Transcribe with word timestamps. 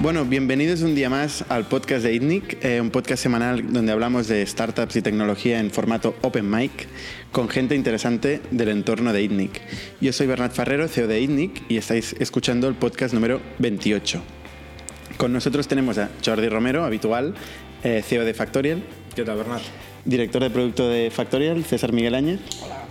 Bueno, 0.00 0.24
bienvenidos 0.24 0.80
un 0.80 0.94
día 0.94 1.10
más 1.10 1.44
al 1.50 1.68
podcast 1.68 2.02
de 2.04 2.14
ITNIC, 2.14 2.64
eh, 2.64 2.80
un 2.80 2.88
podcast 2.88 3.22
semanal 3.22 3.70
donde 3.70 3.92
hablamos 3.92 4.28
de 4.28 4.46
startups 4.46 4.96
y 4.96 5.02
tecnología 5.02 5.60
en 5.60 5.70
formato 5.70 6.14
open 6.22 6.50
mic 6.50 6.88
con 7.32 7.50
gente 7.50 7.74
interesante 7.74 8.40
del 8.50 8.70
entorno 8.70 9.12
de 9.12 9.22
ITNIC. 9.22 9.60
Yo 10.00 10.14
soy 10.14 10.26
Bernat 10.26 10.52
Ferrero, 10.52 10.88
CEO 10.88 11.06
de 11.06 11.20
ITNIC, 11.20 11.64
y 11.68 11.76
estáis 11.76 12.16
escuchando 12.18 12.66
el 12.66 12.76
podcast 12.76 13.12
número 13.12 13.42
28. 13.58 14.22
Con 15.18 15.34
nosotros 15.34 15.68
tenemos 15.68 15.98
a 15.98 16.08
Jordi 16.24 16.48
Romero, 16.48 16.82
habitual, 16.82 17.34
eh, 17.84 18.02
CEO 18.02 18.24
de 18.24 18.32
Factorial. 18.32 18.82
¿Qué 19.14 19.22
tal, 19.22 19.36
Bernat? 19.36 19.60
Director 20.06 20.42
de 20.42 20.48
producto 20.48 20.88
de 20.88 21.10
Factorial, 21.10 21.62
César 21.66 21.92
Miguel 21.92 22.14
Áñez. 22.14 22.40
Hola. 22.62 22.89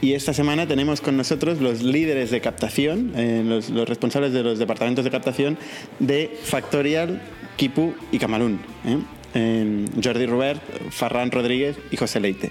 Y 0.00 0.12
esta 0.12 0.32
semana 0.32 0.66
tenemos 0.68 1.00
con 1.00 1.16
nosotros 1.16 1.60
los 1.60 1.82
líderes 1.82 2.30
de 2.30 2.40
captación, 2.40 3.12
eh, 3.16 3.42
los, 3.44 3.70
los, 3.70 3.88
responsables 3.88 4.32
de 4.32 4.44
los 4.44 4.58
departamentos 4.58 5.04
de 5.04 5.10
captación 5.10 5.58
de 5.98 6.38
Factorial, 6.44 7.20
Kipu 7.56 7.94
y 8.12 8.18
Camalún. 8.18 8.60
¿eh? 8.86 8.98
Eh, 9.34 9.84
Jordi 10.02 10.26
Robert, 10.26 10.62
Farran 10.90 11.30
Rodríguez 11.30 11.76
y 11.90 11.96
José 11.96 12.20
Leite. 12.20 12.50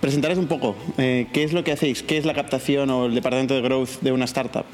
Presentaros 0.00 0.38
un 0.38 0.46
poco, 0.46 0.76
eh, 0.96 1.26
¿qué 1.32 1.42
es 1.42 1.52
lo 1.52 1.64
que 1.64 1.72
hacéis? 1.72 2.02
¿Qué 2.02 2.16
es 2.16 2.24
la 2.24 2.34
captación 2.34 2.88
o 2.90 3.06
el 3.06 3.14
departamento 3.14 3.54
de 3.54 3.60
growth 3.60 4.00
de 4.00 4.12
una 4.12 4.24
startup? 4.24 4.64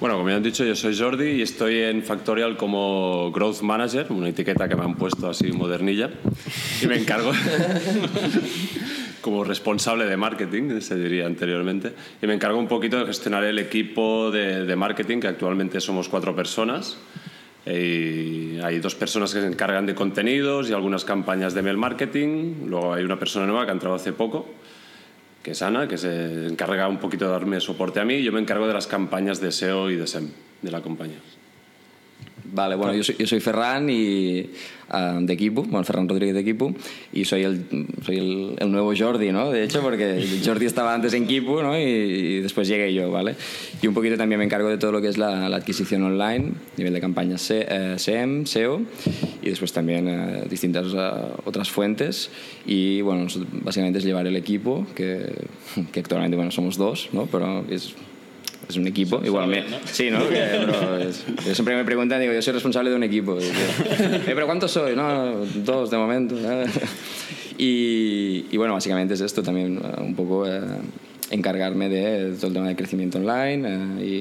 Bueno, 0.00 0.16
como 0.16 0.28
ya 0.28 0.36
han 0.36 0.42
dicho, 0.42 0.64
yo 0.64 0.74
soy 0.74 0.96
Jordi 0.96 1.26
y 1.26 1.42
estoy 1.42 1.82
en 1.82 2.02
Factorial 2.02 2.56
como 2.56 3.30
Growth 3.32 3.60
Manager, 3.62 4.06
una 4.10 4.28
etiqueta 4.28 4.68
que 4.68 4.76
me 4.76 4.84
han 4.84 4.94
puesto 4.94 5.30
así 5.30 5.52
modernilla, 5.52 6.10
y 6.82 6.86
me 6.86 6.98
encargo 6.98 7.32
como 9.26 9.42
responsable 9.42 10.04
de 10.04 10.16
marketing, 10.16 10.80
se 10.80 10.94
diría 10.94 11.26
anteriormente, 11.26 11.92
y 12.22 12.28
me 12.28 12.34
encargo 12.34 12.60
un 12.60 12.68
poquito 12.68 13.00
de 13.00 13.06
gestionar 13.06 13.42
el 13.42 13.58
equipo 13.58 14.30
de, 14.30 14.64
de 14.64 14.76
marketing, 14.76 15.18
que 15.18 15.26
actualmente 15.26 15.80
somos 15.80 16.08
cuatro 16.08 16.36
personas. 16.36 16.96
Y 17.66 18.60
hay 18.60 18.78
dos 18.78 18.94
personas 18.94 19.34
que 19.34 19.40
se 19.40 19.46
encargan 19.48 19.84
de 19.84 19.96
contenidos 19.96 20.70
y 20.70 20.72
algunas 20.74 21.04
campañas 21.04 21.54
de 21.54 21.62
mail 21.62 21.76
marketing. 21.76 22.68
Luego 22.68 22.94
hay 22.94 23.02
una 23.02 23.18
persona 23.18 23.46
nueva 23.46 23.64
que 23.64 23.70
ha 23.72 23.74
entrado 23.74 23.96
hace 23.96 24.12
poco, 24.12 24.46
que 25.42 25.50
es 25.50 25.62
Ana, 25.62 25.88
que 25.88 25.98
se 25.98 26.46
encarga 26.46 26.86
un 26.86 26.98
poquito 26.98 27.24
de 27.24 27.32
darme 27.32 27.58
soporte 27.60 27.98
a 27.98 28.04
mí. 28.04 28.22
Yo 28.22 28.30
me 28.30 28.38
encargo 28.38 28.68
de 28.68 28.74
las 28.74 28.86
campañas 28.86 29.40
de 29.40 29.50
SEO 29.50 29.90
y 29.90 29.96
de 29.96 30.06
SEM 30.06 30.30
de 30.62 30.70
la 30.70 30.82
compañía. 30.82 31.18
Vale, 32.52 32.76
bueno, 32.76 32.94
yo 32.94 33.02
soy, 33.02 33.16
yo 33.18 33.26
soy 33.26 33.40
Ferran 33.40 33.88
y, 33.90 34.50
uh, 34.92 35.20
de 35.20 35.32
equipo, 35.32 35.62
bueno, 35.62 35.84
Ferran 35.84 36.08
Rodríguez 36.08 36.34
de 36.34 36.40
equipo, 36.40 36.74
y 37.12 37.24
soy, 37.24 37.42
el, 37.42 37.66
soy 38.04 38.18
el, 38.18 38.56
el, 38.58 38.70
nuevo 38.70 38.92
Jordi, 38.96 39.32
¿no? 39.32 39.50
De 39.50 39.64
hecho, 39.64 39.82
porque 39.82 40.24
Jordi 40.44 40.66
estaba 40.66 40.94
antes 40.94 41.12
en 41.14 41.24
equipo, 41.24 41.62
¿no? 41.62 41.78
Y, 41.78 41.82
y, 41.82 42.40
después 42.40 42.68
llegué 42.68 42.92
yo, 42.94 43.10
¿vale? 43.10 43.34
Y 43.82 43.86
un 43.86 43.94
poquito 43.94 44.16
también 44.16 44.38
me 44.38 44.44
encargo 44.44 44.68
de 44.68 44.78
todo 44.78 44.92
lo 44.92 45.00
que 45.00 45.08
es 45.08 45.18
la, 45.18 45.48
la 45.48 45.56
adquisición 45.56 46.02
online, 46.02 46.52
nivel 46.76 46.92
de 46.92 47.00
campañas 47.00 47.42
C, 47.42 47.66
eh, 47.68 47.94
SEM, 47.98 48.46
SEO, 48.46 48.82
y 49.42 49.50
después 49.50 49.72
también 49.72 50.08
eh, 50.08 50.44
distintas 50.48 50.86
uh, 50.92 51.40
otras 51.44 51.70
fuentes. 51.70 52.30
Y 52.66 53.00
bueno, 53.00 53.26
básicamente 53.62 53.98
es 53.98 54.04
llevar 54.04 54.26
el 54.26 54.36
equipo, 54.36 54.86
que, 54.94 55.32
que 55.92 56.00
actualmente, 56.00 56.36
bueno, 56.36 56.50
somos 56.50 56.76
dos, 56.76 57.08
¿no? 57.12 57.26
Pero 57.26 57.64
es 57.70 57.94
es 58.68 58.76
un 58.76 58.86
equipo, 58.86 59.20
igualmente. 59.24 59.70
¿no? 59.70 59.78
Sí, 59.84 60.10
¿no? 60.10 60.20
Es, 60.98 61.24
yo 61.46 61.54
siempre 61.54 61.76
me 61.76 61.84
preguntan, 61.84 62.20
digo, 62.20 62.32
yo 62.32 62.42
soy 62.42 62.54
responsable 62.54 62.90
de 62.90 62.96
un 62.96 63.02
equipo. 63.02 63.36
Digo, 63.36 63.52
eh, 63.52 64.22
¿Pero 64.24 64.46
cuántos 64.46 64.72
soy? 64.72 64.96
No, 64.96 65.44
dos 65.54 65.90
de 65.90 65.96
momento. 65.96 66.36
Y, 67.58 68.46
y, 68.50 68.56
bueno, 68.56 68.74
básicamente 68.74 69.14
es 69.14 69.20
esto 69.20 69.42
también, 69.42 69.80
un 69.98 70.14
poco 70.14 70.46
eh, 70.46 70.60
encargarme 71.30 71.88
de 71.88 72.34
todo 72.36 72.48
el 72.48 72.52
tema 72.52 72.68
de 72.68 72.76
crecimiento 72.76 73.18
online 73.18 73.68
eh, 73.68 74.04
y, 74.04 74.14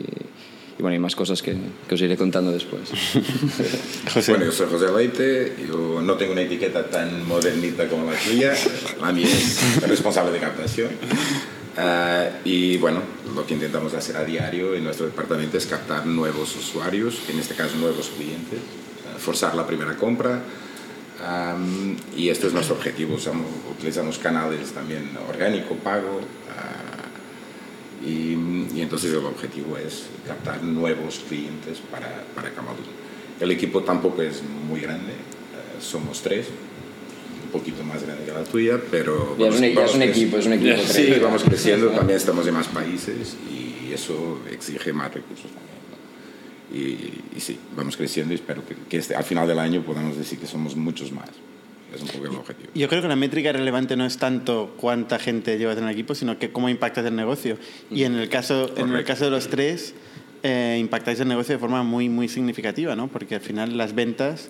y, 0.78 0.82
bueno, 0.82 0.96
y 0.96 1.00
más 1.00 1.16
cosas 1.16 1.42
que, 1.42 1.56
que, 1.88 1.96
os 1.96 2.02
iré 2.02 2.16
contando 2.16 2.52
después. 2.52 2.90
José. 4.14 4.32
Bueno, 4.32 4.46
yo 4.46 4.52
soy 4.52 4.68
José 4.70 4.86
Leite, 4.96 5.54
yo 5.68 6.02
no 6.02 6.14
tengo 6.16 6.32
una 6.32 6.44
etiqueta 6.44 6.86
tan 6.86 7.28
modernita 7.28 7.88
como 7.90 8.10
la 8.10 8.18
tuya, 8.18 8.54
la 9.02 9.12
mía 9.12 9.28
es 9.28 9.82
responsable 9.88 10.32
de 10.32 10.40
captación. 10.40 10.90
Uh, 11.78 12.32
y 12.46 12.78
bueno, 12.78 13.02
lo 13.36 13.46
que 13.46 13.54
intentamos 13.54 13.94
hacer 13.94 14.16
a 14.16 14.24
diario 14.24 14.76
en 14.76 14.84
nuestro 14.86 15.08
departamento 15.08 15.58
es 15.58 15.66
captar 15.66 16.06
nuevos 16.06 16.56
usuarios, 16.56 17.22
en 17.30 17.38
este 17.38 17.54
caso 17.54 17.76
nuevos 17.76 18.10
clientes, 18.16 18.60
uh, 18.60 19.20
forzar 19.20 19.56
la 19.56 19.68
primera 19.68 19.96
compra. 19.98 20.42
Um, 21.20 21.98
y 22.16 22.30
este 22.30 22.48
es 22.48 22.54
nuestro 22.54 22.76
objetivo. 22.76 23.16
Usamos, 23.16 23.48
utilizamos 23.72 24.18
canales 24.20 24.72
también 24.72 25.10
orgánico, 25.28 25.76
pago. 25.76 26.20
Uh, 26.20 28.06
y, 28.06 28.70
y, 28.74 28.82
entonces 28.82 29.12
el 29.12 29.26
objetivo 29.26 29.78
es 29.78 30.06
captar 30.26 30.64
nuevos 30.64 31.24
clientes 31.28 31.80
para, 31.92 32.24
para 32.36 32.52
Camalún. 32.52 32.86
El 33.40 33.52
equipo 33.52 33.84
tampoco 33.84 34.22
es 34.22 34.42
muy 34.44 34.80
grande, 34.80 35.14
somos 35.82 36.22
tres, 36.22 36.48
poquito 37.58 37.84
más 37.84 38.04
grande 38.04 38.26
que 38.26 38.32
la 38.32 38.44
tuya, 38.44 38.80
pero... 38.92 39.36
Ya 39.38 39.48
es, 39.48 39.58
un, 39.58 39.64
e- 39.64 39.74
ya 39.74 39.86
es 39.86 39.96
un 39.96 40.02
equipo, 40.02 40.38
es 40.38 40.46
un 40.46 40.54
equipo. 40.54 40.78
Sí, 40.86 41.14
vamos 41.22 41.44
creciendo, 41.44 41.90
también 41.90 42.18
estamos 42.18 42.46
en 42.48 42.54
más 42.54 42.68
países 42.68 43.36
y 43.52 43.92
eso 43.94 44.40
exige 44.52 44.92
más 44.94 45.14
recursos 45.14 45.50
también. 45.52 45.76
¿no? 45.92 46.78
Y, 46.78 47.38
y, 47.38 47.40
sí, 47.40 47.58
vamos 47.76 47.96
creciendo 47.96 48.34
y 48.34 48.36
espero 48.36 48.66
que, 48.68 48.76
que 48.90 48.98
este, 48.98 49.16
al 49.16 49.24
final 49.24 49.48
del 49.48 49.60
año 49.60 49.84
podamos 49.84 50.18
decir 50.18 50.40
que 50.40 50.48
somos 50.48 50.76
muchos 50.76 51.12
más. 51.12 51.30
Es 51.94 52.02
un 52.02 52.08
poco 52.10 52.26
el 52.26 52.32
objetivo. 52.36 52.70
Yo 52.76 52.90
creo 52.90 53.02
que 53.02 53.08
la 53.08 53.16
métrica 53.16 53.54
relevante 53.54 53.96
no 53.96 54.06
es 54.06 54.18
tanto 54.18 54.76
cuánta 54.78 55.18
gente 55.18 55.58
llevas 55.58 55.78
en 55.78 55.86
el 55.86 55.92
equipo, 55.92 56.14
sino 56.14 56.38
que 56.38 56.52
cómo 56.52 56.68
impactas 56.68 57.06
el 57.06 57.16
negocio. 57.16 57.58
Y 57.90 58.04
en 58.04 58.16
el 58.16 58.28
caso, 58.28 58.74
en 58.76 58.92
el 58.94 59.06
caso 59.06 59.26
de 59.26 59.32
los 59.32 59.48
tres, 59.48 59.94
eh, 60.44 60.78
impactáis 60.80 61.20
el 61.20 61.28
negocio 61.28 61.56
de 61.56 61.60
forma 61.60 61.84
muy, 61.84 62.10
muy 62.10 62.28
significativa, 62.28 62.96
¿no? 62.96 63.08
Porque 63.08 63.36
al 63.36 63.42
final 63.42 63.78
las 63.78 63.96
ventas 63.96 64.50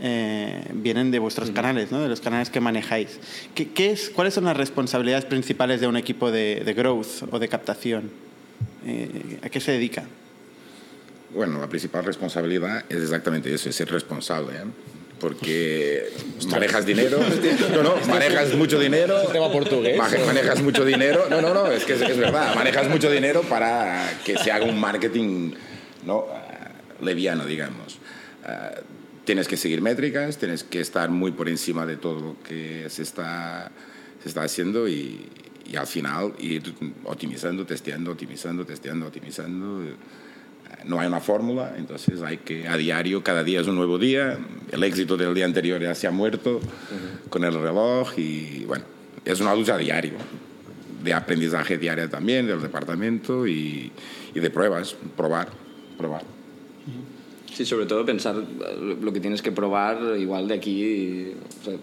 eh, 0.00 0.62
vienen 0.74 1.10
de 1.10 1.18
vuestros 1.18 1.50
canales, 1.50 1.90
¿no? 1.90 2.00
de 2.00 2.08
los 2.08 2.20
canales 2.20 2.50
que 2.50 2.60
manejáis. 2.60 3.18
¿Qué, 3.54 3.68
qué 3.68 3.92
es, 3.92 4.10
¿Cuáles 4.10 4.34
son 4.34 4.44
las 4.44 4.56
responsabilidades 4.56 5.24
principales 5.24 5.80
de 5.80 5.86
un 5.86 5.96
equipo 5.96 6.30
de, 6.30 6.62
de 6.64 6.74
growth 6.74 7.22
o 7.30 7.38
de 7.38 7.48
captación? 7.48 8.10
Eh, 8.86 9.38
¿A 9.42 9.48
qué 9.48 9.60
se 9.60 9.72
dedica? 9.72 10.04
Bueno, 11.34 11.60
la 11.60 11.68
principal 11.68 12.04
responsabilidad 12.04 12.84
es 12.88 13.02
exactamente 13.02 13.52
eso, 13.52 13.68
es 13.68 13.76
ser 13.76 13.90
responsable. 13.90 14.54
Porque 15.20 16.12
manejas 16.50 16.84
dinero, 16.84 17.18
no, 17.72 17.82
no, 17.82 17.96
manejas 18.06 18.54
mucho 18.54 18.78
dinero. 18.78 19.18
Tema 19.32 19.50
portugués. 19.50 19.96
Manejas 19.98 20.60
mucho 20.62 20.84
dinero, 20.84 21.26
no, 21.30 21.40
no, 21.40 21.54
no, 21.54 21.70
es 21.72 21.84
que 21.84 21.94
es, 21.94 22.02
es 22.02 22.18
verdad, 22.18 22.54
manejas 22.54 22.88
mucho 22.90 23.10
dinero 23.10 23.40
para 23.42 24.20
que 24.24 24.36
se 24.36 24.52
haga 24.52 24.66
un 24.66 24.78
marketing 24.78 25.52
¿no? 26.06 26.20
Uh, 26.20 27.04
leviano, 27.04 27.44
digamos. 27.44 27.98
Uh, 28.44 28.80
tienes 29.24 29.48
que 29.48 29.56
seguir 29.56 29.82
métricas, 29.82 30.38
tienes 30.38 30.64
que 30.64 30.80
estar 30.80 31.10
muy 31.10 31.32
por 31.32 31.48
encima 31.48 31.84
de 31.84 31.96
todo 31.96 32.20
lo 32.20 32.42
que 32.42 32.88
se 32.88 33.02
está, 33.02 33.70
se 34.22 34.28
está 34.28 34.44
haciendo 34.44 34.88
y, 34.88 35.28
y 35.66 35.76
al 35.76 35.86
final 35.86 36.32
ir 36.38 36.74
optimizando, 37.04 37.66
testeando, 37.66 38.12
optimizando, 38.12 38.64
testeando, 38.64 39.06
optimizando. 39.06 39.96
No 40.86 41.00
hay 41.00 41.08
una 41.08 41.20
fórmula, 41.20 41.74
entonces 41.76 42.22
hay 42.22 42.38
que 42.38 42.68
a 42.68 42.76
diario, 42.76 43.22
cada 43.22 43.42
día 43.42 43.60
es 43.60 43.66
un 43.66 43.74
nuevo 43.74 43.98
día, 43.98 44.38
el 44.70 44.82
éxito 44.84 45.16
del 45.16 45.34
día 45.34 45.44
anterior 45.44 45.80
ya 45.80 45.94
se 45.94 46.06
ha 46.06 46.10
muerto 46.10 46.56
uh 46.56 46.60
-huh. 46.60 47.28
con 47.28 47.44
el 47.44 47.52
reloj 47.54 48.16
y 48.16 48.64
bueno, 48.66 48.84
es 49.24 49.40
una 49.40 49.54
lucha 49.54 49.76
diaria, 49.76 50.12
de 51.02 51.12
aprendizaje 51.12 51.76
diaria 51.76 52.08
también 52.08 52.46
del 52.46 52.60
departamento 52.60 53.46
y, 53.46 53.90
y 54.34 54.40
de 54.40 54.50
pruebas, 54.50 54.96
probar, 55.16 55.48
probar. 55.98 56.22
Sí, 57.52 57.64
sobre 57.64 57.86
todo 57.86 58.04
pensar 58.04 58.36
lo 58.36 59.12
que 59.12 59.20
tienes 59.20 59.42
que 59.42 59.50
probar 59.50 59.98
igual 60.18 60.46
de 60.46 60.54
aquí, 60.54 61.32
o 61.60 61.64
sea, 61.64 61.74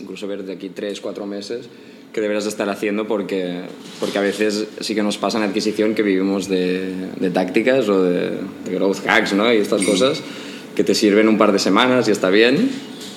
incluso 0.00 0.26
ver 0.26 0.42
de 0.42 0.54
aquí 0.54 0.70
tres, 0.70 1.00
cuatro 1.00 1.26
meses 1.26 1.68
que 2.12 2.20
deberás 2.20 2.46
estar 2.46 2.68
haciendo 2.68 3.06
porque, 3.06 3.62
porque 3.98 4.18
a 4.18 4.20
veces 4.20 4.66
sí 4.80 4.94
que 4.94 5.02
nos 5.02 5.16
pasa 5.16 5.38
en 5.38 5.44
adquisición 5.44 5.94
que 5.94 6.02
vivimos 6.02 6.48
de, 6.48 6.94
de 7.18 7.30
tácticas 7.30 7.88
o 7.88 8.02
de, 8.02 8.30
de, 8.64 8.74
growth 8.74 9.06
hacks 9.06 9.32
¿no? 9.32 9.52
y 9.52 9.56
estas 9.56 9.82
cosas 9.82 10.22
que 10.76 10.84
te 10.84 10.94
sirven 10.94 11.28
un 11.28 11.38
par 11.38 11.52
de 11.52 11.58
semanas 11.58 12.08
y 12.08 12.10
está 12.10 12.28
bien, 12.30 12.70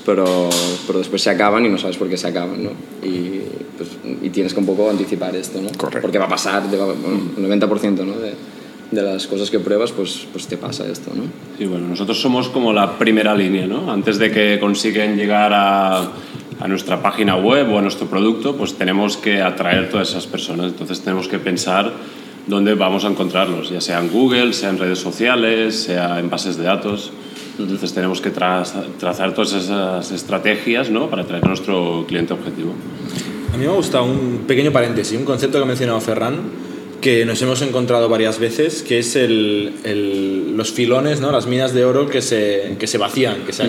pero, 0.06 0.50
pero 0.88 1.00
después 1.00 1.21
se 1.21 1.30
acaban 1.30 1.65
y 1.65 1.69
no 1.69 1.77
sabes 1.77 1.97
por 1.97 2.09
qué 2.09 2.18
se 2.18 2.27
acaban. 2.27 2.63
¿no? 2.63 2.71
Y, 3.03 3.42
pues, 3.77 3.89
y 4.21 4.30
tienes 4.30 4.53
que 4.53 4.59
un 4.59 4.65
poco 4.65 4.89
anticipar 4.89 5.36
esto, 5.36 5.62
¿no? 5.62 5.69
Correcto. 5.77 6.01
porque 6.01 6.18
va 6.18 6.25
a 6.25 6.30
pasar, 6.30 6.69
de, 6.69 6.77
bueno, 6.77 6.94
el 7.38 7.62
90% 7.62 8.06
¿no? 8.06 8.18
de, 8.19 8.33
de 8.92 9.01
las 9.01 9.27
cosas 9.27 9.50
que 9.50 9.59
pruebas, 9.59 9.92
pues, 9.92 10.27
pues 10.31 10.47
te 10.47 10.57
pasa 10.57 10.86
esto, 10.88 11.12
¿no? 11.15 11.24
Sí, 11.57 11.65
bueno, 11.65 11.88
nosotros 11.88 12.19
somos 12.19 12.50
como 12.50 12.71
la 12.71 12.97
primera 12.97 13.36
línea, 13.36 13.68
¿no? 13.68 13.92
Antes 13.92 14.18
de 14.18 14.31
que 14.31 14.59
consiguen 14.59 15.18
llegar 15.18 15.51
a, 15.53 16.12
a 16.66 16.68
nuestra 16.68 17.00
página 17.00 17.36
web 17.36 17.72
o 17.72 17.78
a 17.78 17.82
nuestro 17.84 18.08
producto, 18.08 18.58
pues 18.58 18.74
tenemos 18.74 19.18
que 19.18 19.40
atraer 19.40 19.88
todas 19.92 20.10
esas 20.10 20.26
personas. 20.26 20.72
Entonces 20.72 21.00
tenemos 21.00 21.28
que 21.28 21.38
pensar 21.38 21.94
dónde 22.48 22.74
vamos 22.74 23.06
a 23.06 23.08
encontrarlos, 23.08 23.70
ya 23.70 23.80
sea 23.80 24.00
en 24.00 24.10
Google, 24.10 24.52
sea 24.52 24.72
en 24.72 24.80
redes 24.80 24.98
sociales, 24.98 25.76
sea 25.76 26.20
en 26.20 26.28
bases 26.28 26.58
de 26.58 26.64
datos. 26.64 27.12
Entonces 27.60 27.94
tenemos 27.94 28.20
que 28.20 28.32
tra 28.32 28.64
trazar 29.00 29.36
todas 29.36 29.54
esas 29.54 30.12
estrategias 30.12 30.90
¿no? 30.90 31.08
para 31.08 31.22
atraer 31.22 31.46
a 31.46 31.48
nuestro 31.48 32.04
cliente 32.08 32.34
objetivo. 32.34 32.74
A 33.54 33.58
mí 33.58 33.64
me 33.64 33.72
ha 33.72 33.76
gustado 33.76 34.06
un 34.06 34.46
pequeño 34.48 34.72
paréntesis, 34.72 35.18
un 35.20 35.24
concepto 35.24 35.60
que 35.60 35.64
ha 35.64 35.68
mencionado 35.68 36.02
Ferran, 36.02 36.40
que 37.00 37.26
nos 37.26 37.40
hemos 37.44 37.62
encontrado 37.62 38.10
varias 38.10 38.40
veces, 38.40 38.82
que 38.82 38.98
es 38.98 39.16
el, 39.16 40.58
los 40.58 40.72
filones, 40.72 41.22
¿no? 41.22 41.32
las 41.32 41.46
minas 41.46 41.76
de 41.76 41.86
oro 41.86 42.10
que 42.10 42.24
se, 42.24 42.76
que 42.80 42.88
se 42.88 42.98
vacían, 42.98 43.46
que 43.46 43.54
se 43.54 43.66
mm. 43.66 43.68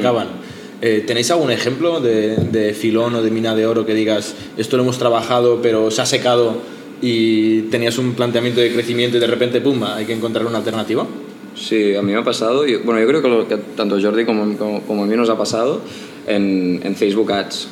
Eh, 0.82 1.04
¿Tenéis 1.06 1.30
algún 1.30 1.50
ejemplo 1.50 2.00
de, 2.00 2.36
de, 2.36 2.74
filón 2.74 3.14
o 3.14 3.22
de 3.22 3.30
mina 3.30 3.54
de 3.54 3.66
oro 3.66 3.86
que 3.86 3.94
digas, 3.94 4.34
esto 4.58 4.76
lo 4.76 4.82
hemos 4.82 4.98
trabajado 4.98 5.60
pero 5.62 5.90
se 5.90 6.02
ha 6.02 6.06
secado 6.06 6.60
y 7.00 7.62
tenías 7.62 7.96
un 7.98 8.12
planteamiento 8.12 8.60
de 8.60 8.72
crecimiento 8.72 9.16
y 9.16 9.20
de 9.20 9.26
repente, 9.26 9.60
pum, 9.60 9.82
hay 9.84 10.04
que 10.04 10.12
encontrar 10.12 10.46
una 10.46 10.58
alternativa? 10.58 11.06
Sí, 11.54 11.94
a 11.94 12.02
mí 12.02 12.12
me 12.12 12.18
ha 12.18 12.24
pasado. 12.24 12.64
bueno, 12.84 13.00
yo 13.00 13.06
creo 13.06 13.22
que, 13.22 13.28
lo, 13.28 13.48
que 13.48 13.56
tanto 13.56 14.00
Jordi 14.00 14.24
como, 14.24 14.56
como, 14.58 14.82
como, 14.82 15.04
a 15.04 15.06
mí 15.06 15.16
nos 15.16 15.30
ha 15.30 15.38
pasado 15.38 15.80
en, 16.26 16.80
en 16.84 16.94
Facebook 16.94 17.32
Ads. 17.32 17.68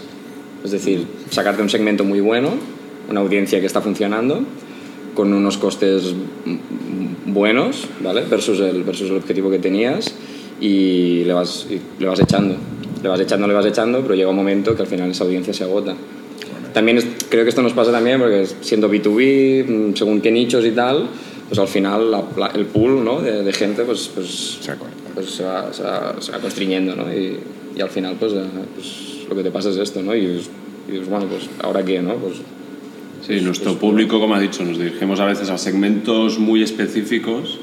Es 0.65 0.71
decir, 0.71 1.07
sacarte 1.31 1.61
un 1.61 1.69
segmento 1.69 2.05
muy 2.05 2.21
bueno, 2.21 2.55
una 3.11 3.21
audiencia 3.21 3.61
que 3.61 3.67
está 3.67 3.83
funcionando, 3.83 4.43
con 5.15 5.33
unos 5.35 5.59
costes 5.59 6.15
buenos, 7.27 7.87
¿vale? 8.03 8.23
Versus 8.23 8.61
el, 8.61 8.83
versus 8.83 9.11
el 9.11 9.17
objetivo 9.17 9.51
que 9.51 9.59
tenías 9.59 10.15
y 10.61 11.25
le 11.25 11.33
vas, 11.35 11.67
le 11.99 12.07
vas 12.07 12.21
echando. 12.21 12.57
Le 13.05 13.11
vas 13.11 13.21
echando, 13.21 13.47
le 13.47 13.53
vas 13.53 13.67
echando, 13.67 14.01
pero 14.01 14.15
llega 14.15 14.31
un 14.31 14.37
momento 14.37 14.75
que 14.75 14.81
al 14.81 14.89
final 14.89 15.11
esa 15.11 15.25
audiencia 15.25 15.53
se 15.53 15.63
agota. 15.63 15.95
También 16.73 16.99
creo 17.29 17.45
que 17.45 17.51
esto 17.51 17.61
nos 17.61 17.75
pasa 17.75 17.93
también 17.93 18.19
porque 18.19 18.47
siendo 18.63 18.91
B2B, 18.91 19.67
mm, 19.67 19.95
según 19.95 20.23
qué 20.23 20.31
nichos 20.31 20.65
y 20.65 20.71
tal, 20.71 21.09
pues 21.47 21.59
al 21.59 21.69
final 21.69 22.25
el 22.55 22.65
pool 22.65 23.05
¿no? 23.05 23.21
de, 23.21 23.53
gente 23.53 23.83
pues, 23.83 24.11
pues, 24.15 24.59
pues 25.15 25.31
se, 25.31 25.45
va, 25.45 25.71
se, 25.71 25.83
va, 25.83 26.17
se, 26.19 26.33
va, 26.33 26.39
constriñendo 26.39 26.97
¿no? 26.97 27.13
y, 27.13 27.39
y, 27.77 27.81
al 27.83 27.91
final 27.91 28.17
pues, 28.19 28.33
pues, 28.75 29.27
lo 29.29 29.37
que 29.37 29.43
te 29.43 29.51
pasa 29.51 29.69
es 29.69 29.77
esto 29.77 30.03
¿no? 30.03 30.17
y, 30.17 30.41
y 30.89 30.99
bueno, 31.07 31.27
pues 31.27 31.51
ahora 31.63 31.85
qué, 31.85 32.01
¿no? 32.01 32.15
Pues, 32.15 32.37
Sí, 33.27 33.41
nuestro 33.41 33.79
público, 33.79 34.21
como 34.21 34.35
ha 34.35 34.41
dicho, 34.41 34.65
nos 34.65 34.79
dirigimos 34.79 35.19
a 35.19 35.25
veces 35.25 35.49
a 35.49 35.57
segmentos 35.57 36.39
muy 36.39 36.63
específicos 36.63 37.59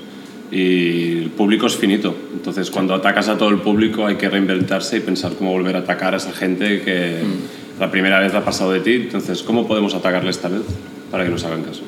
y 0.51 1.19
el 1.19 1.29
público 1.29 1.67
es 1.67 1.75
finito. 1.75 2.15
Entonces, 2.33 2.69
cuando 2.69 2.93
atacas 2.93 3.29
a 3.29 3.37
todo 3.37 3.49
el 3.49 3.59
público 3.59 4.05
hay 4.05 4.15
que 4.15 4.29
reinventarse 4.29 4.97
y 4.97 4.99
pensar 4.99 5.33
cómo 5.33 5.51
volver 5.51 5.75
a 5.75 5.79
atacar 5.79 6.13
a 6.13 6.17
esa 6.17 6.33
gente 6.33 6.81
que 6.81 7.21
mm. 7.23 7.79
la 7.79 7.89
primera 7.89 8.19
vez 8.19 8.33
ha 8.33 8.43
pasado 8.43 8.71
de 8.71 8.81
ti. 8.81 8.93
Entonces, 8.93 9.43
¿cómo 9.43 9.67
podemos 9.67 9.93
atacarle 9.93 10.29
esta 10.29 10.49
vez 10.49 10.63
para 11.09 11.23
que 11.23 11.29
nos 11.29 11.43
hagan 11.43 11.63
caso? 11.63 11.83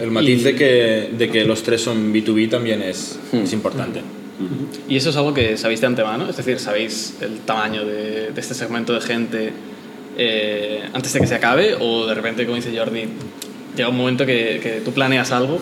el 0.00 0.10
matiz 0.10 0.42
de, 0.42 0.54
que, 0.54 1.10
de 1.16 1.28
que 1.28 1.44
los 1.44 1.62
tres 1.62 1.82
son 1.82 2.12
B2B 2.12 2.48
también 2.48 2.82
es, 2.82 3.18
mm. 3.32 3.36
es 3.36 3.52
importante. 3.52 4.00
Y 4.88 4.96
eso 4.96 5.10
es 5.10 5.16
algo 5.16 5.32
que 5.32 5.56
sabéis 5.56 5.80
de 5.80 5.86
antemano, 5.86 6.28
es 6.28 6.36
decir, 6.36 6.58
sabéis 6.58 7.16
el 7.22 7.38
tamaño 7.40 7.86
de, 7.86 8.32
de 8.32 8.40
este 8.40 8.52
segmento 8.52 8.92
de 8.92 9.00
gente 9.00 9.52
eh, 10.18 10.82
antes 10.92 11.12
de 11.12 11.20
que 11.20 11.26
se 11.26 11.34
acabe 11.34 11.74
o 11.78 12.06
de 12.06 12.14
repente, 12.14 12.44
como 12.44 12.56
dice 12.56 12.76
Jordi, 12.76 13.04
llega 13.76 13.88
un 13.88 13.96
momento 13.96 14.24
que, 14.24 14.60
que, 14.62 14.80
tú 14.84 14.92
planeas 14.92 15.30
algo 15.32 15.58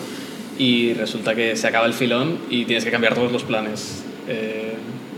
y 0.57 0.93
resulta 0.93 1.35
que 1.35 1.55
se 1.55 1.67
acaba 1.67 1.85
el 1.85 1.93
filón 1.93 2.39
y 2.49 2.65
tienes 2.65 2.85
que 2.85 2.91
cambiar 2.91 3.15
todos 3.15 3.31
los 3.31 3.43
planes 3.43 4.03
eh, 4.27 4.73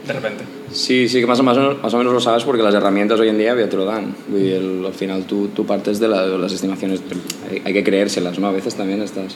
de 0.06 0.14
repente. 0.14 0.44
Sí, 0.72 1.08
sí 1.08 1.20
que 1.20 1.28
más 1.28 1.40
o, 1.40 1.44
menos, 1.44 1.82
más 1.82 1.94
o 1.94 1.98
menos 1.98 2.14
lo 2.14 2.20
sabes 2.20 2.44
porque 2.44 2.64
las 2.64 2.74
herramientas 2.74 3.20
hoy 3.20 3.30
en 3.30 3.38
día 3.38 3.56
ya 3.56 3.70
te 3.70 3.78
lo 3.78 3.86
dan. 3.86 4.16
El, 4.34 4.84
al 4.86 4.94
final 4.94 5.26
tú, 5.26 5.50
tú 5.50 5.66
partes 5.66 6.00
de, 6.00 6.08
las 6.08 6.52
estimaciones, 6.54 7.02
hay, 7.50 7.62
hay, 7.66 7.74
que 7.74 7.84
creérselas, 7.84 8.40
¿no? 8.40 8.48
A 8.48 8.52
veces 8.52 8.76
también 8.76 9.02
estas, 9.02 9.36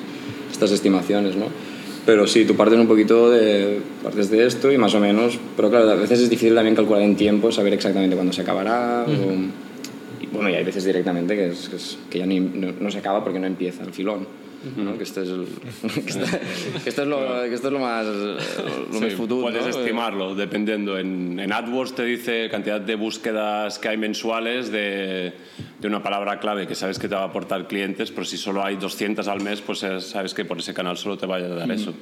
estas 0.52 0.72
estimaciones, 0.72 1.36
¿no? 1.36 1.48
Pero 2.06 2.26
sí, 2.26 2.46
tú 2.46 2.56
partes 2.56 2.80
un 2.80 2.88
poquito 2.88 3.30
de, 3.30 3.80
partes 4.02 4.32
de 4.32 4.46
esto 4.46 4.72
y 4.72 4.78
más 4.78 4.96
o 4.96 5.00
menos, 5.00 5.38
pero 5.56 5.70
claro, 5.70 5.90
a 5.92 5.96
veces 5.96 6.22
es 6.22 6.30
difícil 6.30 6.56
también 6.56 6.76
calcular 6.76 7.04
en 7.04 7.16
tiempo, 7.16 7.52
saber 7.52 7.74
exactamente 7.74 8.16
cuándo 8.16 8.34
se 8.34 8.42
acabará. 8.42 9.06
o, 9.08 9.72
bueno, 10.34 10.50
y 10.50 10.54
hay 10.56 10.64
veces 10.64 10.86
directamente 10.86 11.36
que, 11.36 11.50
es, 11.50 12.00
que, 12.10 12.20
ya 12.20 12.26
ni, 12.26 12.40
no, 12.40 12.90
se 12.90 12.98
acaba 12.98 13.24
porque 13.24 13.40
no 13.40 13.48
empieza 13.48 13.84
el 13.84 13.94
filón. 13.94 14.26
¿No? 14.78 14.98
que, 14.98 15.04
esto 15.04 15.22
es 15.22 15.30
que, 16.84 16.90
esto 16.90 17.02
es 17.02 17.08
lo, 17.08 17.20
que 17.44 17.54
esto 17.54 17.68
es 17.68 17.74
lo 17.74 17.80
más, 17.80 18.06
lo 18.06 19.00
más 19.00 19.14
futuro. 19.14 19.42
Puedes 19.42 19.76
estimarlo, 19.76 20.36
dependiendo. 20.36 20.98
En, 20.98 21.40
en, 21.40 21.52
AdWords 21.52 21.96
te 21.96 22.06
dice 22.06 22.50
cantidad 22.50 22.82
de 22.82 22.96
búsquedas 22.96 23.80
que 23.80 23.90
hay 23.90 23.98
mensuales 23.98 24.72
de, 24.72 25.34
de, 25.80 25.88
una 25.88 26.04
palabra 26.04 26.40
clave 26.40 26.68
que 26.68 26.76
sabes 26.76 27.00
que 27.00 27.08
te 27.08 27.16
va 27.16 27.22
a 27.22 27.26
aportar 27.26 27.68
clientes, 27.68 28.12
pero 28.12 28.26
si 28.26 28.38
solo 28.38 28.64
hay 28.64 28.78
200 28.78 29.28
al 29.28 29.42
mes, 29.42 29.62
pues 29.62 29.80
sabes 29.80 30.34
que 30.34 30.46
por 30.46 30.60
ese 30.60 30.74
canal 30.74 30.98
solo 30.98 31.18
te 31.18 31.26
va 31.26 31.38
a 31.38 31.42
dar 31.42 31.72
eso. 31.72 31.94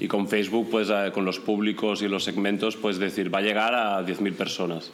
Y 0.00 0.06
con 0.06 0.28
Facebook, 0.28 0.68
pues 0.70 0.88
con 1.12 1.24
los 1.24 1.40
públicos 1.40 2.02
y 2.02 2.08
los 2.08 2.24
segmentos, 2.24 2.76
puedes 2.76 2.98
decir, 2.98 3.34
va 3.34 3.38
a 3.38 3.42
llegar 3.42 3.74
a 3.74 4.00
10.000 4.06 4.32
personas 4.34 4.92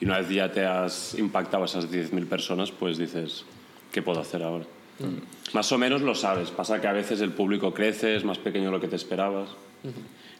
y 0.00 0.06
una 0.06 0.18
vez 0.18 0.30
ya 0.30 0.50
te 0.50 0.64
has 0.64 1.14
impactado 1.18 1.64
a 1.64 1.66
esas 1.66 1.90
10.000 1.90 2.26
personas, 2.26 2.70
pues 2.70 2.96
dices, 2.96 3.44
¿qué 3.92 4.00
puedo 4.00 4.20
hacer 4.20 4.42
ahora? 4.42 4.64
Mm. 5.00 5.54
Más 5.54 5.72
o 5.72 5.78
menos 5.78 6.02
lo 6.02 6.14
sabes. 6.14 6.50
Pasa 6.50 6.80
que 6.80 6.86
a 6.86 6.92
veces 6.92 7.20
el 7.20 7.32
público 7.32 7.74
crece, 7.74 8.16
es 8.16 8.24
más 8.24 8.38
pequeño 8.38 8.66
de 8.66 8.70
lo 8.70 8.80
que 8.80 8.88
te 8.88 8.96
esperabas. 8.96 9.48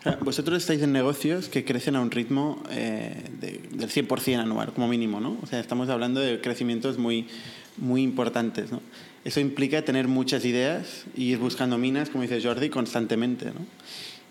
Ah, 0.05 0.17
vosotros 0.21 0.59
estáis 0.59 0.83
en 0.83 0.93
negocios 0.93 1.49
que 1.49 1.65
crecen 1.65 1.97
a 1.97 2.01
un 2.01 2.11
ritmo 2.11 2.63
eh, 2.71 3.23
del 3.41 3.91
100% 3.91 4.39
anual, 4.39 4.73
como 4.73 4.89
mínimo, 4.89 5.21
¿no? 5.21 5.37
O 5.43 5.47
sea, 5.47 5.61
estamos 5.61 5.89
hablando 5.89 6.21
de 6.21 6.41
crecimientos 6.41 6.97
muy, 6.97 7.27
muy 7.77 8.03
importantes, 8.03 8.73
¿no? 8.73 8.81
Eso 9.25 9.41
implica 9.41 9.83
tener 9.83 10.09
muchas 10.09 10.47
ideas 10.47 11.05
y 11.15 11.25
ir 11.25 11.39
buscando 11.39 11.77
minas, 11.77 12.09
como 12.09 12.23
dice 12.23 12.41
Jordi, 12.43 12.71
constantemente, 12.71 13.47
¿no? 13.47 13.67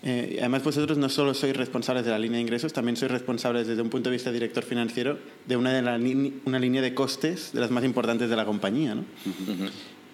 Eh, 0.02 0.38
además, 0.40 0.64
vosotros 0.64 0.96
no 0.96 1.10
solo 1.10 1.34
sois 1.34 1.54
responsables 1.54 2.06
de 2.06 2.10
la 2.10 2.18
línea 2.18 2.36
de 2.36 2.42
ingresos, 2.42 2.72
también 2.72 2.96
sois 2.96 3.10
responsables 3.10 3.66
desde 3.66 3.82
un 3.82 3.90
punto 3.90 4.08
de 4.08 4.16
vista 4.16 4.32
director 4.32 4.64
financiero 4.64 5.18
de 5.46 5.56
una, 5.56 5.72
de 5.72 5.82
la 5.82 6.00
una 6.46 6.58
línea 6.58 6.80
de 6.80 6.94
costes 6.94 7.52
de 7.52 7.60
las 7.60 7.70
más 7.70 7.84
importantes 7.84 8.30
de 8.30 8.36
la 8.36 8.46
compañía. 8.46 8.94
¿no? 8.94 9.04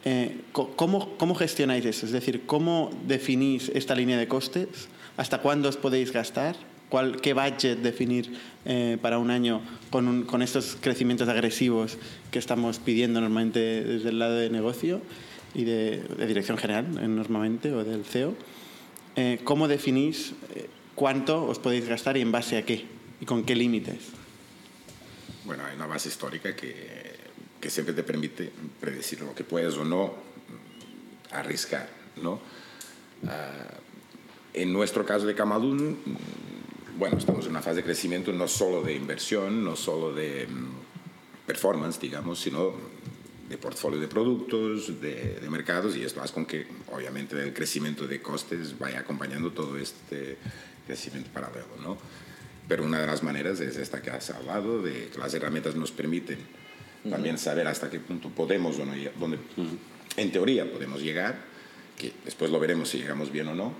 Eh, 0.08 0.40
¿cómo, 0.52 1.18
¿Cómo 1.18 1.34
gestionáis 1.34 1.84
eso? 1.84 2.06
Es 2.06 2.12
decir, 2.12 2.46
¿cómo 2.46 2.90
definís 3.08 3.70
esta 3.74 3.96
línea 3.96 4.16
de 4.16 4.28
costes? 4.28 4.68
¿Hasta 5.16 5.38
cuándo 5.38 5.68
os 5.68 5.76
podéis 5.76 6.12
gastar? 6.12 6.54
¿Cuál, 6.88 7.20
¿Qué 7.20 7.34
budget 7.34 7.80
definir 7.80 8.38
eh, 8.64 8.98
para 9.02 9.18
un 9.18 9.32
año 9.32 9.62
con, 9.90 10.22
con 10.22 10.42
estos 10.42 10.78
crecimientos 10.80 11.28
agresivos 11.28 11.98
que 12.30 12.38
estamos 12.38 12.78
pidiendo 12.78 13.20
normalmente 13.20 13.82
desde 13.82 14.10
el 14.10 14.20
lado 14.20 14.36
de 14.36 14.48
negocio 14.48 15.02
y 15.56 15.64
de, 15.64 15.98
de 15.98 16.26
dirección 16.28 16.56
general, 16.56 16.86
normalmente, 17.12 17.72
o 17.72 17.82
del 17.82 18.04
CEO? 18.04 18.34
Eh, 19.16 19.40
¿cómo 19.42 19.66
definís 19.66 20.34
eh, 20.54 20.68
cuánto 20.94 21.46
os 21.46 21.58
podéis 21.58 21.88
gastar 21.88 22.16
y 22.16 22.20
en 22.20 22.30
base 22.30 22.58
a 22.58 22.64
qué? 22.64 22.84
¿Y 23.20 23.24
con 23.24 23.42
qué 23.42 23.56
límites? 23.56 24.12
Bueno, 25.44 25.64
hay 25.64 25.74
una 25.74 25.86
base 25.86 26.10
histórica 26.10 26.54
que, 26.54 27.15
que 27.66 27.70
siempre 27.70 27.92
te 27.92 28.04
permite 28.04 28.52
predecir 28.80 29.22
lo 29.22 29.34
que 29.34 29.42
puedes 29.42 29.74
o 29.74 29.84
no 29.84 30.14
arriesgar, 31.32 31.88
¿no? 32.22 32.38
Ah, 33.26 33.74
en 34.54 34.72
nuestro 34.72 35.04
caso 35.04 35.26
de 35.26 35.34
Camalún, 35.34 35.98
bueno, 36.96 37.18
estamos 37.18 37.44
en 37.46 37.50
una 37.50 37.62
fase 37.62 37.78
de 37.78 37.82
crecimiento 37.82 38.32
no 38.32 38.46
solo 38.46 38.84
de 38.84 38.94
inversión, 38.94 39.64
no 39.64 39.74
solo 39.74 40.14
de 40.14 40.46
mm, 40.46 41.44
performance, 41.44 41.98
digamos, 41.98 42.38
sino 42.38 42.72
de 43.48 43.58
portfolio 43.58 43.98
de 43.98 44.06
productos, 44.06 45.00
de, 45.00 45.40
de, 45.40 45.50
mercados, 45.50 45.96
y 45.96 46.04
esto 46.04 46.22
hace 46.22 46.34
con 46.34 46.46
que, 46.46 46.68
obviamente, 46.92 47.34
el 47.42 47.52
crecimiento 47.52 48.06
de 48.06 48.22
costes 48.22 48.78
vaya 48.78 49.00
acompañando 49.00 49.50
todo 49.50 49.76
este 49.76 50.38
crecimiento 50.86 51.30
paralelo, 51.32 51.74
¿no? 51.82 51.98
Pero 52.68 52.84
una 52.84 53.00
de 53.00 53.08
las 53.08 53.24
maneras 53.24 53.58
es 53.58 53.76
esta 53.76 54.00
que 54.00 54.10
has 54.10 54.30
hablado, 54.30 54.82
de 54.82 55.08
que 55.08 55.18
las 55.18 55.34
herramientas 55.34 55.74
nos 55.74 55.90
permiten 55.90 56.38
también 57.10 57.38
saber 57.38 57.66
hasta 57.66 57.90
qué 57.90 58.00
punto 58.00 58.30
podemos 58.30 58.78
o 58.78 58.86
no, 58.86 58.92
donde, 59.18 59.38
en 60.16 60.32
teoría 60.32 60.70
podemos 60.70 61.02
llegar, 61.02 61.36
que 61.96 62.12
después 62.24 62.50
lo 62.50 62.60
veremos 62.60 62.88
si 62.88 62.98
llegamos 62.98 63.30
bien 63.30 63.48
o 63.48 63.54
no, 63.54 63.72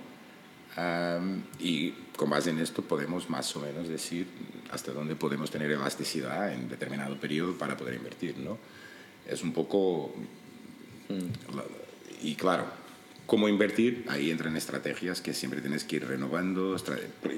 y 1.59 1.91
con 2.15 2.29
base 2.29 2.49
en 2.51 2.59
esto 2.59 2.81
podemos 2.81 3.29
más 3.29 3.55
o 3.55 3.59
menos 3.59 3.87
decir 3.87 4.27
hasta 4.71 4.91
dónde 4.91 5.15
podemos 5.15 5.49
tener 5.49 5.71
elasticidad 5.71 6.53
en 6.53 6.69
determinado 6.69 7.15
periodo 7.19 7.57
para 7.57 7.77
poder 7.77 7.95
invertir, 7.95 8.37
¿no? 8.37 8.57
es 9.27 9.43
un 9.43 9.51
poco... 9.51 10.13
Y 12.21 12.35
claro, 12.35 12.65
cómo 13.27 13.49
invertir, 13.49 14.05
ahí 14.07 14.31
entran 14.31 14.55
estrategias 14.55 15.21
que 15.21 15.33
siempre 15.33 15.61
tienes 15.61 15.83
que 15.83 15.97
ir 15.97 16.07
renovando. 16.07 16.75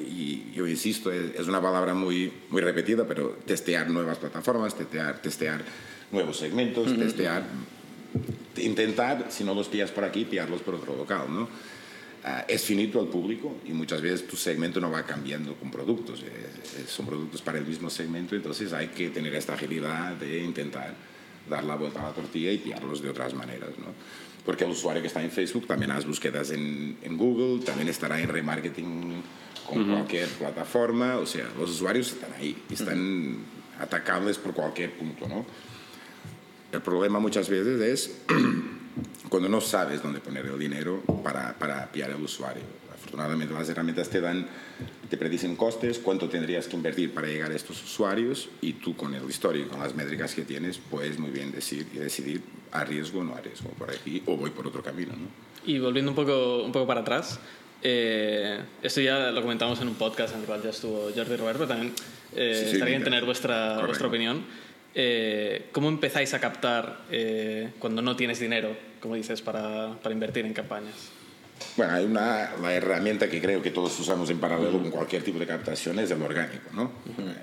Y 0.07 0.51
yo 0.53 0.67
insisto, 0.67 1.11
es 1.11 1.47
una 1.47 1.61
palabra 1.61 1.93
muy, 1.93 2.31
muy 2.49 2.61
repetida, 2.61 3.05
pero 3.05 3.37
testear 3.45 3.89
nuevas 3.89 4.19
plataformas, 4.19 4.75
testear, 4.75 5.19
testear 5.21 5.65
nuevos 6.11 6.37
segmentos, 6.37 6.95
testear, 6.97 7.43
intentar, 8.57 9.25
si 9.29 9.43
no 9.43 9.55
los 9.55 9.67
pillas 9.67 9.89
por 9.89 10.03
aquí, 10.05 10.25
pillarlos 10.25 10.61
por 10.61 10.75
otro 10.75 10.95
local, 10.95 11.25
¿no? 11.27 11.49
Ah, 12.23 12.45
es 12.47 12.63
finito 12.63 12.99
al 12.99 13.07
público 13.07 13.57
y 13.65 13.71
muchas 13.71 14.01
veces 14.01 14.27
tu 14.27 14.35
segmento 14.35 14.79
no 14.81 14.91
va 14.91 15.03
cambiando 15.03 15.55
con 15.55 15.71
productos, 15.71 16.21
son 16.87 17.05
productos 17.05 17.41
para 17.41 17.57
el 17.57 17.65
mismo 17.65 17.89
segmento, 17.89 18.35
entonces 18.35 18.73
hay 18.73 18.89
que 18.89 19.09
tener 19.09 19.33
esta 19.33 19.53
agilidad 19.53 20.15
de 20.17 20.43
intentar 20.43 20.93
dar 21.49 21.63
la 21.63 21.75
vuelta 21.75 21.99
a 22.01 22.09
la 22.09 22.13
tortilla 22.13 22.51
y 22.51 22.57
pillarlos 22.57 23.01
de 23.01 23.09
otras 23.09 23.33
maneras, 23.33 23.71
¿no? 23.77 23.87
Porque 24.45 24.63
el 24.63 24.71
usuario 24.71 25.01
que 25.01 25.07
está 25.07 25.21
en 25.21 25.31
Facebook 25.31 25.67
también 25.67 25.91
hace 25.91 26.07
búsquedas 26.07 26.51
en, 26.51 26.97
en 27.01 27.17
Google, 27.17 27.63
también 27.63 27.87
estará 27.89 28.19
en 28.19 28.29
remarketing 28.29 29.21
con 29.67 29.85
cualquier 29.85 30.27
plataforma, 30.29 31.17
o 31.17 31.25
sea, 31.25 31.45
los 31.57 31.69
usuarios 31.69 32.11
están 32.11 32.33
ahí, 32.33 32.57
están 32.71 33.37
atacables 33.79 34.37
por 34.37 34.53
cualquier 34.53 34.91
punto, 34.93 35.27
¿no? 35.27 35.45
El 36.71 36.81
problema 36.81 37.19
muchas 37.19 37.49
veces 37.49 37.81
es 37.81 38.21
cuando 39.29 39.49
no 39.49 39.61
sabes 39.61 40.01
dónde 40.01 40.19
poner 40.19 40.45
el 40.45 40.57
dinero 40.57 41.01
para, 41.23 41.57
para 41.57 41.91
pillar 41.91 42.11
al 42.11 42.21
usuario. 42.21 42.63
Afortunadamente 43.09 43.55
las 43.55 43.67
herramientas 43.67 44.07
te 44.07 44.21
dan, 44.21 44.45
te 45.09 45.17
predicen 45.17 45.55
costes, 45.55 45.97
cuánto 45.97 46.29
tendrías 46.29 46.67
que 46.67 46.75
invertir 46.75 47.11
para 47.11 47.25
llegar 47.25 47.49
a 47.51 47.55
estos 47.55 47.83
usuarios 47.83 48.49
y 48.61 48.73
tú 48.73 48.95
con 48.95 49.15
el 49.15 49.27
histórico, 49.27 49.71
con 49.71 49.79
las 49.79 49.95
métricas 49.95 50.35
que 50.35 50.43
tienes, 50.43 50.77
puedes 50.77 51.17
muy 51.17 51.31
bien 51.31 51.51
decir, 51.51 51.87
decidir 51.87 52.43
arriesgo 52.71 53.21
o 53.21 53.23
no 53.23 53.33
arriesgo 53.33 53.69
por 53.71 53.89
aquí 53.89 54.21
o 54.27 54.37
voy 54.37 54.51
por 54.51 54.67
otro 54.67 54.83
camino. 54.83 55.13
¿no? 55.13 55.27
Y 55.65 55.79
volviendo 55.79 56.11
un 56.11 56.15
poco, 56.15 56.61
un 56.63 56.71
poco 56.71 56.85
para 56.85 57.01
atrás, 57.01 57.39
eh, 57.81 58.59
esto 58.83 59.01
ya 59.01 59.31
lo 59.31 59.41
comentamos 59.41 59.81
en 59.81 59.87
un 59.87 59.95
podcast 59.95 60.35
en 60.35 60.41
el 60.41 60.45
cual 60.45 60.61
ya 60.61 60.69
estuvo 60.69 61.09
Jordi 61.15 61.35
Roberto, 61.35 61.65
también 61.67 61.91
eh, 62.35 62.53
Sí, 62.59 62.65
sí, 62.65 62.73
estaría 62.73 62.97
bien 62.97 63.03
tener 63.03 63.25
vuestra, 63.25 63.69
Correcto. 63.69 63.87
vuestra 63.87 64.07
opinión. 64.07 64.43
Eh, 64.93 65.69
¿Cómo 65.71 65.89
empezáis 65.89 66.35
a 66.35 66.39
captar 66.39 67.05
eh, 67.09 67.71
cuando 67.79 68.03
no 68.03 68.15
tienes 68.15 68.39
dinero, 68.39 68.77
como 69.01 69.15
dices, 69.15 69.41
para, 69.41 69.95
para 69.95 70.13
invertir 70.13 70.45
en 70.45 70.53
campañas? 70.53 71.11
Bueno, 71.77 71.93
hay 71.93 72.05
una, 72.05 72.51
la 72.61 72.73
herramienta 72.73 73.29
que 73.29 73.41
creo 73.41 73.61
que 73.61 73.71
todos 73.71 73.97
usamos 73.99 74.29
en 74.29 74.39
paralelo 74.39 74.71
con 74.79 74.91
cualquier 74.91 75.23
tipo 75.23 75.39
de 75.39 75.45
captación 75.47 75.97
es 75.99 76.11
el 76.11 76.21
orgánico, 76.21 76.69
¿no? 76.73 76.91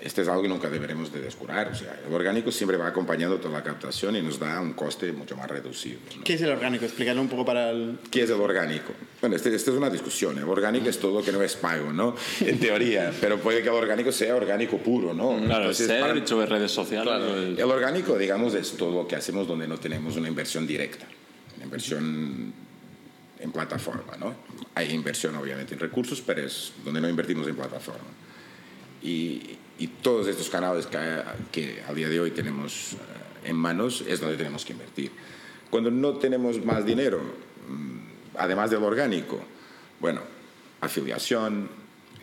Este 0.01 0.23
es 0.23 0.29
algo 0.29 0.43
que 0.43 0.49
nunca 0.49 0.69
deberemos 0.69 1.13
de 1.13 1.21
descurar. 1.21 1.69
O 1.69 1.75
sea, 1.75 1.99
el 2.07 2.13
orgánico 2.13 2.51
siempre 2.53 2.77
va 2.77 2.89
acompañando 2.89 3.37
toda 3.39 3.59
la 3.59 3.65
captación 3.65 4.17
y 4.17 4.23
nos 4.23 4.39
da 4.39 4.61
un 4.61 4.73
coste 4.75 5.13
mucho 5.13 5.37
más 5.37 5.49
reducido. 5.51 6.01
¿no? 6.17 6.25
¿Qué 6.25 6.35
es 6.35 6.41
el 6.43 6.51
orgánico? 6.51 6.85
Explícalo 6.85 7.21
un 7.21 7.29
poco 7.29 7.45
para 7.45 7.71
el... 7.71 7.99
¿Qué 8.11 8.23
es 8.23 8.31
el 8.31 8.41
orgánico? 8.41 8.93
Bueno, 9.21 9.37
esta 9.37 9.49
este 9.49 9.71
es 9.71 9.77
una 9.77 9.91
discusión. 9.91 10.37
El 10.39 10.45
orgánico 10.45 10.89
es 10.89 10.99
todo 10.99 11.19
lo 11.21 11.25
que 11.25 11.33
no 11.33 11.43
es 11.43 11.57
pago, 11.57 11.93
¿no? 11.93 12.15
En 12.41 12.59
teoría, 12.59 13.13
pero 13.21 13.39
puede 13.39 13.63
que 13.63 13.69
el 13.69 13.75
orgánico 13.75 14.13
sea 14.13 14.35
orgánico 14.37 14.79
puro, 14.79 15.15
¿no? 15.15 15.37
Claro, 15.45 15.61
Entonces, 15.63 15.87
ser 15.87 16.01
para- 16.01 16.19
hecho 16.19 16.43
en 16.43 16.49
redes 16.51 16.73
sociales. 16.73 17.13
pues, 17.19 17.59
el 17.59 17.71
orgánico, 17.71 18.17
digamos, 18.19 18.55
es 18.55 18.73
todo 18.77 18.93
lo 19.03 19.09
que 19.09 19.17
hacemos 19.17 19.47
donde 19.49 19.67
no 19.67 19.79
tenemos 19.79 20.17
una 20.17 20.29
inversión 20.29 20.67
directa, 20.67 21.07
una 21.57 21.65
inversión 21.65 22.53
en 23.47 23.53
plataforma, 23.53 24.17
¿no? 24.19 24.35
Hay 24.75 24.93
inversión, 24.93 25.35
obviamente, 25.37 25.75
en 25.75 25.81
recursos, 25.81 26.21
pero 26.21 26.43
es 26.43 26.73
donde 26.85 27.00
no 27.00 27.09
invertimos 27.09 27.47
en 27.49 27.57
plataforma. 27.57 28.11
Y, 29.03 29.57
y 29.79 29.87
todos 30.03 30.26
estos 30.26 30.50
canales 30.50 30.87
que, 30.87 30.99
que 31.53 31.83
al 31.88 31.95
día 31.95 32.09
de 32.09 32.21
hoy 32.21 32.33
tenemos 32.33 32.95
eh, 32.95 32.97
en 33.50 33.57
manos 33.57 34.05
es 34.07 34.21
donde 34.21 34.37
tenemos 34.37 34.65
que 34.65 34.73
invertir. 34.73 35.11
Cuando 35.71 35.91
no 35.91 36.15
tenemos 36.15 36.62
más 36.65 36.85
dinero, 36.85 37.21
mm, 37.69 38.37
además 38.37 38.71
del 38.71 38.83
orgánico, 38.83 39.41
bueno, 40.00 40.21
afiliación, 40.81 41.69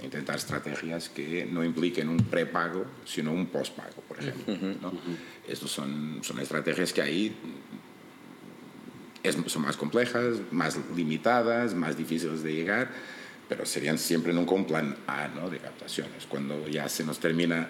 intentar 0.03 0.35
estrategias 0.35 1.09
que 1.09 1.47
no 1.49 1.63
impliquen 1.63 2.09
un 2.09 2.17
prepago, 2.17 2.85
sino 3.05 3.31
un 3.31 3.45
postpago, 3.47 4.01
por 4.07 4.19
ejemplo. 4.19 4.55
¿no? 4.81 4.91
Estos 5.47 5.71
son, 5.71 6.19
son 6.21 6.39
estrategias 6.39 6.91
que 6.91 7.01
ahí 7.01 7.35
es- 9.23 9.37
son 9.47 9.61
más 9.63 9.77
complejas, 9.77 10.37
más 10.51 10.77
limitadas, 10.95 11.73
más 11.73 11.97
difíciles 11.97 12.43
de 12.43 12.53
llegar, 12.53 12.89
pero 13.49 13.65
serían 13.65 13.97
siempre 13.97 14.33
nunca 14.33 14.53
un 14.53 14.65
plan 14.65 14.95
A 15.07 15.27
¿no? 15.29 15.49
de 15.49 15.59
captaciones. 15.59 16.25
Cuando 16.27 16.67
ya 16.67 16.87
se 16.89 17.03
nos 17.03 17.19
termina 17.19 17.67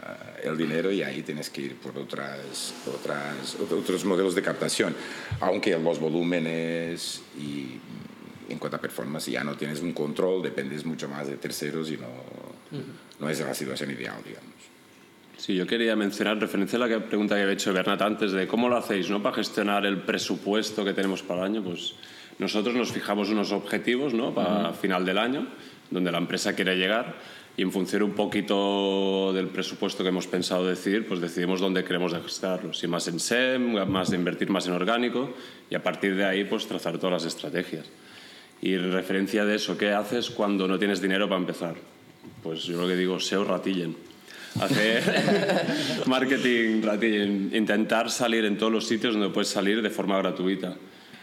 ah, 0.00 0.16
el 0.42 0.56
dinero 0.56 0.90
y 0.90 1.02
ahí 1.02 1.22
tienes 1.22 1.50
que 1.50 1.62
ir 1.62 1.76
por 1.76 1.96
otras, 1.98 2.74
otras, 2.86 3.56
otros 3.70 4.04
modelos 4.04 4.34
de 4.34 4.42
captación. 4.42 4.94
Aunque 5.40 5.76
los 5.78 5.98
volúmenes 6.00 7.22
y 7.38 7.78
en 8.48 8.58
cuanto 8.58 8.76
a 8.76 8.80
performance 8.80 9.26
ya 9.30 9.44
no 9.44 9.56
tienes 9.56 9.80
un 9.80 9.92
control, 9.92 10.42
dependes 10.42 10.84
mucho 10.84 11.08
más 11.08 11.26
de 11.28 11.36
terceros 11.36 11.90
y 11.90 11.96
no, 11.96 12.08
no 13.20 13.30
es 13.30 13.40
la 13.40 13.54
situación 13.54 13.90
ideal, 13.92 14.16
digamos. 14.26 14.52
Sí, 15.42 15.56
yo 15.56 15.66
quería 15.66 15.96
mencionar, 15.96 16.34
en 16.34 16.42
referencia 16.42 16.76
a 16.76 16.86
la 16.86 17.00
pregunta 17.00 17.34
que 17.34 17.42
había 17.42 17.54
hecho 17.54 17.72
Bernat 17.72 18.00
antes, 18.00 18.30
de 18.30 18.46
cómo 18.46 18.68
lo 18.68 18.76
hacéis 18.76 19.10
¿no? 19.10 19.20
para 19.20 19.34
gestionar 19.34 19.84
el 19.84 19.98
presupuesto 19.98 20.84
que 20.84 20.92
tenemos 20.92 21.24
para 21.24 21.40
el 21.40 21.46
año. 21.46 21.64
Pues 21.64 21.94
nosotros 22.38 22.76
nos 22.76 22.92
fijamos 22.92 23.28
unos 23.28 23.50
objetivos 23.50 24.14
¿no? 24.14 24.32
para 24.32 24.72
final 24.72 25.04
del 25.04 25.18
año, 25.18 25.48
donde 25.90 26.12
la 26.12 26.18
empresa 26.18 26.54
quiere 26.54 26.76
llegar, 26.76 27.16
y 27.56 27.62
en 27.62 27.72
función 27.72 28.04
un 28.04 28.12
poquito 28.12 29.32
del 29.32 29.48
presupuesto 29.48 30.04
que 30.04 30.10
hemos 30.10 30.28
pensado 30.28 30.64
decidir, 30.64 31.08
pues 31.08 31.20
decidimos 31.20 31.58
dónde 31.58 31.82
queremos 31.82 32.14
gastarlo. 32.14 32.72
Si 32.72 32.86
más 32.86 33.08
en 33.08 33.18
SEM, 33.18 33.84
más 33.90 34.12
invertir 34.12 34.48
más 34.48 34.68
en 34.68 34.74
orgánico, 34.74 35.34
y 35.68 35.74
a 35.74 35.82
partir 35.82 36.14
de 36.14 36.24
ahí 36.24 36.44
pues 36.44 36.68
trazar 36.68 36.98
todas 36.98 37.20
las 37.20 37.34
estrategias. 37.34 37.86
Y 38.60 38.74
en 38.74 38.92
referencia 38.92 39.44
de 39.44 39.56
eso, 39.56 39.76
¿qué 39.76 39.90
haces 39.90 40.30
cuando 40.30 40.68
no 40.68 40.78
tienes 40.78 41.02
dinero 41.02 41.28
para 41.28 41.40
empezar? 41.40 41.74
Pues 42.44 42.62
yo 42.62 42.80
lo 42.80 42.86
que 42.86 42.94
digo, 42.94 43.18
SEO 43.18 43.42
ratillen. 43.42 44.11
Hacer 44.60 46.04
marketing 46.06 46.82
ratillen. 46.82 47.50
Intentar 47.54 48.10
salir 48.10 48.44
en 48.44 48.58
todos 48.58 48.72
los 48.72 48.86
sitios 48.86 49.14
donde 49.14 49.30
puedes 49.30 49.48
salir 49.48 49.80
de 49.80 49.90
forma 49.90 50.18
gratuita. 50.18 50.74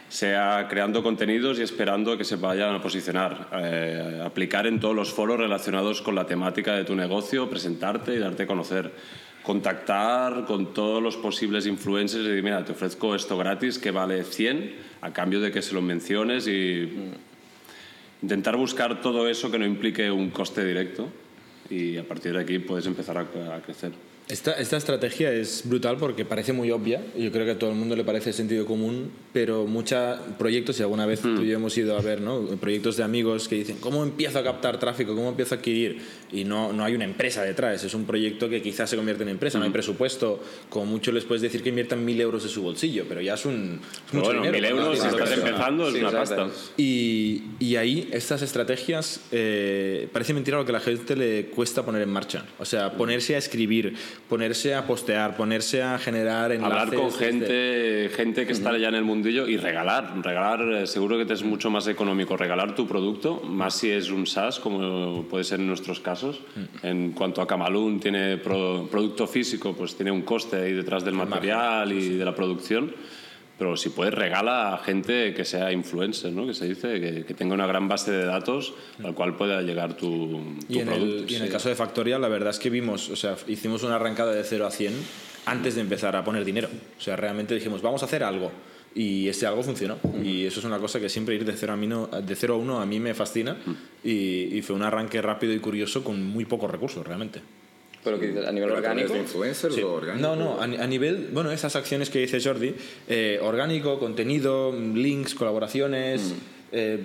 Sea 0.08 0.66
creando 0.68 1.02
contenidos 1.04 1.58
y 1.60 1.62
esperando 1.62 2.18
que 2.18 2.24
se 2.24 2.36
vayan 2.36 2.74
a 2.74 2.82
posicionar. 2.82 3.48
Eh, 3.54 4.20
aplicar 4.24 4.66
en 4.66 4.80
todos 4.80 4.96
los 4.96 5.12
foros 5.12 5.38
relacionados 5.38 6.02
con 6.02 6.16
la 6.16 6.26
temática 6.26 6.74
de 6.74 6.84
tu 6.84 6.96
negocio, 6.96 7.48
presentarte 7.48 8.14
y 8.14 8.18
darte 8.18 8.42
a 8.42 8.46
conocer. 8.46 8.92
Contactar 9.44 10.44
con 10.46 10.74
todos 10.74 11.02
los 11.02 11.16
posibles 11.16 11.66
influencers 11.66 12.24
y 12.24 12.28
decir, 12.28 12.42
mira, 12.42 12.64
te 12.64 12.72
ofrezco 12.72 13.14
esto 13.14 13.38
gratis 13.38 13.78
que 13.78 13.92
vale 13.92 14.24
100 14.24 14.74
a 15.02 15.12
cambio 15.12 15.40
de 15.40 15.52
que 15.52 15.62
se 15.62 15.72
lo 15.72 15.80
menciones 15.80 16.46
y 16.48 16.92
intentar 18.22 18.56
buscar 18.56 19.00
todo 19.00 19.28
eso 19.28 19.50
que 19.50 19.58
no 19.58 19.64
implique 19.64 20.10
un 20.10 20.30
coste 20.30 20.64
directo 20.64 21.08
y 21.70 21.96
a 21.96 22.04
partir 22.04 22.32
de 22.32 22.40
aquí 22.40 22.58
puedes 22.58 22.86
empezar 22.86 23.16
a, 23.16 23.56
a 23.56 23.62
crecer. 23.62 23.92
Esta, 24.30 24.52
esta 24.52 24.76
estrategia 24.76 25.32
es 25.32 25.62
brutal 25.64 25.96
porque 25.98 26.24
parece 26.24 26.52
muy 26.52 26.70
obvia. 26.70 27.02
y 27.16 27.24
Yo 27.24 27.32
creo 27.32 27.44
que 27.44 27.52
a 27.52 27.58
todo 27.58 27.70
el 27.70 27.76
mundo 27.76 27.96
le 27.96 28.04
parece 28.04 28.32
sentido 28.32 28.64
común, 28.66 29.10
pero 29.32 29.66
muchos 29.66 30.18
proyectos, 30.38 30.78
y 30.78 30.82
alguna 30.82 31.06
vez 31.06 31.20
tú 31.20 31.42
y 31.42 31.48
yo 31.48 31.56
hemos 31.56 31.76
ido 31.76 31.96
a 31.96 32.00
ver, 32.00 32.20
¿no? 32.20 32.40
proyectos 32.60 32.96
de 32.96 33.02
amigos 33.02 33.48
que 33.48 33.56
dicen, 33.56 33.76
¿cómo 33.80 34.02
empiezo 34.02 34.38
a 34.38 34.44
captar 34.44 34.78
tráfico? 34.78 35.14
¿Cómo 35.14 35.30
empiezo 35.30 35.54
a 35.54 35.58
adquirir? 35.58 36.00
Y 36.32 36.44
no, 36.44 36.72
no 36.72 36.84
hay 36.84 36.94
una 36.94 37.04
empresa 37.04 37.42
detrás, 37.42 37.82
es 37.82 37.94
un 37.94 38.04
proyecto 38.04 38.48
que 38.48 38.62
quizás 38.62 38.88
se 38.88 38.96
convierte 38.96 39.22
en 39.24 39.30
empresa, 39.30 39.58
no 39.58 39.64
hay 39.64 39.70
presupuesto. 39.70 40.40
Como 40.68 40.86
mucho 40.86 41.10
les 41.12 41.24
puedes 41.24 41.42
decir 41.42 41.62
que 41.62 41.70
inviertan 41.70 42.04
mil 42.04 42.20
euros 42.20 42.42
de 42.44 42.48
su 42.48 42.62
bolsillo, 42.62 43.04
pero 43.08 43.20
ya 43.20 43.34
es, 43.34 43.44
un, 43.44 43.80
es 44.06 44.14
mucho 44.14 44.26
bueno, 44.26 44.42
dinero. 44.42 44.52
mil 44.52 44.64
euros 44.78 44.98
si 45.00 45.06
estás 45.08 45.32
empezando 45.32 45.88
es 45.88 45.94
Sí, 45.94 46.00
una 46.00 46.12
pasta. 46.12 46.48
Y, 46.76 47.42
y 47.58 47.76
ahí 47.76 48.08
estas 48.12 48.42
estrategias, 48.42 49.20
eh, 49.32 50.08
parece 50.12 50.34
mentira 50.34 50.58
lo 50.58 50.64
que 50.64 50.70
a 50.70 50.74
la 50.74 50.80
gente 50.80 51.16
le 51.16 51.46
cuesta 51.46 51.84
poner 51.84 52.02
en 52.02 52.10
marcha. 52.10 52.44
O 52.58 52.64
sea, 52.64 52.92
ponerse 52.96 53.34
a 53.34 53.38
escribir, 53.38 53.94
ponerse 54.28 54.74
a 54.74 54.86
postear, 54.86 55.36
ponerse 55.36 55.82
a 55.82 55.98
generar 55.98 56.52
enlaces. 56.52 56.76
Hablar 56.78 56.94
con 56.94 57.10
gente, 57.12 58.10
gente 58.14 58.46
que 58.46 58.52
está 58.52 58.76
ya 58.78 58.88
en 58.88 58.94
el 58.94 59.02
mundillo 59.04 59.48
y 59.48 59.56
regalar. 59.56 60.12
Regalar, 60.22 60.60
eh, 60.72 60.86
seguro 60.86 61.18
que 61.18 61.24
te 61.24 61.34
es 61.34 61.42
mucho 61.42 61.68
más 61.70 61.88
económico 61.88 62.36
regalar 62.36 62.74
tu 62.76 62.86
producto, 62.86 63.40
más 63.44 63.74
si 63.74 63.90
es 63.90 64.10
un 64.10 64.26
SaaS, 64.26 64.60
como 64.60 65.24
puede 65.24 65.42
ser 65.44 65.58
en 65.60 65.66
nuestros 65.66 65.98
casos. 66.00 66.40
En 66.82 67.12
cuanto 67.12 67.42
a 67.42 67.46
Camalún 67.46 67.98
tiene 67.98 68.36
pro- 68.36 68.88
producto 68.90 69.26
físico, 69.26 69.74
pues 69.76 69.96
tiene 69.96 70.10
un 70.12 70.22
coste 70.22 70.56
ahí 70.56 70.72
detrás 70.72 71.04
del 71.04 71.14
material 71.14 71.92
y 71.92 72.10
de 72.16 72.24
la 72.24 72.34
producción. 72.34 72.92
Pero 73.60 73.76
si 73.76 73.90
puedes, 73.90 74.14
regala 74.14 74.72
a 74.72 74.78
gente 74.78 75.34
que 75.34 75.44
sea 75.44 75.70
influencer, 75.70 76.32
¿no? 76.32 76.46
que 76.46 76.54
se 76.54 76.66
dice, 76.66 76.98
que, 76.98 77.26
que 77.26 77.34
tenga 77.34 77.52
una 77.52 77.66
gran 77.66 77.88
base 77.88 78.10
de 78.10 78.24
datos 78.24 78.72
al 79.04 79.14
cual 79.14 79.36
pueda 79.36 79.60
llegar 79.60 79.98
tu, 79.98 80.40
tu 80.66 80.72
Y 80.72 80.78
en, 80.78 80.86
producto. 80.86 81.24
el, 81.24 81.30
y 81.30 81.34
en 81.34 81.42
el 81.42 81.50
caso 81.50 81.68
de 81.68 81.74
Factorial, 81.74 82.22
la 82.22 82.28
verdad 82.28 82.48
es 82.48 82.58
que 82.58 82.70
vimos, 82.70 83.10
o 83.10 83.16
sea, 83.16 83.36
hicimos 83.48 83.82
una 83.82 83.96
arrancada 83.96 84.32
de 84.32 84.44
0 84.44 84.66
a 84.66 84.70
100 84.70 84.94
antes 85.44 85.74
de 85.74 85.82
empezar 85.82 86.16
a 86.16 86.24
poner 86.24 86.46
dinero. 86.46 86.70
O 86.98 87.02
sea, 87.02 87.16
realmente 87.16 87.54
dijimos, 87.54 87.82
vamos 87.82 88.00
a 88.02 88.06
hacer 88.06 88.24
algo. 88.24 88.50
Y 88.94 89.28
ese 89.28 89.46
algo 89.46 89.62
funcionó. 89.62 89.98
Y 90.24 90.46
eso 90.46 90.60
es 90.60 90.64
una 90.64 90.78
cosa 90.78 90.98
que 90.98 91.10
siempre 91.10 91.34
ir 91.34 91.44
de 91.44 91.52
0 91.54 92.08
a, 92.12 92.20
de 92.22 92.34
0 92.34 92.54
a 92.54 92.56
1 92.56 92.80
a 92.80 92.86
mí 92.86 92.98
me 92.98 93.12
fascina. 93.12 93.58
Y, 94.02 94.56
y 94.56 94.62
fue 94.62 94.74
un 94.74 94.84
arranque 94.84 95.20
rápido 95.20 95.52
y 95.52 95.58
curioso 95.58 96.02
con 96.02 96.24
muy 96.24 96.46
pocos 96.46 96.70
recursos, 96.70 97.06
realmente. 97.06 97.42
Pero 98.02 98.18
que 98.18 98.28
dices, 98.28 98.46
a 98.46 98.52
nivel 98.52 98.70
¿Pero 98.70 98.78
a 98.78 98.82
través 98.82 99.04
orgánico. 99.04 99.12
de 99.14 99.18
influencers 99.20 99.74
Sí. 99.74 99.82
o 99.82 99.92
orgánico? 99.92 100.26
No, 100.26 100.34
no, 100.36 100.60
a, 100.60 100.66
ni- 100.66 100.76
a 100.78 100.86
nivel, 100.86 101.28
bueno, 101.32 101.50
esas 101.52 101.76
acciones 101.76 102.08
que 102.08 102.18
dice 102.20 102.40
Jordi, 102.40 102.74
eh, 103.08 103.38
orgánico, 103.42 103.98
contenido, 103.98 104.72
links, 104.72 105.34
colaboraciones, 105.34 106.34
eh, 106.72 107.04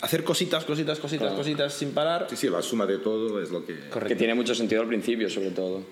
hacer 0.00 0.24
cositas, 0.24 0.64
cositas, 0.64 0.98
cositas, 0.98 1.26
Claro. 1.28 1.36
cositas 1.36 1.72
sin 1.74 1.92
parar. 1.92 2.26
Sí, 2.28 2.36
sí, 2.36 2.48
la 2.50 2.62
suma 2.62 2.84
de 2.84 2.98
todo 2.98 3.40
es 3.40 3.50
lo 3.50 3.64
que... 3.64 3.76
Que 4.08 4.16
tiene 4.16 4.34
mucho 4.34 4.54
sentido 4.54 4.82
al 4.82 4.88
principio, 4.88 5.30
sobre 5.30 5.50
todo. 5.50 5.82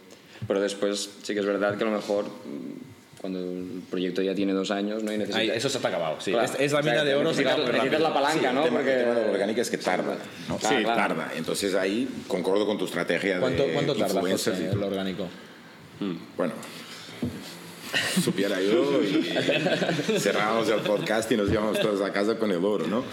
Pero 0.48 0.60
después 0.60 1.08
sí 1.22 1.34
que 1.34 1.40
es 1.40 1.46
verdad 1.46 1.78
que 1.78 1.84
a 1.84 1.86
lo 1.86 1.92
mejor 1.92 2.24
mm, 2.24 2.91
cuando 3.22 3.38
el 3.38 3.82
proyecto 3.88 4.20
ya 4.20 4.34
tiene 4.34 4.52
dos 4.52 4.70
años, 4.72 5.02
¿no? 5.02 5.12
Y 5.12 5.16
necesitas... 5.16 5.40
Ahí, 5.40 5.50
eso 5.54 5.68
se 5.68 5.78
ha 5.78 5.88
acabado, 5.88 6.16
sí. 6.20 6.32
Claro, 6.32 6.44
es, 6.52 6.60
es 6.60 6.72
la 6.72 6.82
mina 6.82 7.04
de 7.04 7.14
oro. 7.14 7.30
necesitas 7.30 8.00
la 8.00 8.12
palanca, 8.12 8.48
Sí, 8.50 8.54
¿no? 8.54 8.60
el 8.62 8.64
tema, 8.64 8.76
Porque... 8.78 8.92
el 8.94 9.00
tema 9.04 9.14
de 9.14 9.24
la 9.26 9.30
orgánica 9.30 9.62
es 9.62 9.70
que 9.70 9.78
tarda. 9.78 10.16
¿no? 10.48 10.56
Claro, 10.58 10.76
sí, 10.76 10.82
claro. 10.82 11.00
tarda. 11.00 11.32
Entonces 11.36 11.74
ahí 11.76 12.08
concordo 12.26 12.66
con 12.66 12.76
tu 12.78 12.84
estrategia 12.86 13.38
¿Cuánto, 13.38 13.62
de 13.62 13.72
cuánto 13.72 13.94
tarda 13.94 14.20
José, 14.20 14.54
y 14.60 14.74
el 14.74 14.82
orgánico? 14.82 15.28
Bueno, 16.36 16.52
supiera 18.22 18.60
yo 18.60 19.02
y 19.02 20.18
cerramos 20.18 20.68
el 20.68 20.80
podcast 20.80 21.30
y 21.32 21.36
nos 21.36 21.50
íbamos 21.50 21.78
todos 21.80 22.00
a 22.00 22.12
casa 22.12 22.38
con 22.38 22.50
el 22.50 22.64
oro, 22.64 22.86
¿no? 22.86 23.04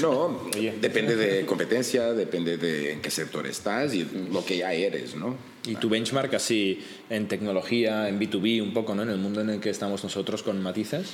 No, 0.00 0.48
depende 0.80 1.16
de 1.16 1.44
competencia, 1.46 2.12
depende 2.12 2.56
de 2.56 2.92
en 2.92 3.00
qué 3.02 3.10
sector 3.10 3.46
estás 3.46 3.94
y 3.94 4.06
lo 4.32 4.44
que 4.44 4.58
ya 4.58 4.72
eres, 4.72 5.14
¿no? 5.14 5.36
Y 5.66 5.76
tu 5.76 5.88
benchmark 5.88 6.34
así 6.34 6.84
en 7.08 7.28
tecnología, 7.28 8.08
en 8.08 8.18
B2B, 8.18 8.62
un 8.62 8.72
poco, 8.74 8.94
¿no? 8.94 9.02
En 9.02 9.10
el 9.10 9.18
mundo 9.18 9.40
en 9.40 9.50
el 9.50 9.60
que 9.60 9.70
estamos 9.70 10.02
nosotros 10.02 10.42
con 10.42 10.60
matices. 10.62 11.08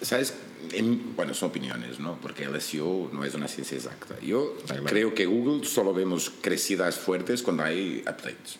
¿sabes? 0.00 0.34
En- 0.72 1.16
bueno, 1.16 1.34
son 1.34 1.50
opiniones, 1.50 1.98
¿no? 1.98 2.18
Porque 2.20 2.44
el 2.44 2.60
SEO 2.60 3.10
no 3.12 3.24
es 3.24 3.34
una 3.34 3.48
ciencia 3.48 3.76
exacta. 3.76 4.14
Yo 4.20 4.54
creo 4.86 5.14
que 5.14 5.26
Google 5.26 5.66
solo 5.66 5.92
vemos 5.92 6.30
crecidas 6.40 6.96
fuertes 6.96 7.42
cuando 7.42 7.64
hay 7.64 8.00
updates. 8.02 8.58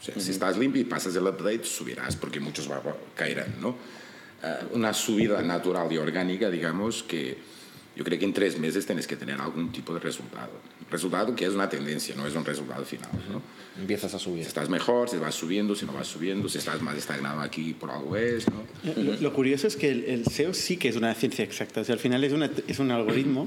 O 0.00 0.02
sea, 0.02 0.14
si 0.18 0.30
estás 0.30 0.56
limpio 0.56 0.80
y 0.80 0.84
pasas 0.84 1.14
el 1.16 1.22
update, 1.22 1.64
subirás 1.64 2.16
porque 2.16 2.40
muchos 2.40 2.68
caerán, 3.14 3.54
¿no? 3.60 3.76
Ah, 4.42 4.60
una 4.72 4.94
subida 4.94 5.42
natural 5.42 5.92
y 5.92 5.98
orgánica, 5.98 6.48
digamos, 6.48 7.02
que 7.02 7.36
yo 7.94 8.04
creo 8.04 8.18
que 8.18 8.24
en 8.24 8.32
tres 8.32 8.58
meses 8.58 8.86
tienes 8.86 9.06
que 9.06 9.16
tener 9.16 9.38
algún 9.40 9.70
tipo 9.72 9.92
de 9.92 10.00
resultado. 10.00 10.50
Resultado 10.90 11.34
que 11.36 11.44
es 11.44 11.50
una 11.52 11.68
tendencia, 11.68 12.14
no 12.16 12.26
es 12.26 12.34
un 12.34 12.44
resultado 12.44 12.84
final, 12.84 13.10
¿no? 13.30 13.42
Empiezas 13.78 14.14
a 14.14 14.18
subir. 14.18 14.42
Si 14.44 14.48
estás 14.48 14.68
mejor, 14.70 15.08
si 15.10 15.18
vas 15.18 15.34
subiendo, 15.34 15.74
si 15.76 15.84
no 15.84 15.92
vas 15.92 16.06
subiendo, 16.06 16.48
si 16.48 16.58
estás 16.58 16.80
más 16.80 16.96
estagnado 16.96 17.40
aquí, 17.42 17.74
por 17.74 17.90
algo 17.90 18.16
es, 18.16 18.46
¿no? 18.50 18.62
Lo, 19.02 19.12
lo 19.20 19.32
curioso 19.34 19.66
es 19.66 19.76
que 19.76 19.90
el, 19.90 20.04
el 20.04 20.24
SEO 20.26 20.54
sí 20.54 20.78
que 20.78 20.88
es 20.88 20.96
una 20.96 21.14
ciencia 21.14 21.44
exacta. 21.44 21.82
O 21.82 21.84
sea, 21.84 21.92
al 21.92 22.00
final 22.00 22.24
es, 22.24 22.32
una- 22.32 22.50
es 22.66 22.78
un 22.78 22.90
algoritmo. 22.90 23.46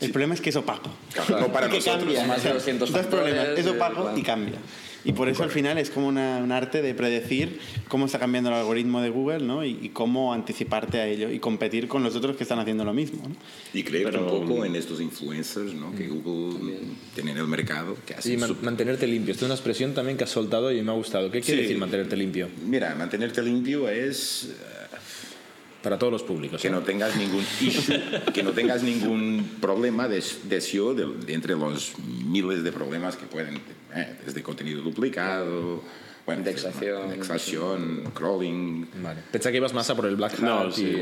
El 0.00 0.10
problema 0.10 0.34
es 0.34 0.40
que 0.42 0.50
es 0.50 0.56
opaco. 0.56 0.90
Claro, 1.14 1.40
no 1.40 1.52
para 1.52 1.68
que 1.70 1.76
nosotros. 1.76 2.02
cambia. 2.14 2.26
más 2.26 2.36
de 2.44 2.50
O 2.50 2.52
sea, 2.52 2.54
200 2.54 2.92
dos 2.92 3.06
problemas. 3.06 3.48
Es 3.58 3.66
eh, 3.66 3.70
opaco 3.70 4.12
y 4.16 4.22
cambia. 4.22 4.58
Y 5.04 5.12
por 5.12 5.28
eso 5.28 5.42
al 5.42 5.50
final 5.50 5.76
es 5.78 5.90
como 5.90 6.08
una- 6.08 6.38
un 6.38 6.50
arte 6.50 6.80
de 6.80 6.94
predecir 6.94 7.58
cómo 7.88 8.06
está 8.06 8.18
cambiando 8.18 8.48
el 8.50 8.56
algoritmo 8.56 9.02
de 9.02 9.10
Google 9.10 9.40
¿no? 9.40 9.64
y, 9.64 9.78
y 9.82 9.88
cómo 9.90 10.32
anticiparte 10.32 10.98
a 11.00 11.06
ello 11.06 11.30
y 11.30 11.38
competir 11.38 11.88
con 11.88 12.02
los 12.02 12.16
otros 12.16 12.36
que 12.36 12.44
están 12.44 12.58
haciendo 12.58 12.84
lo 12.84 12.94
mismo. 12.94 13.22
¿no? 13.28 13.34
Y 13.74 13.82
creer 13.82 14.04
Pero- 14.10 14.32
un 14.34 14.48
poco 14.48 14.64
en 14.64 14.76
estos 14.76 15.00
influencers 15.00 15.74
¿no? 15.74 15.94
que 15.94 16.08
Google 16.08 16.78
tiene 17.14 17.32
en 17.32 17.38
el 17.38 17.46
mercado. 17.46 17.96
Que 18.06 18.14
hacen 18.14 18.32
Y 18.32 18.36
man- 18.38 18.48
su- 18.48 18.56
mantenerte 18.64 19.06
limpio. 19.06 19.32
Esta 19.32 19.44
es 19.44 19.48
una 19.48 19.54
expresión 19.54 19.92
también 19.94 20.16
que 20.16 20.24
has 20.24 20.30
soltado 20.30 20.72
y 20.72 20.80
me 20.82 20.90
ha 20.90 20.94
gustado. 20.94 21.30
¿Qué 21.30 21.40
quiere 21.40 21.60
Sí. 21.60 21.66
decir 21.68 21.78
mantenerte 21.78 22.16
limpio? 22.16 22.48
Mira, 22.66 22.94
mantenerte 22.94 23.42
limpio 23.42 23.88
es 23.90 24.50
eh, 24.50 24.83
Para 25.84 25.98
todos 25.98 26.12
los 26.12 26.22
públicos. 26.22 26.60
que 26.60 26.68
¿eh? 26.68 26.70
no 26.70 26.80
tengas 26.80 27.14
ningún 27.14 27.44
issue, 27.60 28.00
que 28.32 28.42
no 28.42 28.50
tengas 28.52 28.82
ningún 28.82 29.58
problema 29.60 30.08
de, 30.08 30.24
de 30.44 30.60
SEO 30.60 30.94
de, 30.94 31.06
de 31.26 31.34
entre 31.34 31.54
los 31.54 31.92
miles 32.26 32.64
de 32.64 32.72
problemas 32.72 33.16
que 33.16 33.26
pueden, 33.26 33.60
eh, 33.94 34.16
desde 34.24 34.42
contenido 34.42 34.80
duplicado, 34.82 35.82
bueno, 36.26 36.40
Indexación. 36.40 37.04
indexación, 37.12 38.04
crawling, 38.14 38.88
Vale. 39.02 39.20
Pensaba 39.30 39.50
que 39.52 39.58
ibas 39.58 39.74
más 39.74 39.90
a 39.90 39.94
por 39.94 40.06
el 40.06 40.16
Black 40.16 40.32
Hat 40.34 40.40
No, 40.40 40.68
y 40.68 40.72
sí, 40.72 40.96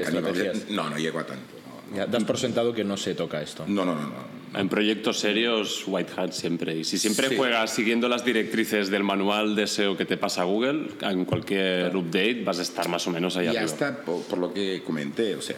no, 0.71 0.91
no 0.91 0.99
llego 0.99 1.21
a 1.21 1.27
tanto. 1.27 1.55
no. 1.91 1.97
Ya, 1.97 2.07
das 2.07 2.25
por 2.25 2.37
sentado 2.39 2.75
que 2.75 2.83
no 2.83 2.97
se 2.97 3.15
toca 3.15 3.41
esto. 3.41 3.65
No, 3.69 3.85
no, 3.85 3.95
no, 3.95 4.03
no. 4.03 4.42
En 4.55 4.69
proyectos 4.69 5.19
serios, 5.19 5.83
White 5.87 6.13
Hat 6.17 6.33
siempre. 6.33 6.77
Y 6.77 6.85
si 6.85 6.99
siempre 6.99 7.29
Sí. 7.31 7.37
juegas 7.37 7.73
siguiendo 7.75 8.09
las 8.09 8.25
directrices 8.25 8.91
del 8.91 9.03
manual 9.03 9.57
de 9.57 9.67
SEO 9.67 9.97
que 9.97 10.05
te 10.05 10.17
pasa 10.19 10.45
Google, 10.45 10.89
en 11.01 11.25
cualquier 11.25 11.97
update 11.97 12.43
vas 12.45 12.59
a 12.59 12.63
estar 12.63 12.89
más 12.89 13.07
o 13.07 13.11
menos 13.11 13.37
ahí 13.37 13.47
Y 13.47 13.49
arriba. 13.49 13.65
hasta 13.65 13.97
por, 14.05 14.23
por 14.25 14.39
lo 14.39 14.53
que 14.53 14.83
comenté, 14.85 15.35
o 15.37 15.41
sea, 15.43 15.57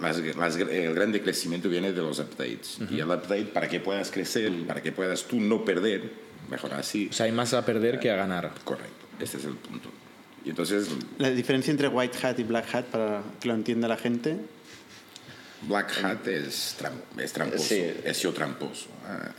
las- 0.00 0.18
las- 0.36 0.56
el 0.56 0.94
gran 0.94 1.12
crecimiento 1.12 1.68
viene 1.68 1.92
de 1.92 2.00
los 2.00 2.18
updates. 2.18 2.78
Y 2.90 2.96
el 3.00 3.06
update, 3.08 3.44
para 3.46 3.68
que 3.68 3.80
puedas 3.80 4.10
crecer, 4.10 4.50
para 4.66 4.82
que 4.82 4.92
puedas 4.92 5.24
tú 5.24 5.38
no 5.38 5.62
perder, 5.64 6.10
mejor 6.50 6.72
así. 6.74 7.08
O 7.10 7.12
sea, 7.12 7.26
hay 7.26 7.32
más 7.32 7.52
a 7.52 7.64
perder 7.66 8.00
que 8.00 8.10
a 8.10 8.16
ganar. 8.16 8.52
Correcto, 8.64 9.06
este 9.20 9.36
es 9.36 9.44
el 9.44 9.54
punto. 9.54 9.90
Y 10.46 10.48
entonces, 10.48 10.88
La 11.18 11.30
diferencia 11.30 11.70
entre 11.70 11.88
White 11.88 12.16
Hat 12.26 12.38
y 12.38 12.44
Black 12.44 12.74
Hat, 12.74 12.84
para 12.86 13.22
que 13.38 13.48
lo 13.48 13.54
entienda 13.54 13.86
la 13.88 13.98
gente, 13.98 14.36
Black 15.62 16.04
Hat 16.04 16.26
es, 16.26 16.76
tram- 16.80 17.20
es 17.22 17.32
tramposo, 17.32 17.64
Sí. 17.64 17.82
es 18.04 18.20
tramposo. 18.34 18.86
Ah, 19.06 19.30